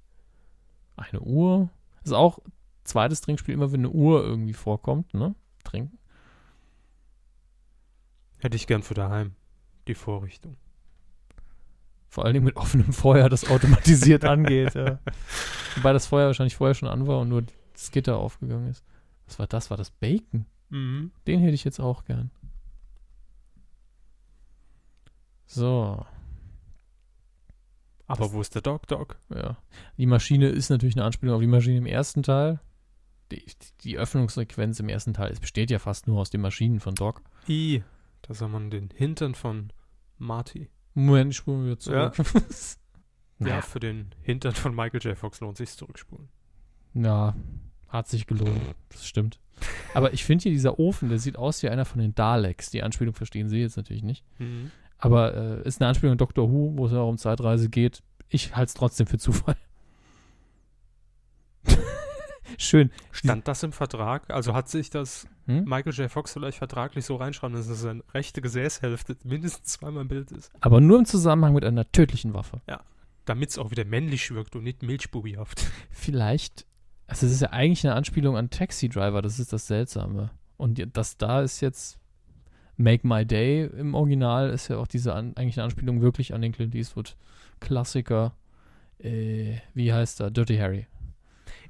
[0.95, 1.69] Eine Uhr.
[2.03, 2.39] Ist auch
[2.83, 5.35] zweites Trinkspiel immer, wenn eine Uhr irgendwie vorkommt, ne?
[5.63, 5.97] Trinken.
[8.37, 9.35] Hätte ich gern für daheim.
[9.87, 10.57] Die Vorrichtung.
[12.07, 14.75] Vor allen Dingen mit offenem Feuer, das automatisiert angeht.
[14.75, 14.99] Ja.
[15.75, 18.85] Wobei das Feuer wahrscheinlich vorher schon an war und nur das Gitter aufgegangen ist.
[19.25, 19.69] Was war das?
[19.69, 20.45] War das Bacon?
[20.69, 21.11] Mhm.
[21.27, 22.31] Den hätte ich jetzt auch gern.
[25.47, 26.05] So,
[28.07, 29.17] Aber wo ist der Dog Dog?
[29.33, 29.57] ja.
[29.97, 32.59] Die Maschine ist natürlich eine Anspielung auf die Maschine im ersten Teil.
[33.31, 33.43] Die,
[33.81, 37.21] die Öffnungssequenz im ersten Teil es besteht ja fast nur aus den Maschinen von Doc.
[37.49, 37.83] I.
[38.21, 39.71] Da sah man den Hintern von
[40.19, 40.69] Marty.
[40.93, 42.13] Moment, ich spule wieder zurück.
[43.39, 43.61] Ja, Ja.
[43.61, 45.17] für den Hintern von Michael J.
[45.17, 46.29] Fox lohnt sich zurückspulen.
[46.93, 47.35] Ja,
[47.89, 48.61] hat sich gelohnt.
[48.89, 49.39] Das stimmt.
[49.93, 52.69] Aber ich finde hier dieser Ofen, der sieht aus wie einer von den Daleks.
[52.69, 54.23] Die Anspielung verstehen Sie jetzt natürlich nicht.
[54.39, 54.71] Mhm.
[54.97, 58.01] Aber äh, ist eine Anspielung an Doctor Who, wo es ja auch um Zeitreise geht.
[58.29, 59.57] Ich halte es trotzdem für Zufall.
[62.57, 62.91] Schön.
[63.11, 64.29] Stand das im Vertrag?
[64.29, 65.63] Also hat sich das Hm?
[65.65, 66.11] Michael J.
[66.11, 70.51] Fox vielleicht vertraglich so reinschreiben, dass es seine rechte Gesäßhälfte mindestens zweimal im Bild ist?
[70.59, 72.61] Aber nur im Zusammenhang mit einer tödlichen Waffe.
[73.25, 75.63] Damit es auch wieder männlich wirkt und nicht milchbubihaft.
[75.91, 76.65] Vielleicht,
[77.07, 80.31] also es ist ja eigentlich eine Anspielung an Taxi Driver, das ist das Seltsame.
[80.57, 81.97] Und das da ist jetzt
[82.77, 86.41] Make My Day im Original, ist ja auch diese an, eigentlich eine Anspielung wirklich an
[86.41, 87.15] den Clint Eastwood
[87.59, 88.33] Klassiker.
[88.99, 90.31] Äh, wie heißt er?
[90.31, 90.87] Dirty Harry.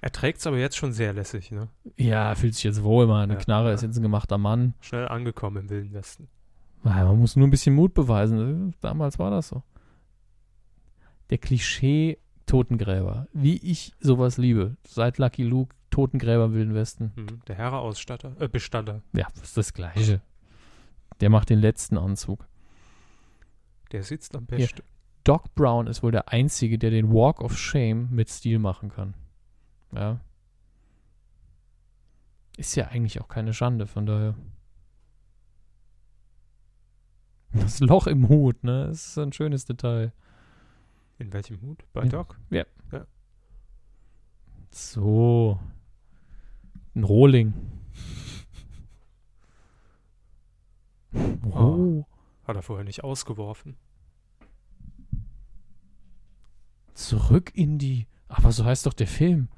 [0.02, 1.70] Er trägt es aber jetzt schon sehr lässig, ne?
[1.98, 3.24] Ja, fühlt sich jetzt wohl, man.
[3.24, 3.74] Eine Ja, Knarre ja.
[3.76, 4.74] ist jetzt ein gemachter Mann.
[4.82, 6.28] Schnell angekommen im Wilden Westen.
[6.84, 8.76] Ja, man muss nur ein bisschen Mut beweisen.
[8.82, 9.64] Damals war das so.
[11.30, 13.28] Der Klischee Totengräber.
[13.34, 14.78] Wie ich sowas liebe.
[14.88, 17.12] Seit Lucky Luke, Totengräber im Wilden Westen.
[17.16, 17.42] Mhm.
[17.48, 20.22] Der Herre-Ausstatter, äh, Bestatter, Ja, das ist das Gleiche.
[21.22, 22.48] Der macht den letzten Anzug.
[23.92, 24.82] der sitzt am besten.
[25.24, 29.14] Doc Brown ist wohl der Einzige, der den Walk of Shame mit Stil machen kann.
[29.94, 30.20] Ja.
[32.58, 34.36] Ist ja eigentlich auch keine Schande, von daher.
[37.54, 38.88] Das Loch im Hut, ne?
[38.88, 40.12] Das ist ein schönes Detail.
[41.18, 41.84] In welchem Hut?
[41.94, 42.10] Bei Ja.
[42.10, 42.38] Doc?
[44.72, 45.58] So.
[46.94, 47.54] Ein Rohling.
[51.52, 51.58] Oh.
[51.58, 52.06] Oh.
[52.48, 53.76] Hat er vorher nicht ausgeworfen.
[56.94, 58.08] Zurück in die.
[58.28, 59.50] Aber so heißt doch der Film.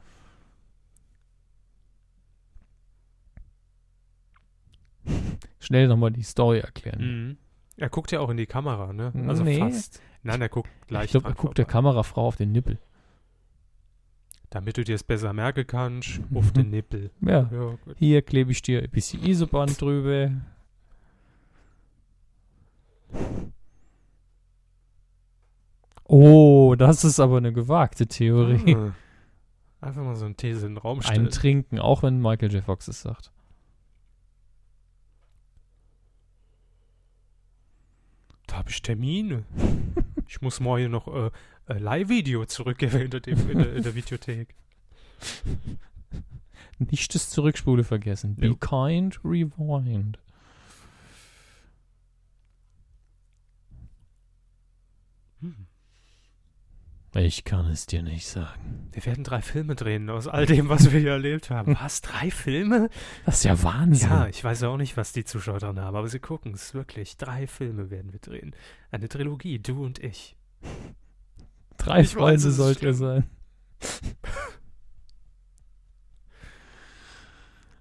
[5.59, 7.01] Schnell nochmal die Story erklären.
[7.27, 7.37] Mhm.
[7.77, 9.11] Er guckt ja auch in die Kamera, ne?
[9.27, 9.59] Also Nee.
[9.59, 10.01] fast.
[10.23, 11.71] Nein, er guckt leicht ich glaube, er guckt der vorbei.
[11.73, 12.79] Kamerafrau auf den Nippel.
[14.49, 17.11] Damit du dir es besser merken kannst, auf den Nippel.
[17.21, 17.49] Ja.
[17.51, 17.77] Ja.
[17.97, 20.31] Hier klebe ich dir ein bisschen Isoband drüber.
[26.03, 28.75] Oh, das ist aber eine gewagte Theorie.
[28.75, 28.93] Ah.
[29.81, 31.25] Einfach mal so eine These in den Raum stellen.
[31.25, 32.63] Ein Trinken, auch wenn Michael J.
[32.63, 33.31] Fox es sagt.
[38.47, 39.43] da habe ich Termine.
[40.27, 41.29] ich muss morgen noch äh,
[41.67, 44.55] äh, Live-Video zurückgeben in der, in, der, in der Videothek.
[46.79, 48.35] Nicht das Zurückspule vergessen.
[48.35, 48.55] Be Jo.
[48.55, 50.17] kind, rewind.
[55.41, 55.67] Hm.
[57.15, 58.89] Ich kann es dir nicht sagen.
[58.91, 61.75] Wir werden drei Filme drehen aus all dem, was wir hier erlebt haben.
[61.79, 62.01] Was?
[62.01, 62.89] Drei Filme?
[63.25, 64.09] Das ist ja Wahnsinn.
[64.09, 67.17] Ja, ich weiß auch nicht, was die Zuschauer dran haben, aber sie gucken es wirklich.
[67.17, 68.53] Drei Filme werden wir drehen.
[68.91, 70.35] Eine Trilogie, du und ich.
[71.77, 73.29] Drei Ich weiß, Freunde sollt ihr sein.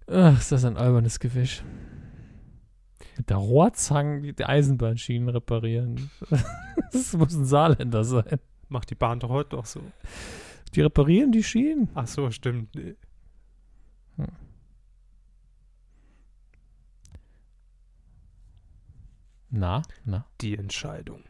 [0.08, 1.64] Ach, ist das ein albernes Gewisch.
[3.16, 6.10] Mit der Rohrzange die Eisenbahnschienen reparieren.
[6.92, 8.38] Das muss ein Saarländer sein.
[8.68, 9.80] Macht die Bahn doch heute doch so.
[10.74, 11.88] Die reparieren die Schienen.
[11.94, 12.74] Ach so, stimmt.
[12.74, 12.96] Nee.
[19.50, 20.26] Na, na.
[20.40, 21.24] Die Entscheidung.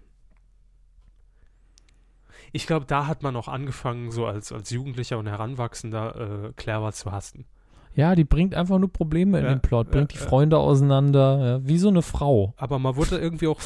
[2.52, 6.92] Ich glaube, da hat man auch angefangen, so als, als Jugendlicher und Heranwachsender äh, Clever
[6.92, 7.46] zu hassen.
[7.96, 10.28] Ja, die bringt einfach nur Probleme in Ja, den Plot, bringt ja, die ja.
[10.28, 12.52] Freunde auseinander, ja, wie so eine Frau.
[12.58, 13.58] Aber man wurde irgendwie auch,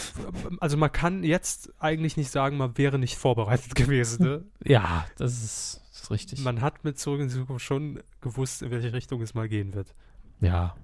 [0.60, 4.24] also man kann jetzt eigentlich nicht sagen, man wäre nicht vorbereitet gewesen.
[4.24, 4.44] Ne?
[4.64, 6.44] Ja, das ist, das ist richtig.
[6.44, 9.74] Man hat mit Zurück in die Zukunft schon gewusst, in welche Richtung es mal gehen
[9.74, 9.94] wird.
[10.40, 10.74] ja.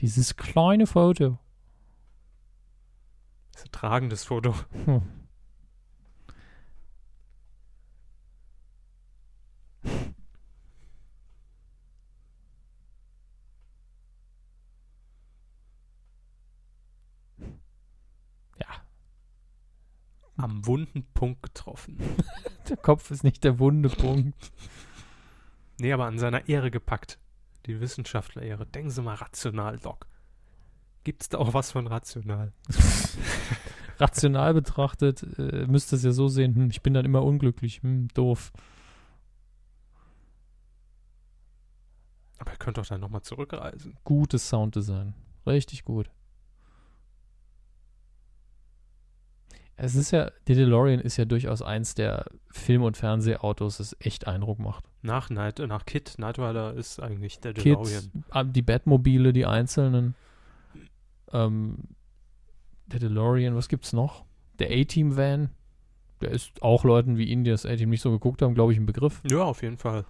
[0.00, 1.38] Dieses kleine Foto.
[3.52, 4.54] Das ist ein tragendes Foto.
[4.84, 5.00] Hm.
[20.36, 21.98] Am wunden Punkt getroffen.
[22.68, 24.52] der Kopf ist nicht der wunde Punkt.
[25.78, 27.18] Nee, aber an seiner Ehre gepackt.
[27.66, 28.66] Die Wissenschaftler-Ehre.
[28.66, 30.06] Denken Sie mal rational, Doc.
[31.04, 32.52] Gibt's da auch was von rational?
[33.98, 38.08] Rational betrachtet äh, müsste es ja so sehen, hm, ich bin dann immer unglücklich, hm,
[38.08, 38.52] doof.
[42.38, 43.96] Aber ihr könnt doch dann nochmal zurückreisen.
[44.04, 45.14] Gutes Sounddesign.
[45.46, 46.10] Richtig gut.
[49.78, 54.26] Es ist ja, der DeLorean ist ja durchaus eins der Film- und Fernsehautos, das echt
[54.26, 54.84] Eindruck macht.
[55.02, 58.24] Nach, Night, nach Kid, Knight Rider ist eigentlich der DeLorean.
[58.30, 60.14] ah, die Batmobile, die einzelnen.
[61.32, 61.76] Ähm,
[62.86, 64.24] der DeLorean, was gibt's noch?
[64.58, 65.50] Der A-Team-Van.
[66.22, 68.78] Der ist auch Leuten wie Ihnen, die das A-Team nicht so geguckt haben, glaube ich,
[68.78, 69.20] ein Begriff.
[69.30, 70.06] Ja, auf jeden Fall.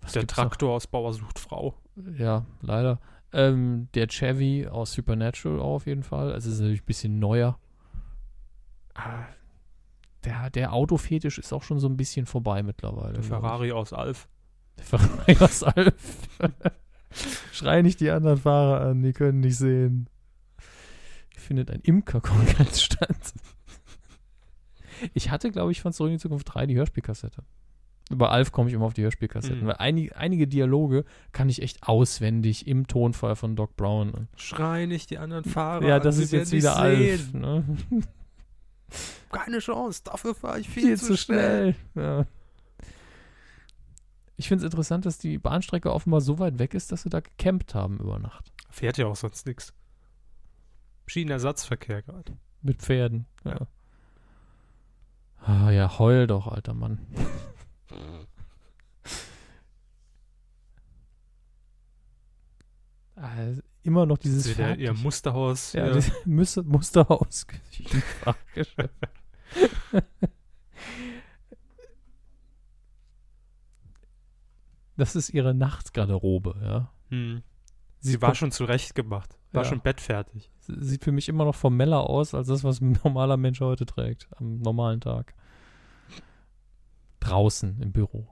[0.00, 0.44] Was der gibt's noch?
[0.44, 1.74] Traktor aus Bauer sucht Frau.
[2.16, 3.00] Ja, leider.
[3.32, 6.32] Ähm, der Chevy aus Supernatural auch auf jeden Fall.
[6.32, 7.58] Also ist natürlich ein bisschen neuer.
[8.98, 9.26] Ah,
[10.24, 13.14] Der, der Autofetisch ist auch schon so ein bisschen vorbei mittlerweile.
[13.14, 13.22] Der.
[13.22, 14.28] Ferrari aus Alf.
[14.78, 15.94] Der Ferrari aus Alf.
[17.52, 20.08] Schrei nicht die anderen Fahrer an, die können nicht sehen.
[21.36, 23.32] Findet ein Imker-Kongress statt.
[25.14, 27.44] Ich hatte, glaube ich, von Zurück in die Zukunft 3 die Hörspielkassette.
[28.10, 29.66] Über Alf komme ich immer auf die Hörspielkassetten, Mhm.
[29.66, 34.28] weil einige, einige Dialoge kann ich echt auswendig im Tonfall von Doc Brown.
[34.36, 35.86] Schrei nicht die anderen Fahrer.
[35.86, 37.32] ja, an, das sie ist jetzt wieder Alf.
[37.34, 37.64] Ne?
[39.30, 41.74] Keine Chance, dafür fahre ich viel, Viel zu, zu schnell.
[41.92, 42.04] schnell.
[42.04, 42.26] Ja.
[44.36, 47.20] Ich finde es interessant, dass die Bahnstrecke offenbar so weit weg ist, dass sie da
[47.20, 48.52] gecampt haben über Nacht.
[48.70, 49.74] Fährt ja auch sonst nichts.
[51.06, 52.36] Schienenersatzverkehr gerade.
[52.62, 53.26] Mit Pferden.
[53.44, 53.52] Ja.
[53.52, 53.66] Ja.
[55.40, 57.06] Ah, ja, heul doch, alter Mann.
[63.16, 63.52] Ah,
[63.88, 65.72] immer noch dieses Wieder ihr Musterhaus.
[65.72, 66.02] ja, ja.
[66.24, 67.46] Musterhaus.
[74.96, 76.92] Das ist ihre Nachtgarderobe, ja.
[77.10, 77.42] Hm.
[78.00, 79.38] Sie Sie war schon zurecht gemacht.
[79.52, 79.68] War Ja.
[79.68, 80.52] schon bettfertig.
[80.60, 84.28] sieht für mich immer noch formeller aus als das, was ein normaler Mensch heute trägt,
[84.36, 85.34] am normalen Tag.
[87.20, 88.28] Draußen im Büro.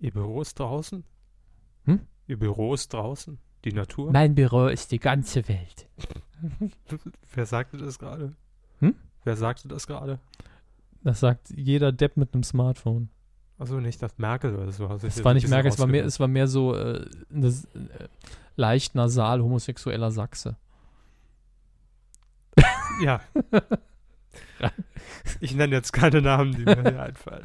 [0.00, 1.04] Ihr Büro ist draußen?
[1.84, 2.00] Hm?
[2.26, 3.38] Ihr Büro ist draußen?
[3.64, 4.12] Die Natur?
[4.12, 5.86] Mein Büro ist die ganze Welt.
[7.34, 8.34] Wer sagte das gerade?
[8.80, 8.94] Hm?
[9.24, 10.18] Wer sagte das gerade?
[11.02, 13.08] Das sagt jeder Depp mit einem Smartphone.
[13.58, 14.88] Also nicht das Merkel oder so.
[14.88, 18.08] Also Es war nicht Merkel, es war mehr, es war mehr so äh, eine, äh,
[18.56, 20.56] leicht nasal homosexueller Sachse.
[23.00, 23.20] Ja.
[25.40, 27.44] ich nenne jetzt keine Namen, die mir hier einfallen.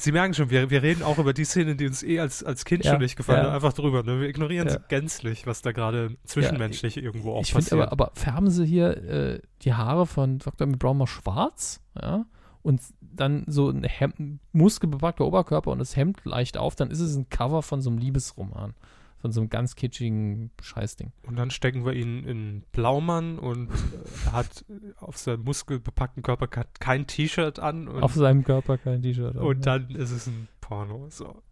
[0.00, 2.64] Sie merken schon, wir, wir reden auch über die Szene, die uns eh als, als
[2.64, 3.46] Kind Ja, schon nicht gefallen ja.
[3.48, 4.04] hat, einfach drüber.
[4.04, 4.20] Ne?
[4.20, 4.74] Wir ignorieren Ja.
[4.74, 7.82] sie gänzlich, was da gerade zwischenmenschlich irgendwo auch ich finde passiert.
[7.82, 10.68] aber, aber färben sie hier äh, die Haare von Dr.
[10.68, 12.26] Brown mal schwarz, ja,
[12.62, 17.16] und dann so ein Hemd, muskelbepackter Oberkörper und das Hemd leicht auf, dann ist es
[17.16, 18.74] ein Cover von so einem Liebesroman.
[19.20, 21.10] Von so einem ganz kitschigen Scheißding.
[21.26, 24.64] Und dann stecken wir ihn in Blaumann und äh, hat
[24.98, 29.36] auf seinem muskelbepackten Körper ke- kein T-Shirt an Auf seinem Körper kein T-Shirt.
[29.36, 31.08] auf, und dann ist es ein Porno.
[31.10, 31.42] So.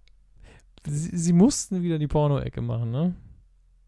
[0.87, 3.17] Sie, sie mussten wieder die Porno-Ecke machen, ne?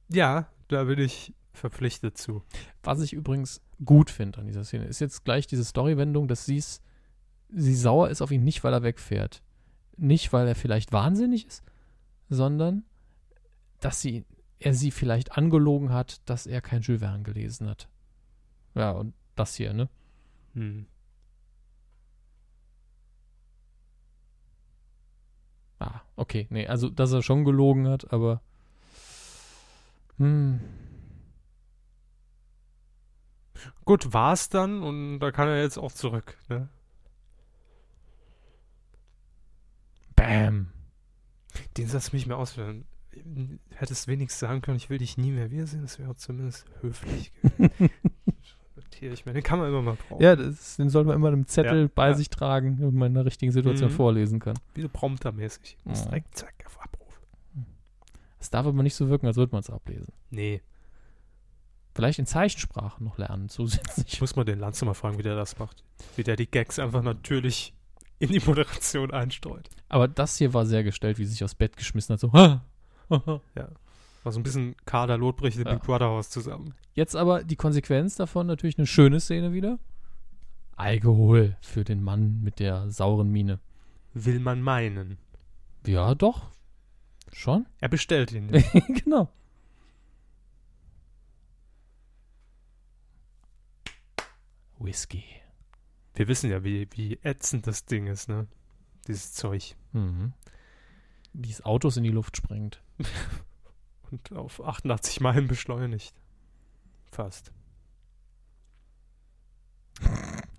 [0.08, 2.42] Ja, da bin ich verpflichtet zu.
[2.82, 6.82] Was ich übrigens gut finde an dieser Szene, ist jetzt gleich diese Storywendung, dass sie's,
[7.48, 9.42] sie sauer ist auf ihn nicht, weil er wegfährt.
[9.96, 11.62] Nicht, weil er vielleicht wahnsinnig ist,
[12.28, 12.82] sondern
[13.80, 14.24] dass sie,
[14.58, 17.88] er sie vielleicht angelogen hat, dass er kein Jules Verne gelesen hat.
[18.74, 19.88] Ja, und das hier, ne?
[20.54, 20.86] Hm.
[25.78, 26.46] Ah, okay.
[26.50, 28.42] Nee, also, dass er schon gelogen hat, aber.
[30.16, 30.60] Hm.
[33.84, 36.36] Gut, war's dann und da kann er jetzt auch zurück.
[36.48, 36.68] Ne?
[40.14, 40.72] Bam.
[41.76, 42.86] Den Satz will ich mir auswählen.
[43.74, 47.90] Hättest wenigstens sagen können, ich will dich nie mehr wiedersehen, das wäre zumindest höflich gewesen.
[49.00, 49.32] Ich mir.
[49.32, 50.20] Den kann man immer mal brauchen.
[50.20, 52.14] Ja, das, den sollte man immer im Zettel Ja, bei ja.
[52.14, 53.94] sich tragen, damit man in der richtigen Situation Mhm.
[53.94, 54.58] vorlesen kann.
[54.74, 55.76] Wie so promptermäßig.
[55.84, 55.94] Mhm.
[55.94, 57.20] direkt zack auf Abruf.
[58.40, 60.12] Es darf aber nicht so wirken, als würde man es ablesen.
[60.30, 60.62] Nee.
[61.94, 64.14] Vielleicht in Zeichensprache noch lernen zusätzlich.
[64.14, 65.84] Ich muss mal den Lanze mal fragen, wie der das macht.
[66.16, 67.74] Wie der die Gags einfach natürlich
[68.18, 69.68] in die Moderation einstreut.
[69.88, 72.20] Aber das hier war sehr gestellt, wie sie sich aufs Bett geschmissen hat.
[72.20, 72.64] So, "Ha,
[73.26, 73.40] ha."
[74.24, 75.74] War so ein bisschen Kader Lotbrich im Ja.
[75.74, 76.74] Big Brother Haus zusammen.
[76.94, 79.78] Jetzt aber die Konsequenz davon natürlich eine schöne Szene wieder.
[80.76, 83.58] Alkohol für den Mann mit der sauren Miene.
[84.14, 85.18] Will man meinen.
[85.86, 86.50] Ja, doch.
[87.32, 87.66] Schon?
[87.80, 88.70] Er bestellt ihn nicht.
[89.04, 89.28] genau.
[94.78, 95.24] Whisky.
[96.14, 98.46] Wir wissen ja, wie, wie ätzend das Ding ist, ne?
[99.06, 99.76] Dieses Zeug.
[99.92, 100.32] Mhm.
[101.40, 102.82] Wie es Autos in die Luft sprengt.
[104.10, 106.14] Und auf 88 Meilen beschleunigt.
[107.12, 107.52] Fast.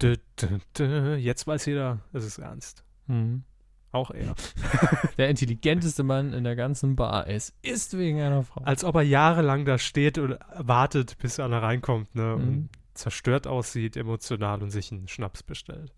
[0.01, 1.15] Dö, dö, dö.
[1.15, 2.85] Jetzt weiß jeder, es ist ernst.
[3.07, 3.43] Mhm.
[3.91, 4.35] Auch er.
[5.17, 7.27] Der intelligenteste Mann in der ganzen Bar.
[7.27, 8.61] Es ist wegen einer Frau.
[8.61, 12.37] Als ob er jahrelang da steht und wartet, bis einer reinkommt, ne?
[12.37, 12.47] Mhm.
[12.47, 15.91] Und zerstört aussieht, emotional und sich einen Schnaps bestellt.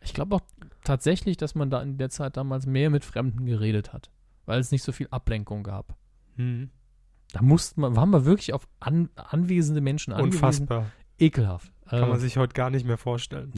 [0.00, 0.42] Ich glaube auch
[0.84, 4.10] tatsächlich, dass man da in der Zeit damals mehr mit Fremden geredet hat,
[4.48, 5.94] weil es nicht so viel Ablenkung gab.
[6.36, 6.70] Hm.
[7.32, 10.36] Da mussten wir, waren wir wirklich auf an, anwesende Menschen angewiesen.
[10.36, 10.90] Unfassbar.
[11.18, 11.70] Ekelhaft.
[11.86, 13.52] Kann Äh, man sich heute gar nicht mehr vorstellen.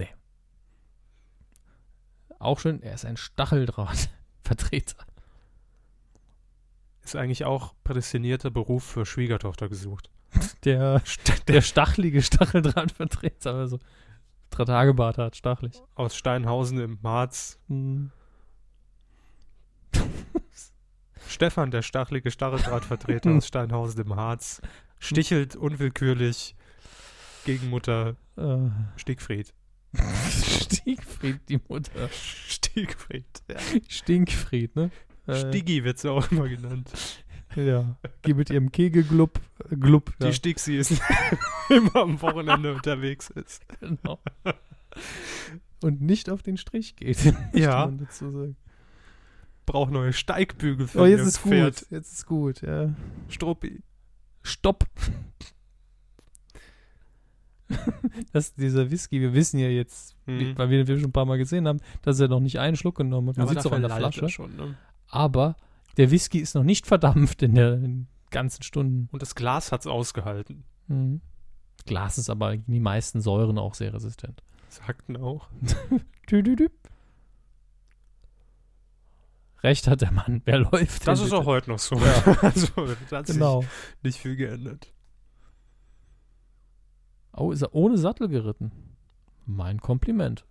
[2.41, 4.97] auch schön, er ist ein Stacheldrahtvertreter.
[7.05, 10.11] Ist eigentlich auch prädestinierter Beruf für Schwiegertochter gesucht.
[10.65, 11.03] Der,
[11.49, 13.79] der stachelige Stacheldrahtvertreter, also
[14.51, 15.81] drei Tage Bart hat, stachelig.
[15.95, 17.61] Aus Steinhausen im Harz.
[17.69, 18.11] Hm.
[21.31, 24.61] Stefan, der stachelige Stacheldrahtvertreter aus Steinhausen im Harz,
[24.99, 26.57] stichelt unwillkürlich
[27.45, 29.55] gegen Mutter Äh, Stiegfried.
[30.31, 32.09] Stiegfried, die Mutter.
[32.49, 33.27] Stiegfried.
[33.49, 33.57] Ja.
[33.89, 34.91] Stinkfried, ne?
[35.27, 36.91] Äh, Stigi wird sie auch immer genannt.
[37.57, 37.97] Ja.
[38.27, 39.41] Die mit ihrem Kegelglub,
[39.71, 40.13] äh, Glub.
[40.21, 41.01] Die ja, Stixi ist
[41.69, 43.63] immer am Wochenende unterwegs ist.
[43.81, 44.21] genau.
[45.83, 47.35] Und nicht auf den Strich geht.
[47.53, 47.87] Ja.
[47.87, 48.57] man dazu sagen.
[49.67, 51.81] Braucht neue Steigbügel für Oh, jetzt ist Pferd.
[51.81, 51.91] gut.
[51.91, 52.95] Jetzt ist gut, ja.
[53.29, 53.83] Struppi.
[54.43, 54.85] Stopp.
[58.33, 60.59] Das ist dieser Whisky, wir wissen ja jetzt, Mhm.
[60.59, 62.97] weil wir den schon ein paar Mal gesehen haben, dass er noch nicht einen Schluck
[62.97, 63.37] genommen hat.
[63.37, 64.29] Man sieht es auch an der er Flasche.
[64.29, 64.77] Schon, ne?
[65.07, 65.57] Aber
[65.97, 69.09] der Whisky ist noch nicht verdampft in der in ganzen Stunden.
[69.13, 70.65] Und das Glas hat's ausgehalten.
[70.89, 71.21] Mhm.
[71.87, 74.43] Glas ist aber gegen die meisten Säuren auch sehr resistent.
[74.69, 75.49] Sagten auch.
[76.27, 76.73] Tüdüdüp.
[79.63, 80.41] Recht hat der Mann.
[80.45, 81.39] Wer läuft Das ist bitte?
[81.39, 81.97] auch heute noch so.
[81.97, 82.23] Ja.
[82.43, 82.67] also,
[83.11, 83.61] da hat Genau.
[83.61, 83.71] sich
[84.03, 84.93] nicht viel geändert.
[87.33, 88.73] Oh, ist er ohne Sattel geritten?
[89.47, 90.47] Mein Kompliment.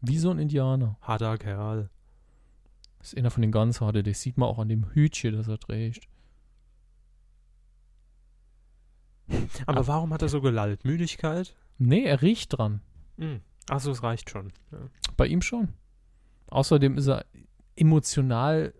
[0.00, 0.96] Wie so ein Indianer.
[1.02, 1.90] Harter Kerl.
[2.98, 5.48] Das ist einer von den ganz harten, das sieht man auch an dem Hütchen, das
[5.48, 6.06] er trägt.
[9.66, 10.84] Aber warum hat er so gelallt?
[10.84, 11.54] Müdigkeit?
[11.78, 12.80] Nee, er riecht dran.
[13.16, 13.40] Hm.
[13.68, 14.52] Achso, es reicht schon.
[14.72, 14.78] Ja.
[15.16, 15.68] Bei ihm schon.
[16.50, 17.24] Außerdem ist er
[17.76, 18.74] emotional.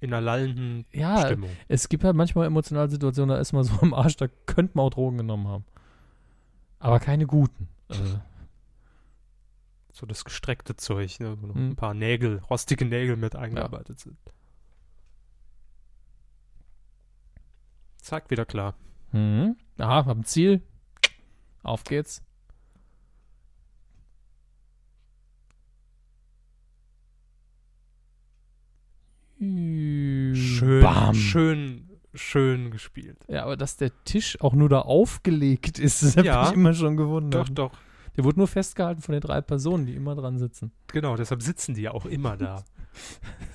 [0.00, 1.50] In einer lallenden Ja, Stimmung.
[1.66, 4.86] es gibt halt manchmal emotionale Situationen, da ist man so am Arsch, da könnte man
[4.86, 5.64] auch Drogen genommen haben.
[6.78, 7.68] Aber keine guten.
[7.88, 8.20] Also,
[9.92, 11.36] So das gestreckte Zeug, ne?
[11.40, 11.70] wo noch Hm.
[11.70, 14.16] ein paar Nägel, rostige Nägel mit eingearbeitet sind.
[17.96, 18.74] Zack, wieder klar.
[19.12, 19.56] mhm.
[19.78, 20.62] Aha, hab ein Ziel.
[21.62, 22.22] Auf geht's.
[29.38, 31.14] Schön, Bam.
[31.14, 33.18] schön, schön gespielt.
[33.28, 36.48] Ja, aber dass der Tisch auch nur da aufgelegt ist, das Ja.
[36.48, 37.48] ich immer schon gewundert.
[37.50, 37.78] Doch, doch.
[38.16, 40.72] Der wurde nur festgehalten von den drei Personen, die immer dran sitzen.
[40.88, 42.64] Genau, deshalb sitzen die ja auch immer da.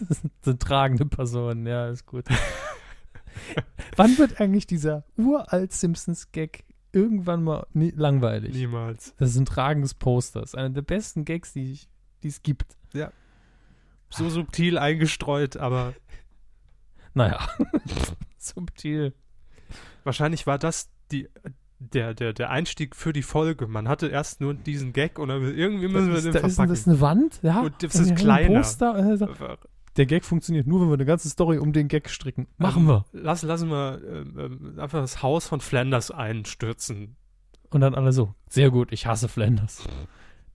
[0.08, 2.24] Das sind, tragende Personen, ja, ist gut.
[3.98, 8.54] Wann wird eigentlich dieser uralt Simpsons-Gag irgendwann mal nie, langweilig?
[8.56, 9.14] Niemals.
[9.18, 10.40] Das ist ein tragendes Poster.
[10.42, 11.78] Das ist einer der besten Gags, die
[12.24, 12.78] es gibt.
[14.14, 15.94] So subtil eingestreut, aber
[17.14, 17.40] Naja,
[18.38, 19.14] subtil.
[20.04, 21.28] wahrscheinlich war das die,
[21.80, 23.68] der, der, der Einstieg für die Folge.
[23.68, 26.48] Man hatte erst nur diesen Gag und dann irgendwie müssen wir Das den ist, da
[26.48, 26.70] ist, verpacken.
[26.76, 27.40] das eine Wand?
[27.44, 27.62] Ja.
[27.62, 28.60] Und das Und ist kleiner.
[28.60, 28.94] Poster.
[28.96, 29.58] Er Einfach,
[29.98, 32.48] Der Gag funktioniert nur, wenn wir eine ganze Story um den Gag stricken.
[32.58, 33.06] Machen ähm, wir.
[33.12, 37.16] Lass, lassen wir ähm, ähm, einfach das Haus von Flanders einstürzen.
[37.70, 39.84] Und dann alle so, sehr gut, ich hasse Flanders.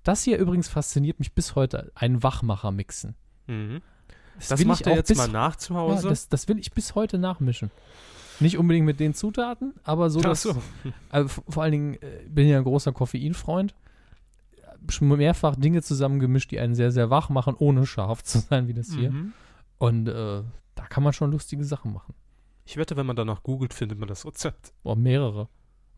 [0.05, 3.17] Das hier übrigens fasziniert mich bis heute, ein Wachmacher mixen.
[3.49, 3.81] Mhm.
[4.49, 6.09] Das will macht ich er auch jetzt bis, mal nach zu ja, Hause.
[6.09, 7.71] das, das will ich bis heute nachmischen.
[8.41, 10.55] Nicht unbedingt mit den Zutaten, aber so, Ach dass, so.
[11.11, 13.75] v- vor allen Dingen äh, bin ich ja ein großer Koffeinfreund.
[14.91, 18.75] Schon mehrfach Dinge zusammengemischt, die einen sehr, sehr wach machen, ohne scharf zu sein, wie
[18.75, 19.11] das hier.
[19.11, 19.33] Mhm.
[19.79, 20.43] Und äh,
[20.77, 22.15] da kann man schon lustige Sachen machen.
[22.65, 24.73] Ich wette, wenn man danach googelt, findet man das Rezept.
[24.85, 25.49] Boah, mehrere.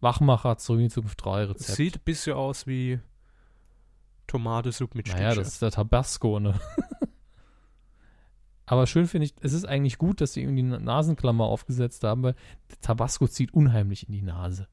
[0.01, 1.77] Wachmacher, zurück in die Zukunft 3 Es Rezept.
[1.77, 3.01] sieht ein bisschen aus wie
[4.27, 6.55] Tomatesuppe mit Naja, das ist der Tabasco, ne?
[8.71, 12.23] Aber schön finde ich, es ist eigentlich gut, dass sie ihm die Nasenklammer aufgesetzt haben,
[12.23, 12.35] weil
[12.71, 14.69] der Tabasco zieht unheimlich in die Nase.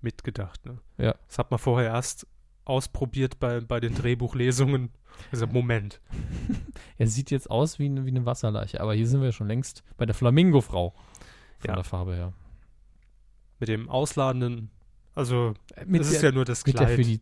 [0.00, 0.64] mitgedacht.
[0.66, 0.78] Ne?
[0.98, 1.14] Ja.
[1.28, 2.26] Das hat man vorher erst
[2.64, 4.90] ausprobiert bei, bei den Drehbuchlesungen.
[5.30, 6.00] Also Moment.
[6.98, 9.82] Er sieht jetzt aus wie, eine- wie eine Wasserleiche, aber hier sind wir schon längst
[9.96, 10.90] bei der Flamingo-Frau.
[11.58, 11.74] Von Ja.
[11.74, 12.32] der Farbe her.
[13.58, 14.70] Mit dem ausladenden,
[15.14, 15.54] also
[15.86, 16.96] Mit das der, ist ja nur das mit der Kleid.
[16.96, 17.20] für die,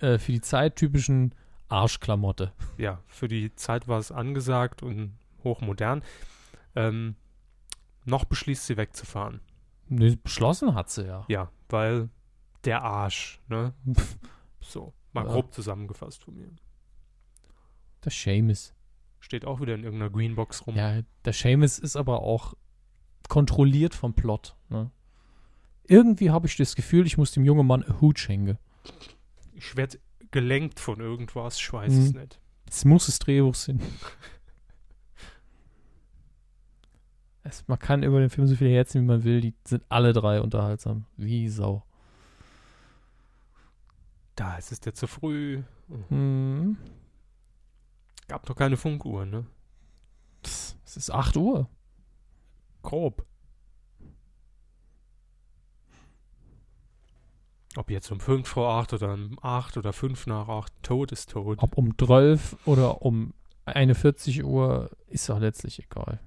[0.00, 1.34] äh, für die Zeit typischen
[1.70, 2.52] Arschklamotte.
[2.78, 6.02] ja, für die Zeit war es angesagt und hochmodern.
[6.76, 7.16] Ähm,
[8.04, 9.40] noch beschließt sie wegzufahren.
[9.88, 11.24] Nee, beschlossen hat sie ja.
[11.28, 12.08] Ja, weil
[12.64, 13.72] der Arsch, ne?
[14.60, 15.32] So, mal Ja.
[15.32, 16.48] grob zusammengefasst von mir.
[18.04, 18.72] Der Seamus.
[19.18, 20.76] Steht auch wieder in irgendeiner Greenbox rum.
[20.76, 22.54] Ja, der Seamus ist aber auch
[23.28, 24.56] kontrolliert vom Plot.
[24.68, 24.90] Ne?
[25.84, 28.58] Irgendwie habe ich das Gefühl, ich muss dem jungen Mann einen Hut schenken.
[29.54, 29.98] Ich werde
[30.30, 32.20] gelenkt von irgendwas, ich weiß es Mhm.
[32.20, 32.40] nicht.
[32.68, 33.80] Es muss das Drehbuch sein.
[37.42, 39.40] Es, man kann über den Film so viel herziehen, wie man will.
[39.40, 41.06] Die sind alle drei unterhaltsam.
[41.16, 41.82] Wie Sau.
[44.36, 45.62] Da ist es dir zu früh.
[46.08, 46.76] Hm.
[48.28, 49.46] Gab noch keine Funkuhr, ne?
[50.42, 51.68] Es ist 8 Uhr.
[52.82, 53.24] Grob.
[57.76, 61.30] Ob jetzt um 5 vor 8 oder um 8 oder 5 nach 8, tot ist
[61.30, 61.58] tot.
[61.60, 63.32] Ob um 12 oder um
[63.64, 66.18] 41 Uhr, ist doch letztlich egal.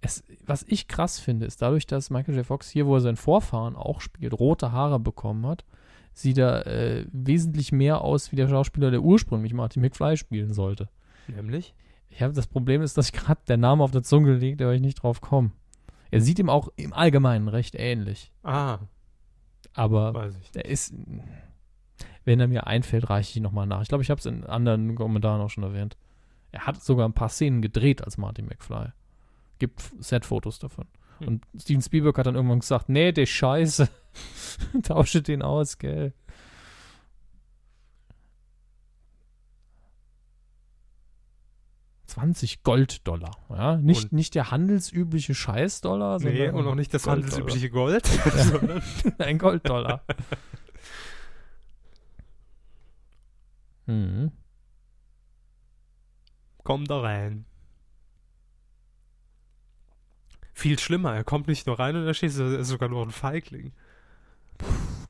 [0.00, 2.46] Es, was ich krass finde, ist dadurch, dass Michael J.
[2.46, 5.64] Fox hier, wo er sein Vorfahren auch spielt, rote Haare bekommen hat,
[6.12, 10.88] sieht er äh, wesentlich mehr aus wie der Schauspieler, der ursprünglich Martin McFly spielen sollte.
[11.26, 11.74] Nämlich?
[12.08, 14.74] Ich habe das Problem ist, dass ich gerade der Name auf der Zunge liegt, aber
[14.74, 15.50] ich nicht drauf komme.
[16.10, 18.32] Er sieht ihm auch im Allgemeinen recht ähnlich.
[18.44, 18.78] Ah,
[19.76, 20.94] Aber der ist,
[22.24, 23.82] wenn er mir einfällt, reiche ich ihn nochmal nach.
[23.82, 25.96] Ich glaube, ich habe es in anderen Kommentaren auch schon erwähnt.
[26.50, 28.88] Er hat sogar ein paar Szenen gedreht als Martin McFly.
[29.58, 30.86] Gibt Set-Fotos davon.
[31.18, 31.28] Hm.
[31.28, 33.88] Und Steven Spielberg hat dann irgendwann gesagt, nee, der Scheiße.
[34.82, 36.14] Tausche den aus, gell.
[42.16, 47.02] ...20 Golddollar, ja, nicht, Und- nicht der handelsübliche Scheißdollar, Nee, sondern und auch nicht das
[47.02, 47.30] Golddollar.
[47.30, 48.06] handelsübliche Gold,
[48.36, 48.82] sondern
[49.18, 50.02] ein Golddollar.
[53.86, 54.32] mhm.
[56.64, 57.44] komm da rein.
[60.52, 63.10] Viel schlimmer, er kommt nicht nur rein und er schießt, er ist sogar nur ein
[63.10, 63.72] Feigling.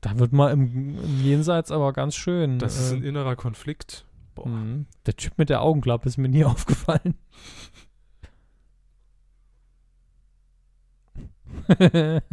[0.01, 2.59] Da wird mal im, im Jenseits aber ganz schön.
[2.59, 4.05] Das ist äh, ein innerer Konflikt.
[4.37, 4.47] Boah.
[4.47, 4.85] Mhm.
[5.05, 7.15] Der Typ mit der Augenklappe ist mir nie aufgefallen.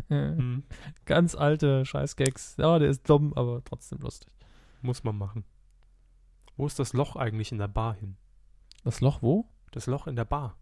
[0.08, 0.62] Hm.
[1.06, 2.56] Ganz alte Scheißgags.
[2.58, 4.32] Ja, der ist dumm, aber trotzdem lustig.
[4.82, 5.44] Muss man machen.
[6.56, 8.16] Wo ist das Loch eigentlich in der Bar hin?
[8.84, 9.48] Das Loch wo?
[9.72, 10.56] Das Loch in der Bar.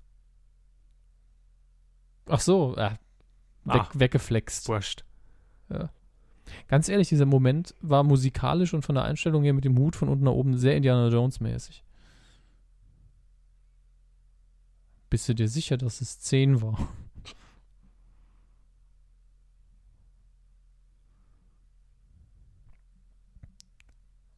[2.27, 2.93] Ach so, ja.
[3.65, 3.89] Weg, Ah.
[3.95, 4.69] weggeflext.
[4.69, 5.05] Wurscht.
[6.69, 10.09] Ganz ehrlich, dieser Moment war musikalisch und von der Einstellung her mit dem Hut von
[10.09, 11.83] unten nach oben sehr Indiana Jones mäßig.
[15.11, 16.79] Bist du dir sicher, dass es 10 war?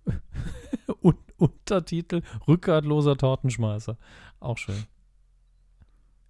[1.01, 3.97] Und Untertitel Rückgratloser Tortenschmeißer.
[4.41, 4.85] Auch schön.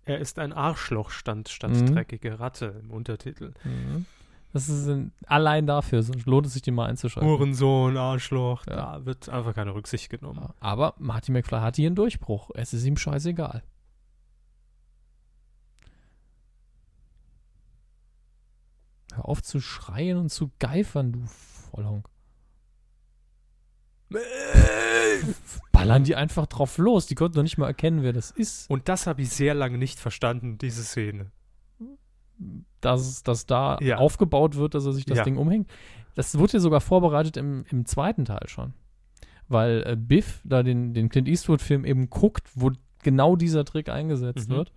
[0.05, 1.95] Er ist ein Arschloch, stand statt Mhm.
[1.95, 3.55] dreckige Ratte im Untertitel.
[3.65, 4.07] Mhm.
[4.55, 7.28] Das ist ein, allein dafür lohnt es sich, die mal einzuschalten.
[7.28, 8.76] Hurensohn, Arschloch, Ja.
[8.98, 10.48] da wird einfach keine Rücksicht genommen.
[10.60, 12.51] Aber Marty McFly hat hier einen Durchbruch.
[12.55, 13.64] Es ist ihm scheißegal.
[19.14, 22.09] Hör auf zu schreien und zu geifern, du Vollhonk.
[25.72, 27.06] Ballern die einfach drauf los.
[27.06, 28.70] Die konnten doch nicht mal erkennen, wer das ist.
[28.70, 31.31] Und das habe ich sehr lange nicht verstanden, diese Szene.
[32.81, 33.97] Dass, dass da Ja.
[33.98, 35.24] aufgebaut wird, dass er sich das Ja.
[35.24, 35.70] Ding umhängt.
[36.15, 38.74] Das wurde ja sogar vorbereitet im, im zweiten Teil schon.
[39.48, 42.70] Weil äh, Biff da den, den Clint Eastwood-Film eben guckt, wo
[43.02, 44.55] genau dieser Trick eingesetzt Mhm.
[44.55, 44.73] wird.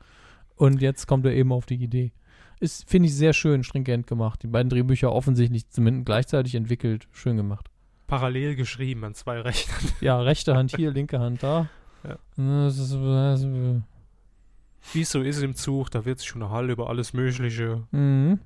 [0.56, 2.12] Und jetzt kommt er eben auf die Idee.
[2.60, 4.42] Ist, finde ich, sehr schön stringent gemacht.
[4.42, 7.08] Die beiden Drehbücher offensichtlich zumindest gleichzeitig entwickelt.
[7.12, 7.70] Schön gemacht.
[8.08, 9.92] Parallel geschrieben an zwei Rechnern.
[10.02, 11.70] Ja, rechte Hand hier, linke Hand da.
[12.04, 12.18] Ja.
[12.36, 13.82] Das ist, das ist,
[14.94, 18.40] Wie es so ist im Zug, da wird sich schon Hall über alles Mögliche mhm.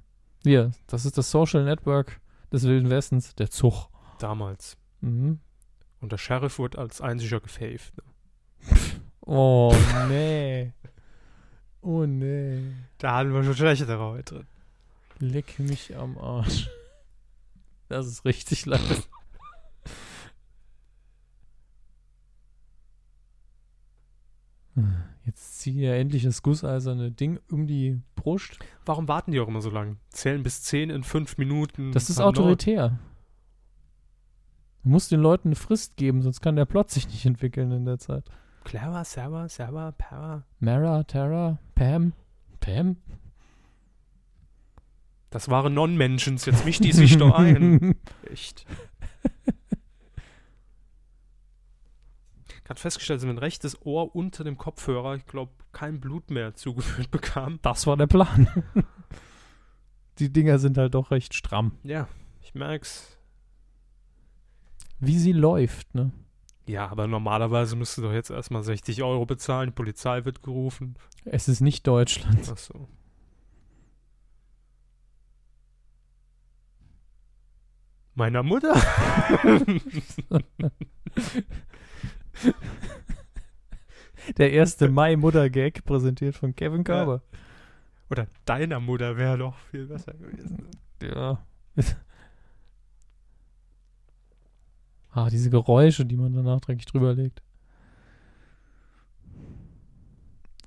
[0.44, 2.20] Hier, das ist das Social Network
[2.52, 3.90] des Wilden Westens, der Zug.
[4.18, 4.78] damals.
[5.02, 5.40] Mhm.
[6.00, 7.94] Und der Sheriff wurde als einziger gefaved.
[7.98, 8.04] Ne?
[9.22, 9.76] Oh,
[10.10, 10.74] nee.
[11.82, 12.74] Oh, nee.
[12.98, 14.48] Da hatten wir schon schlechtere heute drin.
[15.20, 16.70] Leck mich am Arsch.
[17.88, 19.08] Das ist richtig leid.
[25.32, 28.60] Jetzt ziehe er endlich das gusseiserne Ding um die Brust.
[28.86, 29.96] Warum warten die auch immer so lange?
[30.10, 31.94] Zählen bis 10 in 5 Minuten.
[31.94, 33.00] Das ist autoritär.
[34.84, 37.86] Du musst den Leuten eine Frist geben, sonst kann der Plot sich nicht entwickeln in
[37.86, 38.26] der Zeit.
[38.66, 40.44] Clara, Sarah, Sarah, Para.
[40.60, 42.12] Mara, Tara, Pam.
[42.60, 42.98] Pam?
[45.30, 47.96] Das waren Non-Mentions, jetzt mischt die sich doch ein.
[48.30, 48.66] Echt.
[52.72, 57.12] Gerade festgestellt, dass mein rechtes Ohr unter dem Kopfhörer, ich glaube, kein Blut mehr zugeführt
[57.12, 57.60] bekam.
[57.64, 58.48] Das war der Plan.
[60.20, 61.74] Die Dinger sind halt doch recht stramm.
[61.84, 62.08] Ja,
[62.40, 63.18] ich merk's.
[65.02, 66.14] Wie sie läuft, ne?
[66.66, 70.96] Ja, aber normalerweise müsstest du doch jetzt erstmal 60 Euro bezahlen, die Polizei wird gerufen.
[71.26, 72.50] Es ist nicht Deutschland.
[72.54, 72.88] Ach so.
[78.16, 78.76] Meiner Mutter?
[84.38, 87.22] Der erste Mai-Mutter-Gag präsentiert von Kevin Körber.
[88.10, 90.68] Oder deiner Mutter wäre doch viel besser gewesen.
[91.02, 91.44] Ja.
[95.12, 97.42] ah, diese Geräusche, die man dann nachträglich drüber legt.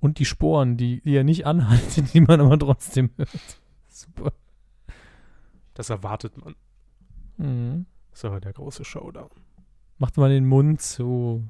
[0.00, 3.60] Und die Sporen, die, die er nicht anhalten, die man aber trotzdem hört.
[3.88, 4.32] Super.
[5.74, 6.54] Das erwartet man.
[7.36, 7.86] Mhm.
[8.22, 9.30] Aber der große Showdown.
[9.98, 11.48] Macht mal den Mund zu.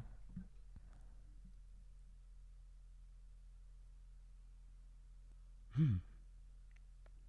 [5.75, 6.01] Hm.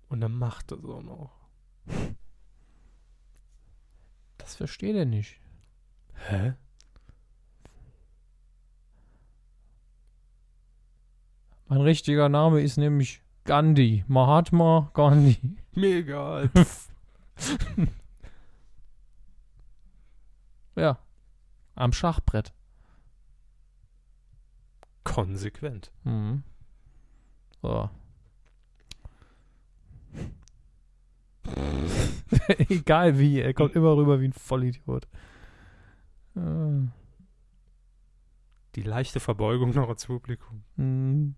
[0.09, 1.33] Und dann macht er so noch.
[4.39, 5.41] Das versteht er nicht.
[6.15, 6.55] Hä?
[11.69, 14.05] Mein richtiger Name ist nämlich Gandhi.
[14.07, 15.57] Mahatma Gandhi.
[15.75, 16.51] Mir egal.
[20.77, 20.99] Ja.
[21.75, 22.53] Am Schachbrett.
[25.05, 25.91] Konsequent.
[26.05, 26.43] Mhm.
[27.63, 27.91] So.
[32.69, 35.07] Egal wie, er kommt immer rüber wie ein Vollidiot.
[36.37, 36.41] Äh,
[38.75, 40.63] Die leichte Verbeugung noch als Publikum.
[40.77, 41.35] mhm.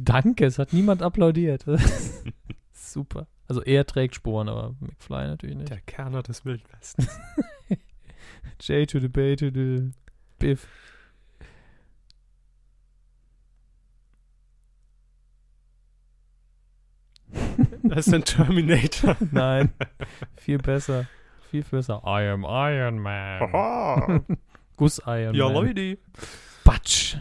[0.00, 1.64] Danke, es hat niemand applaudiert.
[2.72, 3.26] Super.
[3.48, 5.70] Also er trägt Sporen, aber McFly natürlich nicht.
[5.70, 7.08] Der Kerner des Wildwestens.
[8.60, 9.90] J to the Bay to the
[10.38, 10.66] Biff.
[17.88, 19.16] Das ist ein Terminator.
[19.32, 19.72] Nein,
[20.36, 21.06] viel besser.
[21.50, 22.02] viel besser.
[22.04, 24.24] I am Iron Man.
[24.76, 25.54] Guss Iron ja, Man.
[25.54, 25.98] Leute.
[26.64, 27.16] Batsch.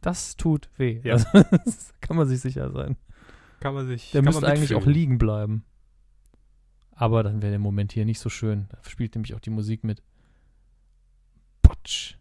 [0.00, 1.00] Das tut weh.
[1.02, 1.14] Ja.
[1.14, 1.26] Also,
[1.64, 2.96] das kann man sich sicher sein.
[3.60, 4.12] Kann man sich.
[4.12, 5.64] Der kann müsste man eigentlich auch liegen bleiben.
[6.92, 8.68] Aber dann wäre der Moment hier nicht so schön.
[8.70, 10.02] Da spielt nämlich auch die Musik mit.
[11.62, 12.16] Batsch.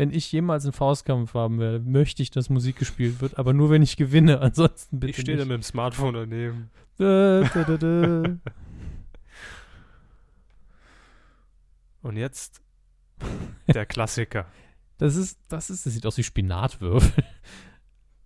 [0.00, 3.68] Wenn ich jemals einen Faustkampf haben werde, möchte ich, dass Musik gespielt wird, aber nur
[3.68, 4.40] wenn ich gewinne.
[4.40, 6.70] Ansonsten bitte Ich stehe da mit dem Smartphone daneben.
[6.98, 8.36] Dö, dö, dö.
[12.00, 12.62] Und jetzt
[13.66, 14.46] der Klassiker.
[14.96, 17.24] Das ist, das ist, das sieht aus wie Spinatwürfel.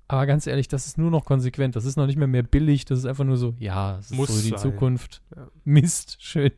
[0.09, 1.77] Aber ganz ehrlich, das ist nur noch konsequent.
[1.77, 2.85] Das ist noch nicht mehr mehr billig.
[2.85, 4.59] Das ist einfach nur so, ja, es ist Muss so die sein.
[4.59, 5.23] Zukunft.
[5.37, 5.49] Ja.
[5.65, 6.51] Mist, schön.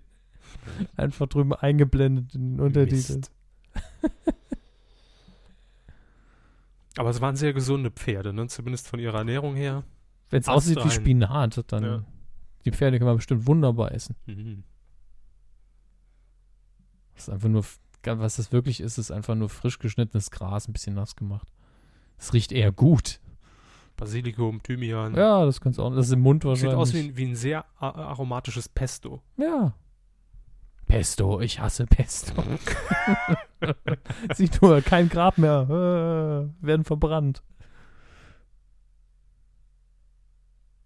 [0.96, 3.26] Einfach drüben eingeblendet in den Untertiteln.
[6.96, 8.46] Aber es waren sehr gesunde Pferde, ne?
[8.48, 9.84] zumindest von ihrer Ernährung her.
[10.30, 10.90] Wenn es aussieht wie.
[10.90, 12.04] Spinat, dann Ja.
[12.64, 14.16] die Pferde kann man bestimmt wunderbar essen.
[14.26, 14.64] Mhm.
[17.14, 17.64] Das ist einfach nur,
[18.04, 21.48] was das wirklich ist, ist einfach nur frisch geschnittenes Gras, ein bisschen nass gemacht.
[22.18, 23.20] Es riecht eher gut.
[23.96, 25.14] Basilikum, Thymian.
[25.14, 25.94] Ja, das kannst du auch.
[25.94, 26.76] Das ist im Mund Sieht wahrscheinlich.
[26.76, 29.22] aus wie ein, wie ein sehr aromatisches Pesto.
[29.38, 29.74] Ja.
[30.86, 32.34] Pesto, ich hasse Pesto.
[34.34, 35.66] Sieht nur kein Grab mehr.
[35.68, 37.42] Äh, werden verbrannt.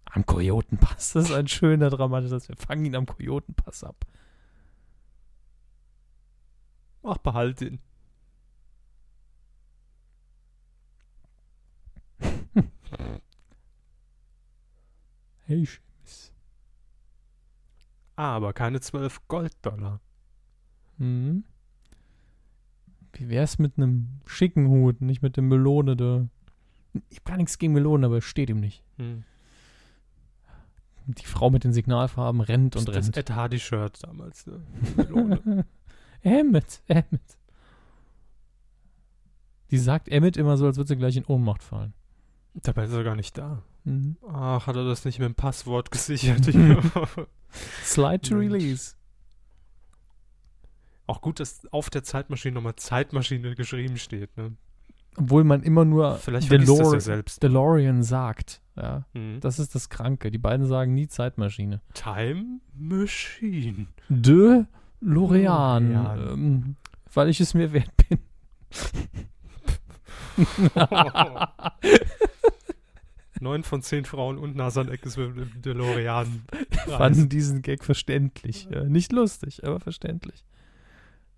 [0.05, 1.13] Am Kojotenpass.
[1.13, 2.39] Das ist ein schöner dramatischer.
[2.47, 4.05] Wir fangen ihn am Kojotenpass ab.
[7.03, 7.79] Ach, behalt ihn.
[15.45, 15.90] Hey, Schims.
[18.21, 19.99] Aber keine 12 Golddollar.
[20.99, 21.43] Mhm.
[23.13, 26.27] Wie wär's mit einem schicken Hut, nicht mit dem Melone da?
[27.09, 28.83] Ich hab gar nichts gegen Melonen, aber es steht ihm nicht.
[28.97, 29.23] Hm.
[31.07, 33.17] Die Frau mit den Signalfarben rennt und das, das rennt.
[33.17, 34.45] Ed Hardy-Shirt damals.
[34.45, 34.61] Ne?
[34.97, 35.65] Melone.
[36.21, 37.39] Emmet, Emmet.
[39.71, 41.95] Die sagt Emmet immer so, als würde sie gleich in Ohnmacht fallen.
[42.53, 43.63] Dabei ist er gar nicht da.
[43.83, 44.17] Mhm.
[44.31, 46.47] Ach, hat er das nicht mit dem Passwort gesichert?
[47.83, 48.53] Slide to Mensch.
[48.53, 48.95] release.
[51.07, 54.35] Auch gut, dass auf der Zeitmaschine nochmal Zeitmaschine geschrieben steht.
[54.37, 54.55] Ne?
[55.17, 57.43] Obwohl man immer nur Vielleicht vergisst das Delore ja selbst.
[57.43, 58.61] DeLorean sagt.
[58.77, 59.39] Ja, Mhm.
[59.41, 60.31] das ist das Kranke.
[60.31, 61.81] Die beiden sagen nie Zeitmaschine.
[61.93, 63.87] Time Machine.
[64.07, 64.63] De
[65.01, 65.91] Lorean.
[66.31, 66.75] Ähm,
[67.13, 68.19] weil ich es mir wert bin.
[73.41, 76.43] Neun von zehn Frauen und Nasaneck ist mit dem DeLorean.
[76.87, 78.67] Fanden diesen Gag verständlich.
[78.71, 80.45] Ja, nicht lustig, aber verständlich.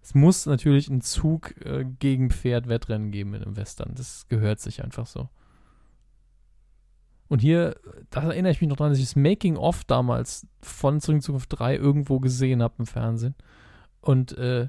[0.02, 3.94] Es muss natürlich einen Zug äh, gegen Pferd Wettrennen geben in einem Western.
[3.96, 5.30] Das gehört sich einfach so.
[7.30, 7.76] Und hier,
[8.10, 11.58] da erinnere ich mich noch dran, dass ich das Making-of damals von Zurück in Zukunft
[11.58, 13.34] 3 irgendwo gesehen habe im Fernsehen.
[14.02, 14.68] Und äh,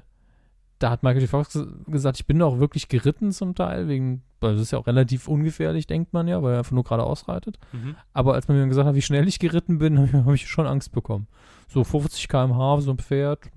[0.79, 1.29] da hat Michael J.
[1.29, 4.79] Fox ges- gesagt, ich bin auch wirklich geritten zum Teil, wegen, weil das ist ja
[4.79, 7.59] auch relativ ungefährlich, denkt man ja, weil er einfach nur geradeaus reitet.
[7.73, 7.95] Mhm.
[8.13, 10.91] Aber als man mir gesagt hat, wie schnell ich geritten bin, habe ich schon Angst
[10.93, 11.27] bekommen.
[11.67, 13.49] So 50 km/h, so ein Pferd,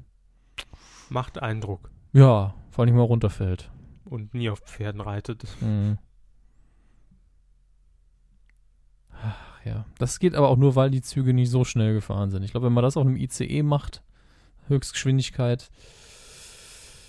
[1.11, 1.91] Macht Eindruck.
[2.13, 3.71] ja, vor allem mal runterfällt.
[4.05, 5.45] Und nie auf Pferden reitet.
[5.61, 5.99] Mhm.
[9.11, 12.43] Ach ja, das geht aber auch nur, weil die Züge nicht so schnell gefahren sind.
[12.43, 14.03] Ich glaube, wenn man das auf einem ICE macht,
[14.69, 15.71] Höchstgeschwindigkeit,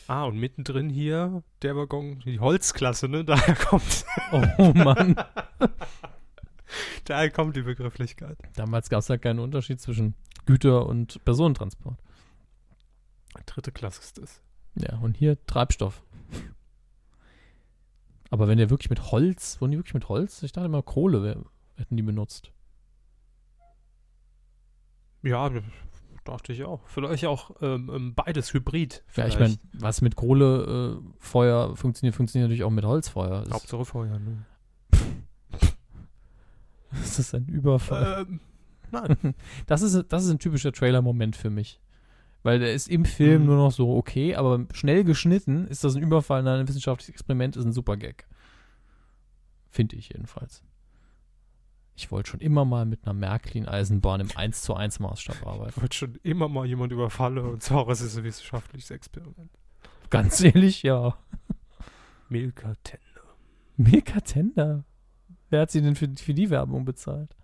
[0.09, 3.23] Ah, und mittendrin hier der Waggon, die Holzklasse, ne?
[3.23, 5.15] Daher kommt, oh Mann.
[7.05, 8.39] daher kommt die Begrifflichkeit.
[8.55, 10.15] Damals gab es ja keinen Unterschied zwischen
[10.47, 11.99] Güter- und Personentransport.
[13.45, 14.41] Dritte Klasse ist das.
[14.73, 16.01] Ja, und hier Treibstoff.
[18.31, 20.41] Aber wenn der wirklich mit Holz, wurden die wirklich mit Holz?
[20.41, 21.37] Ich dachte immer, Kohle wär,
[21.75, 22.51] hätten die benutzt.
[25.21, 25.51] Ja,
[26.25, 26.81] dachte ich auch.
[26.87, 29.03] Vielleicht auch ähm, ähm, beides Hybrid.
[29.15, 29.61] Ja, ich vielleicht.
[29.63, 33.43] meine, was mit Kohlefeuer äh, funktioniert, funktioniert natürlich auch mit Holzfeuer.
[33.43, 34.45] Das, Hauptsache Feuer, ne?
[36.91, 38.25] das ist ein Überfall.
[38.27, 38.39] Ähm,
[38.91, 39.35] nein.
[39.67, 41.79] Das ist, das ist ein typischer Trailer-Moment für mich.
[42.41, 43.47] Weil der ist im Film Mhm.
[43.47, 47.57] nur noch so okay, aber schnell geschnitten ist das ein Überfall in ein wissenschaftliches Experiment,
[47.57, 48.27] ist ein super Gag.
[49.69, 50.63] Finde ich jedenfalls.
[51.99, 55.73] Ich wollte schon immer mal mit einer Märklin-Eisenbahn im 1 zu 1 Maßstab arbeiten.
[55.75, 59.51] Ich wollte schon immer mal jemand überfalle und es ist ein wissenschaftliches Experiment.
[60.09, 61.17] Ganz ehrlich, ja.
[62.29, 63.35] Milka Tender.
[63.75, 64.85] Milka Tender.
[65.49, 67.35] Wer hat sie denn für, für die Werbung bezahlt?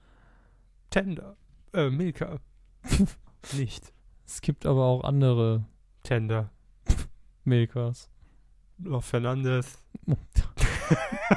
[0.90, 1.36] Tender.
[1.74, 2.40] Äh, Milka.
[3.58, 3.92] Nicht.
[4.26, 5.66] Es gibt aber auch andere
[6.04, 6.50] Tender.
[7.44, 8.10] Milkas.
[8.78, 9.84] Los Fernandes.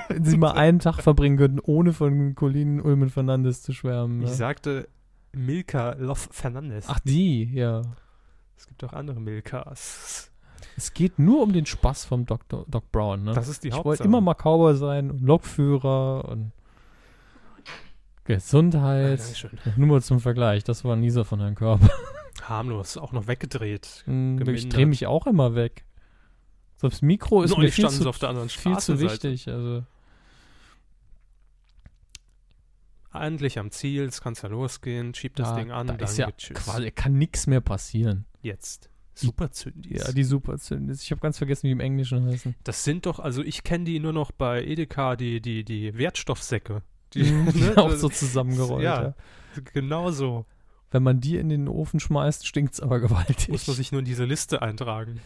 [0.09, 4.23] Wenn sie mal einen Tag verbringen könnten, ohne von Colin Ulmen Fernandes zu schwärmen.
[4.23, 4.35] Ich Ne?
[4.35, 4.89] sagte
[5.33, 6.87] Milka Los Fernandes.
[6.89, 7.83] Ach, die, ja.
[8.57, 10.31] Es gibt auch andere Milkas.
[10.77, 12.65] Es geht nur um den Spaß vom Dr.
[12.69, 13.33] Doc Brown, ne?
[13.33, 13.85] Das ist die ich Hauptsache.
[13.91, 16.53] wollte immer mal Cowboy sein und Lokführer und
[18.25, 19.21] Gesundheit.
[19.21, 19.51] Dankeschön.
[19.77, 21.89] Nur mal zum Vergleich, das war Nieser von Herrn Körper.
[22.43, 24.03] Harmlos, auch noch weggedreht.
[24.07, 25.85] Hm, Ich drehe mich auch immer weg.
[26.81, 28.13] So, das Mikro ist mir Neulich viel zu,
[28.47, 29.49] viel zu wichtig.
[29.49, 29.85] Also,
[33.13, 36.19] Endlich am Ziel, es kann ja losgehen, schiebt das da, Ding an, da dann ist
[36.19, 36.57] ja tschüss.
[36.57, 38.27] quasi, kann nichts mehr passieren.
[38.43, 38.91] Jetzt.
[39.15, 40.07] Super Zündis.
[40.07, 41.03] Ja, die Superzündis.
[41.03, 42.55] Ich habe ganz vergessen, wie im Englischen heißen.
[42.63, 46.83] das sind doch, also ich kenne die nur noch bei Edeka, die, die, die Wertstoffsäcke.
[47.15, 48.85] Die, ne, auch so zusammengerollt.
[48.85, 49.03] ja.
[49.03, 49.15] Ja.
[49.73, 50.47] Genau so.
[50.93, 53.49] Wenn man die in den Ofen schmeißt, stinkt's aber gewaltig.
[53.49, 55.21] Muss man sich nur in diese Liste eintragen.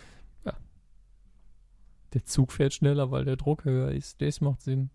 [2.15, 4.21] Der Zug fährt schneller, weil der Druck höher ist.
[4.21, 4.91] Das macht Sinn.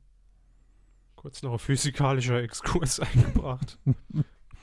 [1.16, 3.80] Kurz noch ein physikalischer Exkurs eingebracht.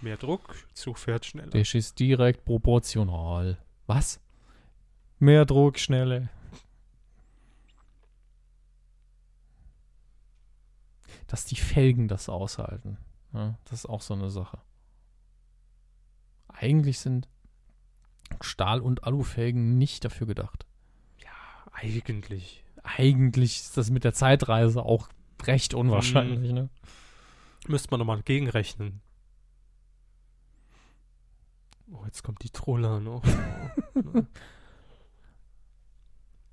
[0.00, 1.50] Mehr Druck, Zug fährt schneller.
[1.50, 3.58] Das ist direkt proportional.
[3.86, 4.20] Was?
[5.18, 6.28] Mehr Druck, schneller.
[11.26, 12.98] Dass die Felgen das aushalten.
[13.32, 14.58] Ja, das ist auch so eine Sache.
[16.48, 17.28] Eigentlich sind
[18.40, 20.66] Stahl- und Alufelgen nicht dafür gedacht.
[21.74, 22.64] Eigentlich.
[22.82, 25.08] Eigentlich ist das mit der Zeitreise auch
[25.42, 26.50] recht unwahrscheinlich.
[26.50, 26.54] Mhm.
[26.56, 26.68] Ne?
[27.66, 29.00] Müsste man nochmal gegenrechnen.
[31.92, 33.22] Oh, jetzt kommt die Troller noch.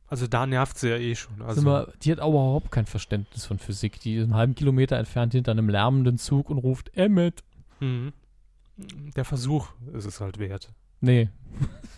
[0.07, 1.41] also da nervt sie ja eh schon.
[1.41, 3.99] Also, mal, die hat aber überhaupt kein Verständnis von Physik.
[4.02, 7.43] Die ist einen halben Kilometer entfernt hinter einem lärmenden Zug und ruft Emmet.
[7.80, 8.14] Mhm.
[9.15, 10.73] Der Versuch ist es halt wert.
[11.02, 11.30] Nee,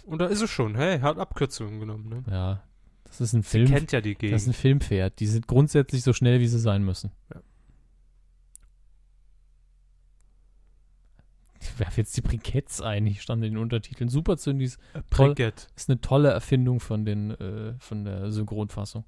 [0.05, 0.75] Und da ist es schon.
[0.75, 2.09] Hey, hat Abkürzungen genommen.
[2.09, 2.23] Ne?
[2.31, 2.63] ja.
[3.13, 3.67] Das ist ein Sie Film.
[3.69, 4.55] kennt ja die Das ist ein Gegend.
[4.55, 5.19] Filmpferd.
[5.19, 7.11] Die sind grundsätzlich so schnell, wie sie sein müssen.
[7.33, 7.41] Ja.
[11.61, 13.07] Ich werfe jetzt die Briketts ein.
[13.07, 14.09] Ich stand in den Untertiteln.
[14.09, 14.77] Superzündis
[15.11, 15.29] toll.
[15.35, 15.67] Brigitte.
[15.75, 19.05] ist eine tolle Erfindung von, den, äh, von der Synchronfassung.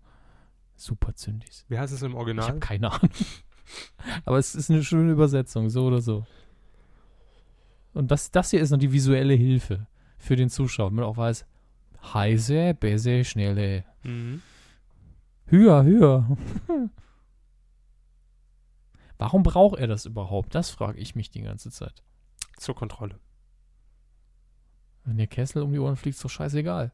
[0.76, 1.66] Superzündis.
[1.68, 2.48] Wie heißt es im Ich Original?
[2.48, 3.10] habe keine Ahnung.
[4.26, 6.26] Aber es ist eine schöne Übersetzung, so oder so.
[7.94, 9.88] Und das, das hier ist noch die visuelle Hilfe
[10.18, 10.88] für den Zuschauer.
[10.90, 11.46] wenn Man auch weiß,
[12.14, 13.86] heise, bese, schnelle.
[14.04, 14.42] Mhm.
[15.48, 16.38] Höher, höher.
[19.18, 20.54] Warum braucht er das überhaupt?
[20.56, 22.04] Das frage ich mich die ganze Zeit.
[22.58, 23.20] Zur Kontrolle.
[25.04, 26.92] Wenn der Kessel um die Ohren fliegt, ist doch scheißegal.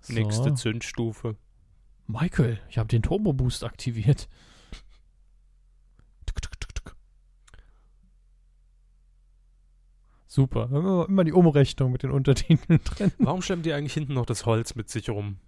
[0.00, 0.12] So.
[0.12, 1.36] Nächste Zündstufe.
[2.06, 4.28] Michael, ich habe den Turbo Boost aktiviert.
[10.36, 10.68] Super.
[10.70, 13.10] Immer, immer die Umrechnung mit den Untertiteln drin.
[13.18, 15.38] Warum schleppt die eigentlich hinten noch das Holz mit sich rum?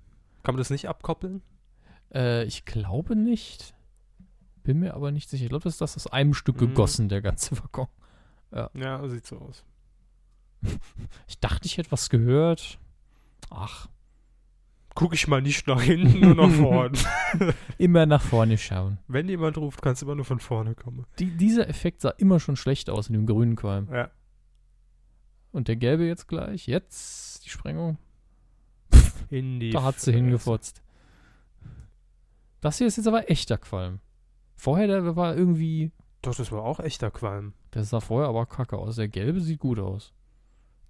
[0.43, 1.43] Kann man das nicht abkoppeln?
[2.15, 3.75] Äh, ich glaube nicht.
[4.63, 5.45] Bin mir aber nicht sicher.
[5.45, 6.69] Ich glaube, das ist das aus einem Stück Mhm.
[6.69, 7.89] gegossen, der ganze Waggon.
[8.75, 9.63] Ja, sieht so aus.
[11.29, 12.79] Ich dachte, ich hätte was gehört.
[13.51, 13.89] Ach,
[14.95, 16.99] Guck ich mal nicht nach hinten, nur nach vorne.
[17.79, 18.99] immer nach vorne schauen.
[19.07, 21.07] Wenn jemand ruft, kannst du immer nur von vorne kommen.
[21.21, 23.87] Die, dieser Effekt sah immer schon schlecht aus in dem grünen Qualm.
[23.93, 24.11] Ja.
[25.53, 26.67] Und der gelbe jetzt gleich.
[26.67, 27.99] Jetzt die Sprengung.
[29.31, 30.83] In die Da hat sie hingefotzt.
[32.61, 34.01] Das hier ist jetzt aber echter Qualm.
[34.55, 35.93] Vorher, der war irgendwie.
[36.23, 37.53] Doch, das war auch echter Qualm.
[37.75, 38.97] Der sah vorher aber kacke aus.
[38.97, 40.13] Der gelbe sieht gut aus.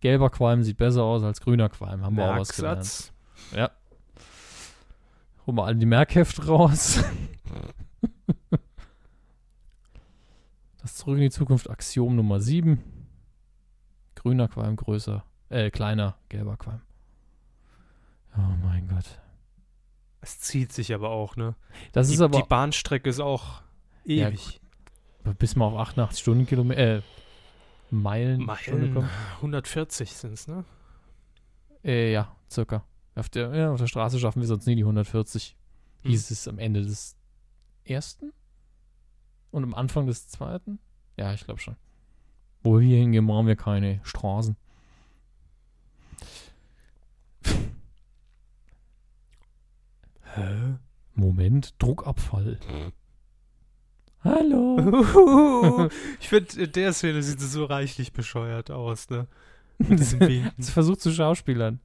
[0.00, 2.02] Gelber Qualm sieht besser aus als grüner Qualm.
[2.02, 3.12] Haben wir auch was gelernt.
[3.54, 3.70] Ja.
[5.46, 7.02] Holen wir alle die Merkhefte raus.
[10.80, 12.97] das zurück in die Zukunft Axiom Nummer 7.
[14.18, 16.82] Grüner Qualm größer, äh, kleiner, gelber Qualm.
[18.36, 19.20] Oh mein Gott.
[20.20, 21.54] Es zieht sich aber auch, ne?
[21.92, 23.62] Das die, ist aber die Bahnstrecke ist auch
[24.04, 24.60] Ja, ewig.
[25.38, 27.02] bis man auf 88 Stundenkilometer, äh,
[27.90, 29.08] Meilen, Meilen, kommt.
[29.36, 30.64] 140 sind es, ne?
[31.84, 32.84] Äh, ja, circa.
[33.14, 35.56] Auf der, ja, auf der Straße schaffen wir sonst nie die 140.
[36.02, 36.10] Hm.
[36.10, 37.16] Hieß es am Ende des
[37.84, 38.32] ersten?
[39.50, 40.78] Und am Anfang des zweiten?
[41.16, 41.76] Ja, ich glaube schon.
[42.62, 44.56] Wo wir hingehen, brauchen wir keine Straßen.
[50.34, 50.76] Hä?
[51.14, 52.58] Moment, Druckabfall.
[54.22, 55.88] Hallo.
[56.20, 59.26] ich finde, in der Szene sieht es so reichlich bescheuert aus, ne?
[59.78, 61.80] Sie versucht zu schauspielern.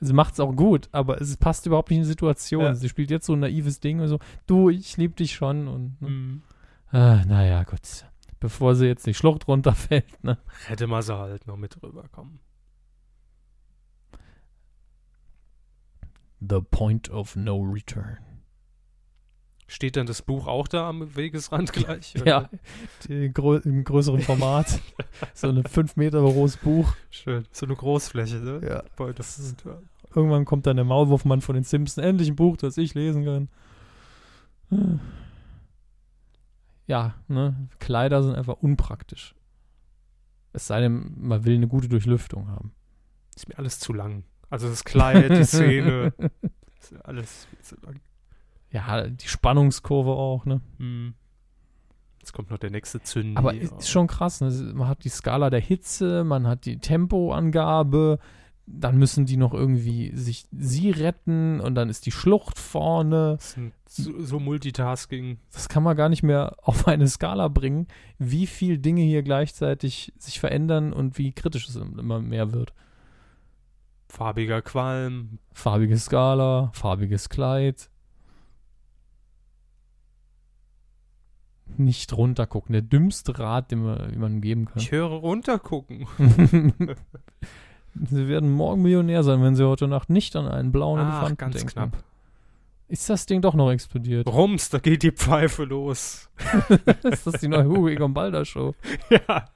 [0.00, 2.62] Sie macht es auch gut, aber es passt überhaupt nicht in die Situation.
[2.62, 2.74] Ja.
[2.74, 5.66] Sie spielt jetzt so ein naives Ding und so, du, ich liebe dich schon.
[5.66, 6.08] Und, ne?
[6.08, 6.42] Mhm.
[6.90, 8.04] ah, naja, gut.
[8.44, 10.36] Bevor sie jetzt die Schlucht runterfällt, ne?
[10.66, 12.40] Hätte man sie halt noch mit rüberkommen.
[16.46, 18.18] The point of no return.
[19.66, 22.20] Steht dann das Buch auch da am Wegesrand gleich?
[22.20, 22.50] oder?
[23.08, 24.78] Ja, grö im größeren Format.
[25.32, 26.94] so ein 5 Meter großes Buch.
[27.08, 27.46] Schön.
[27.50, 28.60] So eine Großfläche, ne?
[28.62, 28.82] Ja.
[28.96, 29.64] Boah, das ist.
[30.14, 32.04] Irgendwann kommt dann der Maulwurfmann von den Simpsons.
[32.04, 33.48] Endlich ein Buch, das ich lesen kann.
[36.86, 37.68] Ja, ne?
[37.78, 39.34] Kleider sind einfach unpraktisch.
[40.52, 42.72] Es sei denn, man will eine gute Durchlüftung haben.
[43.34, 44.24] ist mir alles zu lang.
[44.50, 46.12] Also das Kleid, die Szene,
[46.80, 48.00] ist ja alles viel zu lang.
[48.70, 50.60] Ja, die Spannungskurve auch, ne?
[50.78, 51.14] Hm.
[52.20, 53.36] Jetzt kommt noch der nächste Zündi.
[53.36, 54.40] Aber ist schon krass.
[54.40, 54.50] Ne?
[54.74, 58.18] Man hat die Skala der Hitze, man hat die Tempoangabe,
[58.66, 63.36] dann müssen die noch irgendwie sich sie retten und dann ist die Schlucht vorne.
[63.86, 65.38] So, so Multitasking.
[65.52, 67.88] Das kann man gar nicht mehr auf eine Skala bringen,
[68.18, 72.72] wie viel Dinge hier gleichzeitig sich verändern und wie kritisch es immer mehr wird.
[74.08, 75.38] Farbiger Qualm.
[75.52, 77.90] Farbige Skala, farbiges Kleid.
[81.76, 82.72] Nicht runtergucken.
[82.72, 84.80] Der dümmste Rat, den man, den man geben kann.
[84.80, 86.06] Ich höre runtergucken.
[87.94, 91.36] sie werden morgen Millionär sein, wenn sie heute Nacht nicht an einen blauen Ach, Elefanten
[91.36, 91.72] ganz denken.
[91.72, 92.04] knapp.
[92.88, 94.26] Ist das Ding doch noch explodiert?
[94.26, 96.28] Rums, da geht die Pfeife los.
[97.02, 98.74] ist das die neue Hugo Egon Balder Show?
[99.10, 99.48] ja.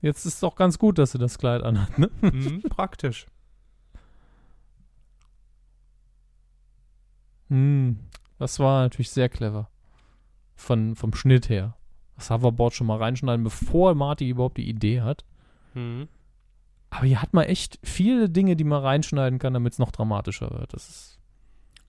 [0.00, 2.10] Jetzt ist doch ganz gut, dass sie das Kleid anhat, ne?
[2.20, 3.26] Mhm, praktisch.
[7.48, 7.98] Hm,
[8.38, 9.70] das war natürlich sehr clever.
[10.56, 11.76] Von, vom Schnitt her.
[12.16, 15.24] Das Hoverboard schon mal reinschneiden, bevor Marty überhaupt die Idee hat.
[15.74, 16.08] Mhm.
[16.90, 20.50] Aber hier hat man echt viele Dinge, die man reinschneiden kann, damit es noch dramatischer
[20.52, 20.72] wird.
[20.74, 21.18] Das ist,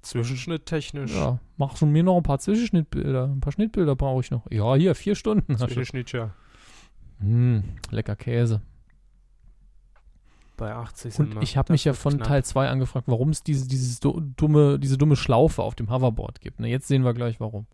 [0.01, 1.13] Zwischenschnitttechnisch.
[1.15, 3.25] ja, mach schon mir noch ein paar Zwischenschnittbilder.
[3.25, 4.49] Ein paar Schnittbilder brauche ich noch.
[4.51, 5.53] Ja, hier, vier Stunden.
[5.57, 5.65] du.
[5.65, 6.31] Zwischenschnitt, ja.
[7.19, 8.61] Hm, lecker Käse.
[10.57, 11.41] Bei 80 sind Und wir.
[11.41, 12.27] ich habe mich ja von knapp.
[12.27, 16.39] Teil 2 angefragt, warum es diese, dieses du- dumme, diese dumme Schlaufe auf dem Hoverboard
[16.39, 16.59] gibt.
[16.61, 17.65] Ne, jetzt sehen wir gleich warum.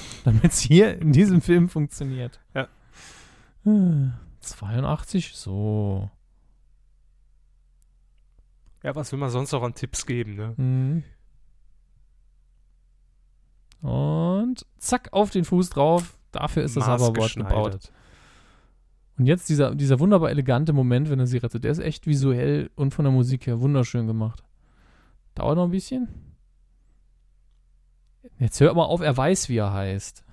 [0.24, 2.40] Damit es hier in diesem Film funktioniert.
[2.54, 2.68] Ja.
[3.64, 6.10] Hm, 82, so.
[8.82, 10.54] Ja, was will man sonst noch an Tipps geben, ne?
[10.56, 11.04] Mhm.
[13.80, 16.16] Und zack, auf den Fuß drauf.
[16.32, 17.92] Dafür ist das Hoverboard gebaut.
[19.18, 21.64] Und jetzt dieser, dieser wunderbar elegante Moment, wenn er sie rettet.
[21.64, 24.44] Der ist echt visuell und von der Musik her wunderschön gemacht.
[25.34, 26.08] Dauert noch ein bisschen.
[28.38, 30.24] Jetzt hört mal auf, er weiß, wie er heißt.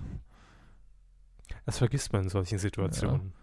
[1.66, 3.34] Das vergisst man in solchen Situationen.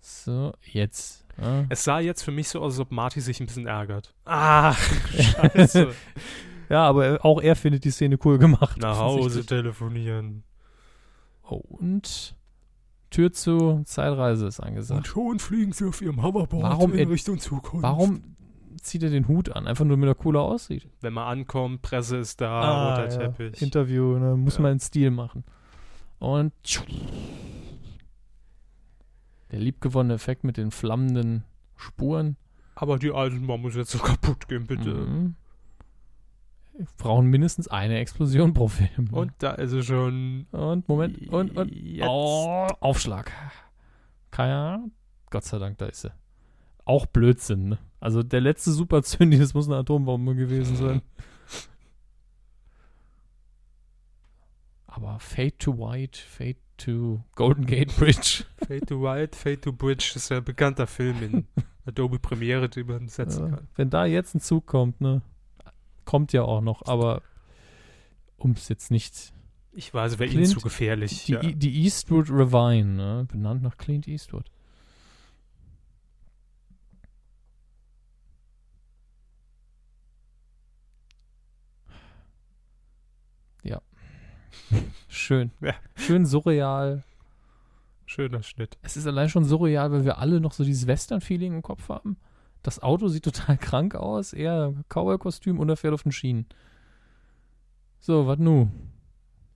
[0.00, 1.24] So, jetzt.
[1.40, 1.64] Ja.
[1.68, 4.14] Es sah jetzt für mich so aus, als ob Marty sich ein bisschen ärgert.
[4.24, 4.78] Ach,
[5.18, 5.94] scheiße.
[6.68, 8.78] ja, aber er- auch er findet die Szene cool gemacht.
[8.78, 10.42] Nach Hause telefonieren.
[11.48, 12.34] Oh, und
[13.10, 14.98] Tür zu, Zeitreise ist angesagt.
[14.98, 17.82] Und schon fliegen sie auf ihrem Hoverboard Warum in Richtung Zukunft.
[17.82, 18.36] Warum
[18.80, 19.66] zieht er den Hut an?
[19.66, 20.88] Einfach nur, damit er cooler aussieht.
[21.00, 23.60] Wenn man ankommt, Presse ist da, roter Teppich.
[23.62, 24.36] Interview, ne?
[24.36, 24.62] muss Ja.
[24.62, 25.44] man in Stil machen.
[26.18, 26.52] Und
[29.50, 31.44] der liebgewonnene Effekt mit den flammenden
[31.76, 32.36] Spuren.
[32.74, 34.90] Aber die Eisenbahn muss jetzt so kaputt gehen, bitte.
[34.94, 35.34] Mhm.
[36.76, 39.08] Wir brauchen mindestens eine Explosion pro Film.
[39.12, 40.46] Und da ist es schon.
[40.52, 41.70] und Moment, und, und.
[41.74, 42.06] Jetzt.
[42.08, 43.30] Oh, Aufschlag.
[44.30, 44.90] Keine
[45.30, 46.12] Gott sei Dank, da ist sie.
[46.84, 47.78] Auch Blödsinn, ne?
[48.00, 51.02] Also der letzte Superzündi, das muss eine Atombombe gewesen sein.
[54.86, 58.44] Aber Fade to White, Fade to Golden Gate Bridge.
[58.66, 61.46] Fade to White, Fade to Bridge ist ja ein bekannter Film in
[61.86, 63.68] Adobe Premiere, den man setzen Ja, kann.
[63.76, 65.22] wenn da jetzt ein Zug kommt, ne?
[66.04, 67.22] Kommt ja auch noch, aber
[68.36, 69.32] um es jetzt nicht.
[69.72, 71.26] Ich weiß, wäre ihnen zu gefährlich.
[71.26, 71.40] Die, ja.
[71.40, 73.26] Die Eastwood Ravine, ne?
[73.30, 74.50] Benannt nach Clint Eastwood.
[83.62, 83.80] Ja.
[85.08, 85.50] Schön.
[85.60, 85.74] Ja.
[85.96, 87.02] Schön surreal.
[88.06, 88.76] Schöner Schnitt.
[88.82, 92.16] Es ist allein schon surreal, weil wir alle noch so dieses Western-Feeling im Kopf haben.
[92.62, 96.46] Das Auto sieht total krank aus, eher Cowboy-Kostüm und er fährt auf den Schienen.
[98.00, 98.70] So, was nu?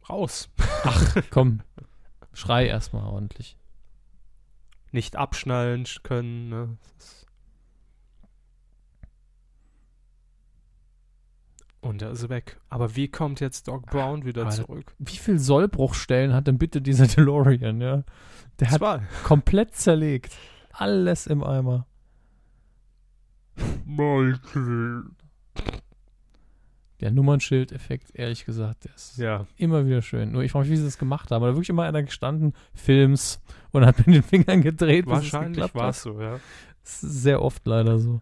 [0.08, 0.50] Raus.
[1.30, 1.62] Komm,
[2.32, 3.56] schrei erstmal ordentlich.
[4.92, 6.48] Nicht abschnallen sch- können.
[6.50, 6.76] Ne?
[6.98, 7.23] Das ist-
[11.84, 12.58] Und er ist weg.
[12.70, 14.94] Aber wie kommt jetzt Doc Brown wieder das- zurück?
[14.98, 18.02] Wie viel Sollbruchstellen hat denn bitte dieser DeLorean, ja?
[18.60, 19.02] Der hat Zwei.
[19.24, 20.34] komplett zerlegt.
[20.72, 21.86] Alles im Eimer.
[23.84, 25.04] Michael.
[27.00, 29.46] Der Nummernschild-Effekt, ehrlich gesagt, der ist Ja.
[29.56, 30.32] immer wieder schön.
[30.32, 31.42] Nur ich frage mich, wie sie das gemacht haben.
[31.42, 33.40] Da wirklich immer einer gestanden, Films,
[33.72, 36.38] und hat mit den Fingern gedreht, Wahrscheinlich war es so, ja.
[36.82, 38.20] Das ist sehr oft leider so.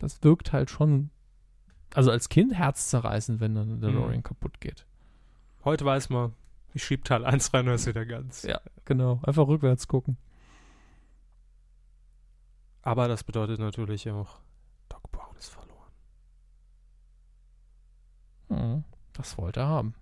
[0.00, 1.10] Das wirkt halt schon
[1.94, 3.94] also als Kind herzzerreißend, wenn dann der Mhm.
[3.94, 4.86] DeLorean kaputt geht.
[5.64, 6.34] Heute weiß man,
[6.72, 8.42] ich schieb Teil 1 rein, dann ist wieder ganz.
[8.44, 9.20] Ja, genau.
[9.24, 10.16] Einfach rückwärts gucken.
[12.82, 14.38] Aber das bedeutet natürlich auch,
[14.88, 15.90] Doc Brown ist verloren.
[18.48, 18.84] Mhm.
[19.12, 19.94] Das wollte er haben.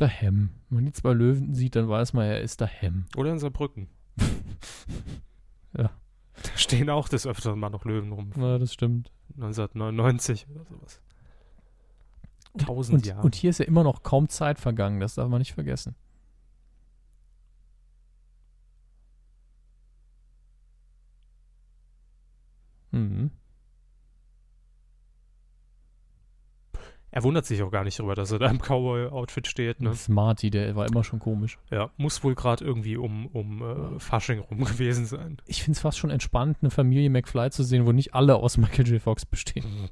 [0.00, 0.50] Der Hem.
[0.68, 3.06] Wenn man die zwei Löwen sieht, dann weiß man, er ist der Hem.
[3.16, 3.88] Oder in Saarbrücken.
[5.76, 5.90] Ja.
[6.40, 8.30] Da stehen auch des Öfteren mal noch Löwen rum.
[8.36, 9.10] Ja, das stimmt.
[9.34, 11.00] 1999 oder sowas.
[12.58, 13.22] Tausend Und, Jahre.
[13.22, 15.96] und hier ist ja immer noch kaum Zeit vergangen, das darf man nicht vergessen.
[22.92, 23.30] Mhm.
[27.14, 29.80] Er wundert sich auch gar nicht darüber, dass er da im Cowboy-Outfit steht.
[29.80, 29.94] Ne?
[29.94, 31.60] Smarty, der war immer schon komisch.
[31.70, 35.36] Ja, muss wohl gerade irgendwie um, um äh, Fasching rum gewesen sein.
[35.46, 38.56] Ich finde es fast schon entspannt, eine Familie McFly zu sehen, wo nicht alle aus
[38.56, 39.00] Michael J.
[39.00, 39.90] Fox bestehen.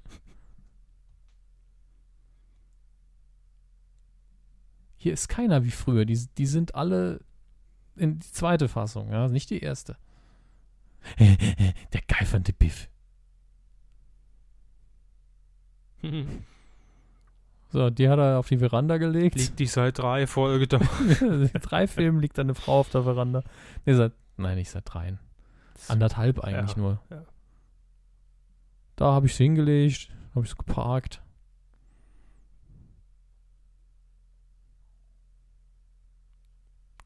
[4.97, 6.05] Hier ist keiner wie früher.
[6.05, 7.21] Die, die sind alle
[7.95, 9.97] in die zweite Fassung, ja, nicht die erste.
[11.21, 12.89] Der geifernde Biff.
[17.73, 19.37] So, die hat er auf die Veranda gelegt.
[19.37, 20.79] Liegt die seit drei Folge da.
[21.09, 23.43] Seit drei Filmen liegt eine Frau auf der Veranda.
[23.87, 25.19] Nee, seit, nein, nicht seit dreien.
[25.89, 27.01] Anderthalb eigentlich Ja, nur.
[27.11, 27.23] ja.
[28.97, 31.23] Da habe ich sie hingelegt, habe ich es geparkt.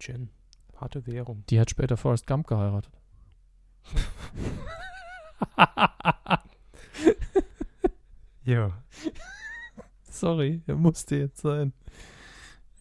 [0.01, 0.31] Jen,
[0.81, 1.45] harte Währung.
[1.49, 2.93] Die hat später Forrest Gump geheiratet.
[8.45, 8.71] Ja.
[10.21, 11.73] Sorry, er musste jetzt sein.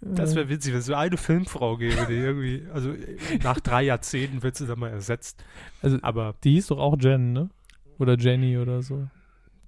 [0.02, 2.94] Das Äh, wäre witzig, wenn es so eine Filmfrau gäbe, die irgendwie, also
[3.44, 5.44] nach drei Jahrzehnten wird sie dann mal ersetzt.
[5.82, 7.50] Also- Aber Die hieß doch auch Jen, ne?
[7.98, 9.08] Oder Jenny oder so.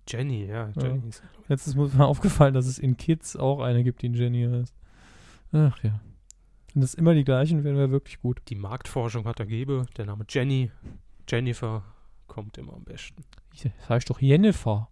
[0.08, 1.24] Jenny, ja, Jenny ist.
[1.50, 4.74] Jetzt ist mir mal aufgefallen, dass es in Kids auch eine gibt, die Jenny heißt.
[5.54, 6.00] Ach ja.
[6.74, 8.42] Wenn das immer die gleichen wären, wäre wirklich gut.
[8.50, 10.72] Die Marktforschung hat ergeben, der Name Jenny,
[11.28, 11.84] Jennifer
[12.28, 13.24] kommt immer am besten.
[13.64, 14.90] Das heißt doch Jennifer.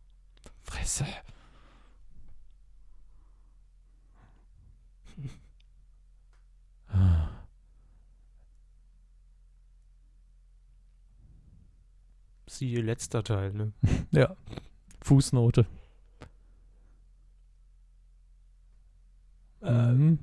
[0.64, 1.06] Fresse.
[12.48, 13.74] Siehe letzter Teil, ne?
[14.12, 14.36] Ja.
[15.02, 15.66] Fußnote.
[19.62, 20.20] Äh, Mhm.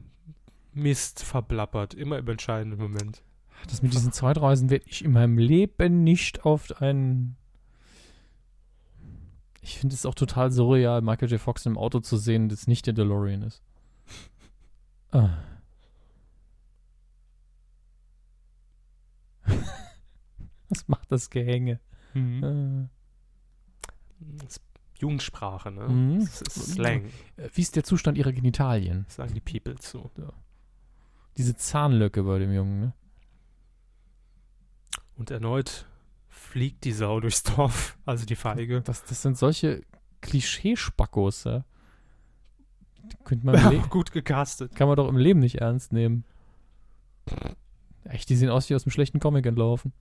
[0.74, 3.23] Mist verblappert, immer im entscheidenden Moment.
[3.69, 7.36] Das mit diesen Zeitreisen werde ich in meinem Leben nicht auf einen.
[9.61, 11.40] Ich finde es auch total surreal, Michael J.
[11.40, 13.62] Fox im Auto zu sehen, das nicht der DeLorean ist.
[15.15, 15.28] Ah.
[20.73, 21.81] Was macht das Gehänge?
[22.15, 22.89] Mhm.
[24.20, 24.61] Äh, Das
[24.99, 25.89] Jugendsprache, ne?
[25.89, 26.20] Mhm.
[26.20, 29.05] Das ist Slang, Äh, Wie ist der Zustand ihrer Genitalien?
[29.09, 30.11] sagen die People zu.
[31.36, 32.93] Diese Zahnlöcke bei dem Jungen, ne?
[35.16, 35.86] Und erneut
[36.28, 38.81] fliegt die Sau durchs Dorf, also die Feige.
[38.82, 39.82] Das, das sind solche
[40.20, 41.65] Klischeespackos, ja.
[43.24, 44.74] Könnte man Ja, gut gecastet.
[44.74, 46.24] kann man doch im Leben nicht ernst nehmen.
[48.05, 49.93] Echt, die sehen aus wie aus einem schlechten Comic entlaufen.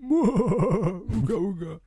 [0.00, 1.80] Uga, uga.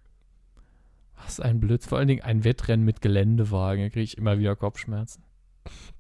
[1.16, 1.88] Was ein Blöds.
[1.88, 3.84] Vor allen Dingen ein Wettrennen mit Geländewagen.
[3.84, 5.24] Da kriege ich immer wieder Kopfschmerzen.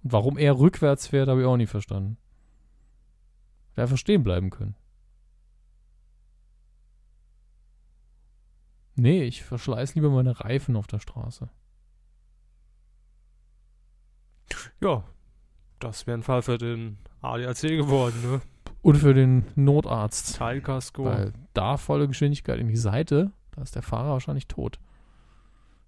[0.03, 2.17] Und warum er rückwärts fährt, habe ich auch nie verstanden.
[3.75, 4.75] Wäre einfach stehen bleiben können.
[8.95, 11.49] Nee, ich verschleiß lieber meine Reifen auf der Straße.
[14.81, 15.03] Ja,
[15.79, 18.41] das wäre ein Fall für den ADAC geworden, ne?
[18.81, 20.35] Und für den Notarzt.
[20.35, 21.05] Teilkasko.
[21.05, 24.79] Weil da volle Geschwindigkeit in die Seite, da ist der Fahrer wahrscheinlich tot.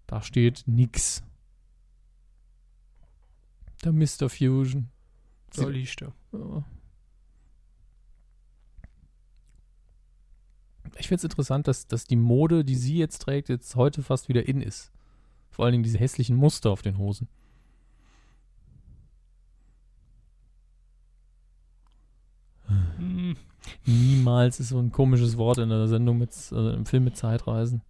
[0.08, 1.24] Da steht nix.
[3.84, 4.30] Der Mr.
[4.30, 4.90] Fusion.
[5.56, 6.14] Da liegt er.
[6.32, 6.64] Ja.
[10.98, 14.30] Ich finde es interessant, dass, dass die Mode, die sie jetzt trägt, jetzt heute fast
[14.30, 14.92] wieder in ist.
[15.50, 17.28] Vor allen Dingen diese hässlichen Muster auf den Hosen.
[23.86, 27.82] Niemals ist so ein komisches Wort in der Sendung mit, also im Film mit Zeitreisen.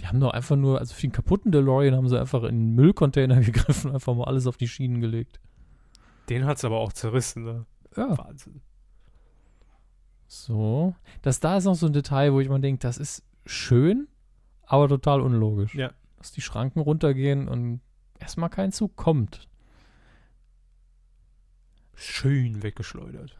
[0.00, 2.74] Die haben doch einfach nur, also für den kaputten DeLorean haben sie einfach in den
[2.74, 5.40] Müllcontainer gegriffen und einfach mal alles auf die Schienen gelegt.
[6.28, 7.66] Den hat's aber auch zerrissen, ne?
[7.96, 8.16] Ja.
[8.18, 8.62] Wahnsinn.
[10.26, 10.94] So.
[11.20, 14.08] Das da ist noch so ein Detail, wo ich mal denke, das ist schön,
[14.64, 15.74] aber total unlogisch.
[15.74, 15.92] Ja.
[16.16, 17.80] Dass die Schranken runtergehen und
[18.18, 19.48] erstmal kein Zug kommt.
[21.94, 23.38] Schön weggeschleudert.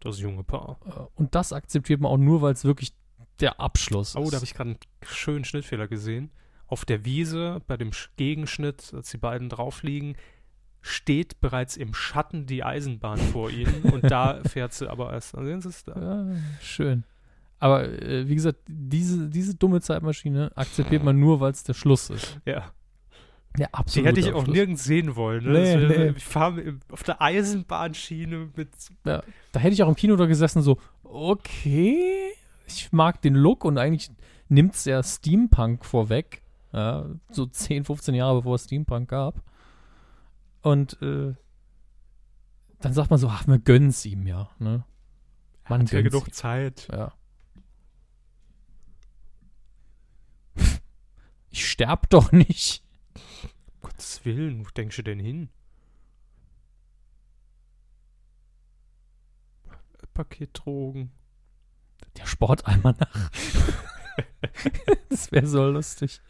[0.00, 0.78] Das junge Paar.
[0.86, 0.90] Äh,
[1.20, 2.92] Und das akzeptiert man auch nur, weil es wirklich
[3.40, 4.32] der Abschluss Oh, ist.
[4.32, 6.30] da habe ich gerade einen schönen Schnittfehler gesehen.
[6.66, 10.16] Auf der Wiese, bei dem Sch- Gegenschnitt, als die beiden drauf liegen,
[10.80, 15.30] steht bereits im Schatten die Eisenbahn vor ihnen und da fährt sie aber erst.
[15.36, 15.94] Sehen Sie es da?
[16.30, 17.04] Ja, schön.
[17.60, 22.10] Aber äh, wie gesagt, diese, diese dumme Zeitmaschine akzeptiert man nur, weil es der Schluss
[22.10, 22.40] ist.
[22.44, 22.72] Ja.
[23.58, 24.56] Der Die absolute hätte ich auch Abschluss.
[24.56, 25.44] nirgends sehen wollen.
[25.44, 25.50] Ne?
[25.52, 26.14] Nee, wäre- nee.
[26.14, 28.70] Wir fahren im- auf der Eisenbahnschiene mit.
[29.04, 29.22] Da
[29.54, 32.32] hätte ich auch im Kino da gesessen, so, okay,
[32.66, 34.10] ich mag den Look und eigentlich
[34.48, 36.42] nimmt es ja Steampunk vorweg.
[36.72, 39.42] Ja, so 10, 15 Jahre bevor es Steampunk gab.
[40.62, 41.34] Und äh,
[42.80, 44.48] dann sagt man so, ach, wir gönnen es ihm ja.
[44.58, 44.84] Ne?
[45.68, 46.88] Man Hat ja genug Zeit.
[46.90, 46.96] ihm.
[46.98, 47.12] Ja.
[51.50, 52.82] Ich sterb doch nicht.
[54.02, 55.48] Gottes Willen, wo denkst du denn hin?
[60.12, 61.12] Paketdrogen.
[62.16, 63.30] Der Sportalmanach.
[65.08, 66.20] das wäre so lustig.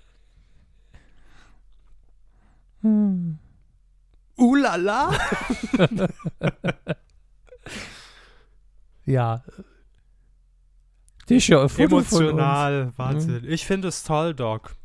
[2.82, 3.38] Hm.
[4.36, 5.18] Ulala!
[9.04, 9.42] Ja.
[11.26, 13.44] Von Emotional, Wahnsinn.
[13.48, 14.76] Ich finde es toll, Doc.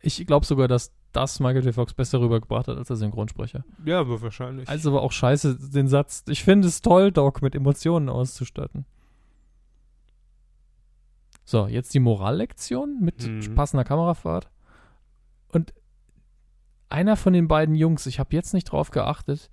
[0.00, 1.74] Ich glaube sogar, dass das Michael J.
[1.74, 3.64] Fox besser rübergebracht hat als der Synchronsprecher.
[3.84, 4.68] Ja, aber wahrscheinlich.
[4.68, 8.84] Also war auch scheiße, den Satz, ich finde es toll, Doc, mit Emotionen auszustatten.
[11.44, 13.54] So, jetzt die Morallektion mit Mhm.
[13.54, 14.50] passender Kamerafahrt.
[15.52, 15.74] Und
[16.88, 19.50] einer von den beiden Jungs, ich habe jetzt nicht drauf geachtet,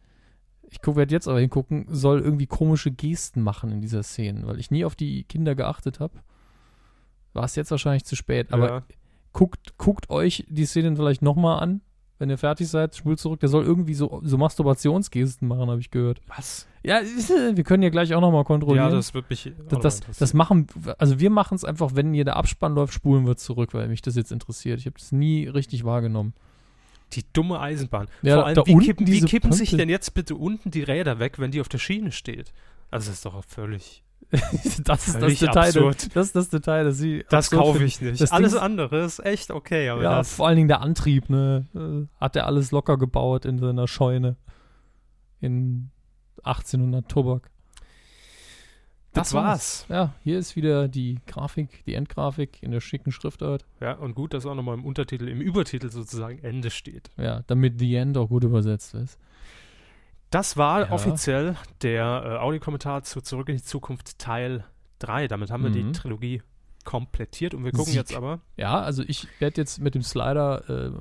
[0.63, 4.71] ich werde jetzt aber hingucken, soll irgendwie komische Gesten machen in dieser Szene, weil ich
[4.71, 6.19] nie auf die Kinder geachtet habe.
[7.33, 8.83] War es jetzt wahrscheinlich zu spät, aber ja.
[9.33, 11.81] Guckt, guckt euch die Szenen vielleicht nochmal an,
[12.19, 13.39] wenn ihr fertig seid, spult zurück.
[13.39, 16.21] Der soll irgendwie so, so Masturbationsgesten machen, habe ich gehört.
[16.27, 16.67] Was?
[16.83, 17.01] Ja,
[17.53, 18.89] wir können ja gleich auch nochmal kontrollieren.
[18.89, 19.51] Ja, das wird mich.
[19.69, 20.67] das, das, machen,
[20.97, 24.01] also wir machen es einfach, wenn hier der Abspann läuft, spulen wir zurück, weil mich
[24.03, 24.79] das jetzt interessiert.
[24.79, 26.33] Ich habe das nie richtig wahrgenommen.
[27.13, 28.07] die dumme Eisenbahn.
[28.21, 31.39] Ja, Vor allem, wie kippen, wie kippen sich denn jetzt bitte unten die Räder weg,
[31.39, 32.53] wenn die auf der Schiene steht?
[32.91, 34.03] Also, das ist doch völlig.
[34.85, 35.67] das ist das Detail.
[35.67, 36.15] absurd.
[36.15, 38.21] Das ist das Detail, das sie Das kaufe ich nicht.
[38.21, 40.33] Das Alles Ding- andere ist echt okay, aber Ja, das.
[40.35, 41.65] vor allen Dingen der Antrieb, ne?
[41.75, 44.37] äh, Hat er alles locker gebaut in seiner Scheune.
[45.41, 45.89] In
[46.43, 47.49] 1800 Tobak.
[49.13, 49.85] Das war's.
[49.89, 53.65] Ja, hier ist wieder die Grafik, die Endgrafik in der schicken Schriftart.
[53.81, 57.09] Ja, und gut, dass auch nochmal im Untertitel, im Übertitel sozusagen Ende steht.
[57.17, 59.19] Ja, damit The End auch gut übersetzt ist.
[60.31, 60.91] Das war Ja.
[60.91, 64.63] offiziell der äh, Audiokommentar zu Zurück in die Zukunft Teil
[64.99, 65.27] 3.
[65.27, 65.93] Damit haben wir die Mhm.
[65.93, 66.41] Trilogie
[66.85, 67.95] komplettiert und wir gucken Sieg.
[67.95, 68.39] jetzt aber.
[68.57, 70.91] Ja, also ich werde jetzt mit dem Slider äh,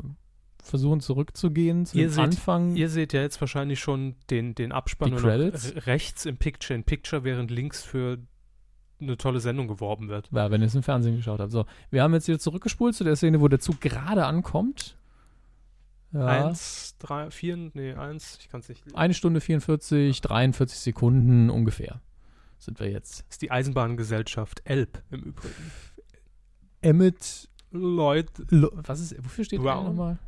[0.62, 2.76] versuchen zurückzugehen zu Ihr seht- Anfang.
[2.76, 7.50] Ihr seht ja jetzt wahrscheinlich schon den, den Abspann rechts im Picture in Picture, während
[7.50, 8.18] links für
[9.00, 10.28] eine tolle Sendung geworben wird.
[10.32, 11.50] ja, wenn ihr es im Fernsehen geschaut habt.
[11.52, 14.98] So, wir haben jetzt wieder zurückgespult zu der Szene, wo der Zug gerade ankommt.
[16.12, 16.26] Ja.
[16.48, 18.82] Eins, drei, vier, nee, eins, ich kann es nicht.
[18.96, 22.00] Eine Stunde 44, 43 Sekunden ungefähr
[22.58, 23.24] sind wir jetzt.
[23.30, 25.70] ist die Eisenbahngesellschaft Elb im Übrigen.
[26.82, 29.84] Emmett, Leute, Lo- was ist, wofür steht L Brown.
[29.84, 30.18] nochmal?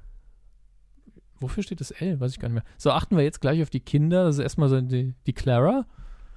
[1.41, 2.21] Wofür steht das L?
[2.21, 2.65] Weiß ich gar nicht mehr.
[2.79, 4.25] So, achten wir jetzt gleich auf die Kinder.
[4.25, 5.87] Das ist erstmal so die, die Clara.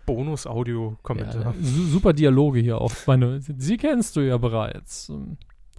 [0.07, 1.41] Bonus-Audio-Kommentar.
[1.41, 2.91] Ja, su super Dialoge hier auch.
[3.07, 5.11] Meine, sie kennst du ja bereits.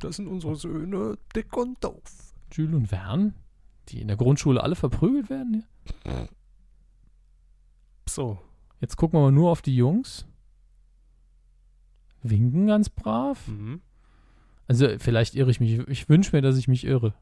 [0.00, 2.02] Das sind unsere Söhne, dick und doof.
[2.52, 3.34] Jules und Vern,
[3.88, 5.64] die in der Grundschule alle verprügelt werden.
[6.04, 6.28] Hier.
[8.08, 8.38] So.
[8.80, 10.26] Jetzt gucken wir mal nur auf die Jungs.
[12.22, 13.46] Winken ganz brav.
[13.48, 13.80] Mhm.
[14.68, 15.78] Also, vielleicht irre ich mich.
[15.88, 17.14] Ich wünsche mir, dass ich mich irre.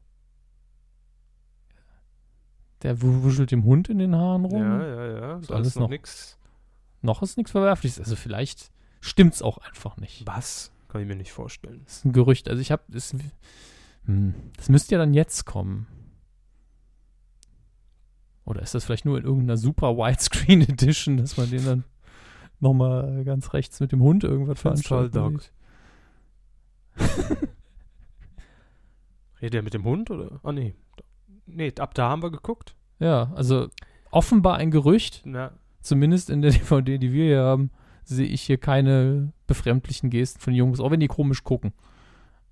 [2.81, 4.61] Der wu- wuschelt dem Hund in den Haaren rum.
[4.61, 5.37] Ja, ja, ja.
[5.37, 6.37] Ist Da alles ist noch noch- nix.
[7.01, 7.99] Noch ist nichts Verwerfliches.
[7.99, 10.25] Also, vielleicht stimmt's auch einfach nicht.
[10.25, 10.71] Was?
[10.87, 11.81] Kann ich mir nicht vorstellen.
[11.85, 12.49] Das ist ein Gerücht.
[12.49, 12.83] Also, ich habe.
[12.87, 13.13] Das,
[14.05, 15.87] hm, das müsste ja dann jetzt kommen.
[18.45, 21.83] Oder ist das vielleicht nur in irgendeiner super Widescreen Edition, dass man den dann
[22.59, 24.77] nochmal ganz rechts mit dem Hund irgendwas Doc.
[24.77, 25.51] sieht?
[29.41, 30.39] Redet er mit dem Hund oder?
[30.43, 30.75] Ah, nee.
[31.45, 32.75] Nee, ab da haben wir geguckt.
[32.99, 33.67] Ja, also
[34.11, 35.51] offenbar ein Gerücht, Na,
[35.81, 37.71] zumindest in der DVD, die wir hier haben,
[38.03, 41.73] sehe ich hier keine befremdlichen Gesten von Jungs, auch wenn die komisch gucken.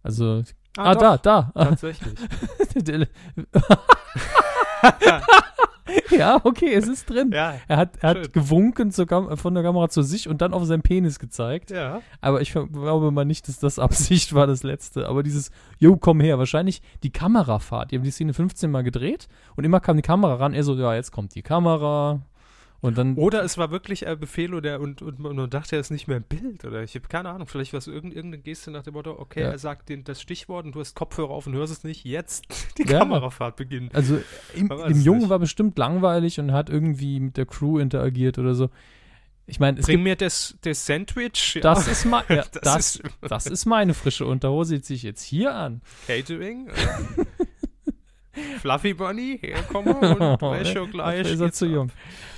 [0.02, 0.44] Also,
[0.78, 1.52] ah, da, doch, da.
[1.56, 2.14] Tatsächlich.
[6.12, 7.32] ja, okay, es ist drin.
[7.34, 7.56] ja.
[7.68, 8.24] Er hat, er Schön.
[8.24, 11.72] hat gewunken Kam von der Kamera zu sich und dann auf seinen Penis gezeigt.
[11.72, 12.02] Ja.
[12.22, 15.08] Aber ich glaube mal nicht, dass das Absicht war, das letzte.
[15.08, 17.92] Aber dieses, yo, komm her, wahrscheinlich die Kamerafahrt.
[17.92, 20.54] Die haben die Szene 15 Mal gedreht und immer kam die Kamera ran.
[20.54, 22.22] Er so, ja, jetzt kommt die Kamera.
[22.84, 25.90] Und dann, Oder es war wirklich ein Befehl oder und, und man dachte, er ist
[25.90, 26.66] nicht mehr im Bild.
[26.66, 29.40] Oder ich habe keine Ahnung, vielleicht war es irgend, irgendeine Geste nach dem Motto, okay,
[29.42, 29.48] Ja.
[29.52, 32.04] er sagt den, das Stichwort und du hast Kopfhörer auf und hörst es nicht.
[32.04, 32.46] Jetzt
[32.78, 33.00] die Ja.
[33.00, 33.96] Kamerafahrt beginnt.
[33.96, 34.22] also
[34.54, 35.30] im, dem Jungen nicht.
[35.30, 38.70] war bestimmt langweilig und hat irgendwie mit der Crew interagiert oder so.
[39.46, 41.56] Ich meine, es Bring gibt, mir das, das Sandwich.
[41.56, 41.62] Ja.
[41.62, 45.04] das ist mein, ja, Das das, ist- das ist meine frische Unterhose, die ziehe ich
[45.04, 45.82] jetzt hier an.
[46.08, 46.70] Catering.
[48.60, 50.02] Fluffy Bunny, herkomme und
[50.42, 51.32] Wäsche Dafür gleich.
[51.32, 51.92] ist er zu jung.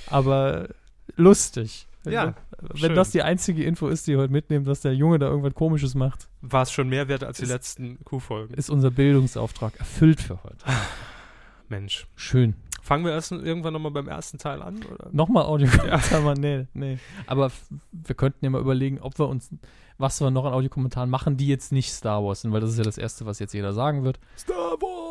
[0.08, 0.68] Aber
[1.16, 1.86] lustig.
[2.04, 2.94] Wenn, Ja, das- wenn schön.
[2.94, 5.94] das die einzige Info ist, die ihr heute mitnehmt, dass der Junge da irgendwas Komisches
[5.94, 8.54] macht, War es schon mehr wert als die Ist- letzten Q-Folgen.
[8.54, 10.64] ist unser Bildungsauftrag erfüllt für heute.
[11.68, 12.06] Mensch.
[12.14, 12.54] Schön.
[12.82, 14.76] Fangen wir erst irgendwann nochmal beim ersten Teil an?
[14.84, 15.08] Oder?
[15.10, 16.98] Nochmal Audiokommentar, nee, nee.
[17.26, 17.50] Aber
[17.90, 19.50] wir könnten ja mal überlegen, ob wir uns,
[19.98, 22.78] was wir noch an Audiokommentaren machen, die jetzt nicht Star Wars sind, weil das ist
[22.78, 24.20] ja das Erste, was jetzt jeder sagen wird.
[24.38, 25.05] Star Wars!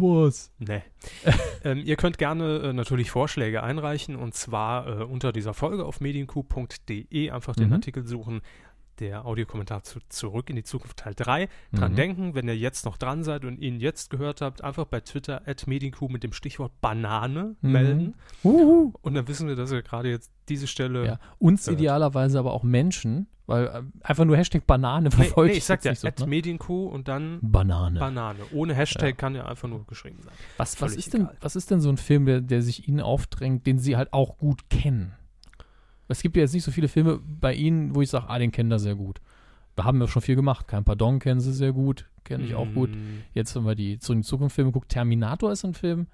[0.00, 0.50] Wars.
[0.58, 0.82] Nee.
[1.64, 6.00] ähm, ihr könnt gerne äh, natürlich Vorschläge einreichen und zwar äh, unter dieser Folge auf
[6.00, 7.72] medienku.de einfach den Mhm.
[7.74, 8.40] Artikel suchen.
[9.00, 11.48] Der Audiokommentar zu Zurück in die Zukunft Teil 3.
[11.72, 11.96] Dran Mhm.
[11.96, 15.42] denken, wenn ihr jetzt noch dran seid und ihn jetzt gehört habt, einfach bei Twitter
[15.46, 17.72] at mit dem Stichwort Banane Mhm.
[17.72, 18.14] melden.
[18.42, 18.92] Uhu.
[19.02, 21.04] Und dann wissen wir, dass ihr gerade jetzt diese Stelle.
[21.06, 21.18] Ja.
[21.38, 21.78] Uns Hört.
[21.78, 25.52] idealerweise aber auch Menschen, weil äh, einfach nur Hashtag Banane Nee, verfolgt.
[25.52, 26.14] nee, ich sag ja, so, ne?
[26.86, 28.00] und dann Banane.
[28.00, 28.38] Banane.
[28.52, 29.12] Ohne Hashtag Ja.
[29.12, 30.32] kann ja einfach nur geschrieben sein.
[30.56, 33.66] Was, was, ist denn, was ist denn so ein Film, der, der sich Ihnen aufdrängt,
[33.66, 35.12] den Sie halt auch gut kennen?
[36.08, 38.52] Es gibt ja jetzt nicht so viele Filme bei Ihnen, wo ich sage, ah, den
[38.52, 39.20] kennen da sehr gut.
[39.74, 40.68] Da haben wir schon viel gemacht.
[40.68, 42.90] Kein Pardon kennen Sie sehr gut, kenne ich auch gut.
[42.90, 46.06] Mm, Jetzt, wenn wir die zu den Zukunftsfilme gucken, Terminator ist ein Film,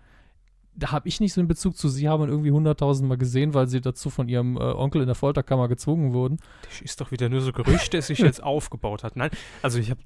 [0.75, 1.89] da habe ich nicht so einen Bezug zu.
[1.89, 5.07] Sie haben ihn irgendwie hunderttausend Mal gesehen, weil Sie dazu von Ihrem äh, Onkel in
[5.07, 6.39] der Folterkammer gezwungen wurden.
[6.63, 9.15] Das ist doch wieder nur so Gerücht, das sich jetzt aufgebaut hat.
[9.15, 10.01] Nein, also ich habe,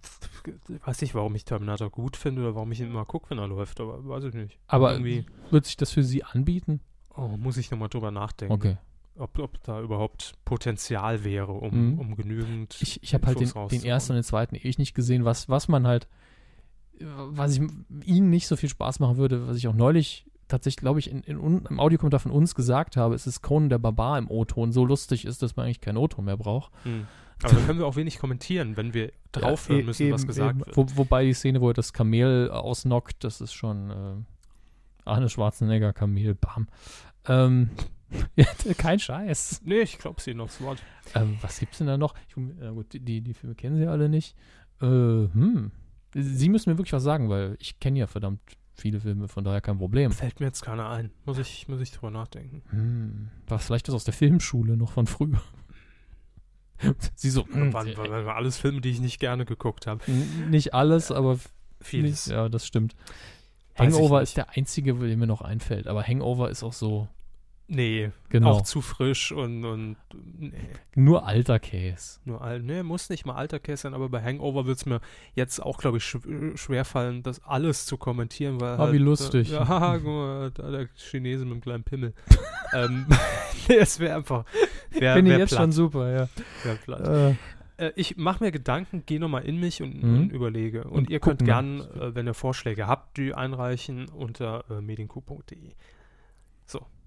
[0.84, 3.46] weiß nicht, warum ich Terminator gut finde oder warum ich ihn immer gucke, wenn er
[3.46, 4.58] läuft, aber weiß ich nicht.
[4.66, 6.80] Aber Irgendwie, wird sich das für Sie anbieten?
[7.16, 8.76] oh, muss ich nochmal drüber nachdenken, Okay.
[9.18, 11.98] Ob, ob da überhaupt Potenzial wäre, um, Mhm.
[11.98, 15.24] um genügend Ich, ich habe halt den, den ersten und den zweiten ewig nicht gesehen,
[15.24, 16.06] was, was man halt,
[17.00, 17.62] was ich
[18.04, 21.22] ihnen nicht so viel Spaß machen würde, was ich auch neulich tatsächlich, glaube ich, in,
[21.22, 24.70] in, im Audiokommentar von uns gesagt habe, es ist Conan der Barbar im O-Ton.
[24.72, 26.70] So lustig ist, dass man eigentlich keinen O-Ton mehr braucht.
[26.84, 27.06] Hm.
[27.42, 30.28] Aber da können wir auch wenig kommentieren, wenn wir draufhören Ja, e- müssen, was eben,
[30.28, 30.66] gesagt eben.
[30.66, 30.76] wird.
[30.76, 34.14] Wo, wobei die Szene, wo er das Kamel ausnockt, das ist schon äh,
[35.04, 36.68] Arne Schwarzenegger, Kamel, bam.
[37.28, 37.70] Ähm,
[38.78, 39.62] kein Scheiß.
[39.64, 40.82] Nee, ich glaube sie noch das Wort.
[41.14, 42.14] Ähm, was gibt's denn da noch?
[42.28, 44.36] Ich, na gut, die- die, Filme kennen Sie alle nicht.
[44.80, 45.72] Äh, hm.
[46.14, 48.40] Sie müssen mir wirklich was sagen, weil ich kenne ja verdammt
[48.74, 50.12] viele Filme, von daher kein Problem.
[50.12, 51.10] Fällt mir jetzt keiner ein.
[51.24, 52.62] Muss ich, muss ich drüber nachdenken.
[52.70, 53.28] Hm.
[53.46, 55.40] Was vielleicht das aus der Filmschule noch von früher.
[57.14, 60.04] Sie so, Waren, waren, alles Filme, die ich nicht gerne geguckt habe.
[60.50, 61.38] nicht alles, aber
[61.80, 62.26] Vieles.
[62.26, 62.94] Nicht, ja, das stimmt.
[63.76, 65.86] Weiß Hangover ist der einzige, der mir noch einfällt.
[65.86, 67.08] Aber Hangover ist auch so,
[67.68, 69.96] Nee, genau, auch zu frisch und, und
[70.38, 70.52] nee,
[70.94, 72.20] nur alter Käse.
[72.24, 72.62] nur alt.
[72.62, 75.00] Nee, muss nicht mal alter Case sein, aber bei Hangover wird es mir
[75.34, 78.74] jetzt auch, glaube ich, schw schwerfallen, das alles zu kommentieren, weil.
[78.74, 79.50] Ah, halt, wie lustig.
[79.50, 82.14] Äh, ja, guck mal, da der Chinese mit dem kleinen Pimmel.
[82.72, 83.06] ähm,
[83.68, 84.44] nee, es wäre einfach.
[84.90, 86.28] Wär, Finde ich jetzt platt, schon super, ja.
[86.62, 87.08] wär platt.
[87.08, 87.34] Äh,
[87.78, 90.18] Äh, ich mache mir Gedanken, gehe nochmal in mich und, Mhm.
[90.20, 90.84] und überlege.
[90.84, 92.00] Und, Und ihr könnt gucken gern, dann.
[92.12, 95.72] äh, wenn ihr Vorschläge habt, die einreichen unter äh, medienku.de.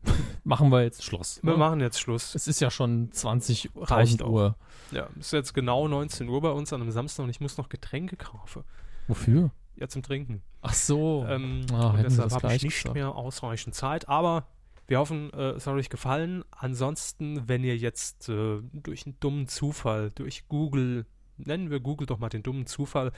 [0.43, 1.39] machen wir jetzt Schluss.
[1.43, 1.57] Wir ne?
[1.57, 2.35] machen jetzt Schluss.
[2.35, 4.30] Es ist ja schon 20 Reicht auch.
[4.30, 4.55] Uhr.
[4.91, 7.57] Ja, es ist jetzt genau 19 Uhr bei uns an einem Samstag und ich muss
[7.57, 8.63] noch Getränke kaufen.
[9.07, 9.51] Wofür?
[9.76, 10.41] Ja, zum Trinken.
[10.61, 11.26] Ach so.
[11.27, 12.95] Ähm, Ah, deshalb das habe ich nicht gesagt.
[12.95, 14.47] mehr ausreichend Zeit, aber
[14.88, 16.43] wir hoffen, äh, es hat euch gefallen.
[16.51, 21.05] Ansonsten, wenn ihr jetzt äh, durch einen dummen Zufall, durch Google,
[21.38, 23.11] nennen wir Google doch mal den dummen Zufall,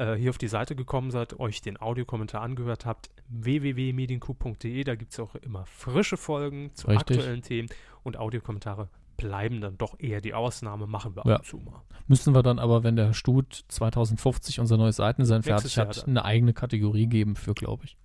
[0.00, 5.12] äh, hier auf die Seite gekommen seid, euch den Audiokommentar angehört habt, www.medienku.de, da gibt
[5.12, 7.18] es auch immer frische Folgen zu Richtig.
[7.18, 7.68] aktuellen Themen
[8.02, 11.36] und Audiokommentare bleiben dann doch eher die Ausnahme, machen wir ab Ja.
[11.36, 11.82] und zu mal.
[12.08, 16.10] Müssen wir dann aber, wenn der Stut 2050 unser neues Seitendesign fertig Jahr hat, dann.
[16.16, 17.98] eine eigene Kategorie geben für, glaube ich.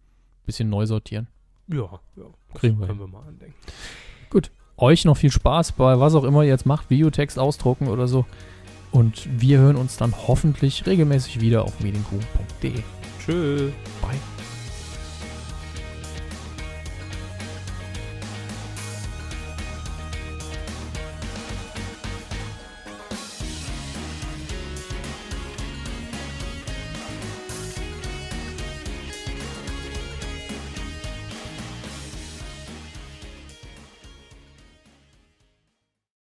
[0.45, 1.27] Bisschen neu sortieren.
[1.67, 3.55] Ja, ja Kriegen wir können wir mal andenken.
[4.77, 8.25] Euch noch viel Spaß bei was auch immer ihr jetzt macht, Videotext ausdrucken oder so.
[8.95, 12.71] Und wir hören uns dann hoffentlich regelmäßig wieder auf medienku.de.
[13.25, 13.69] Tschö.
[14.01, 14.34] Bye.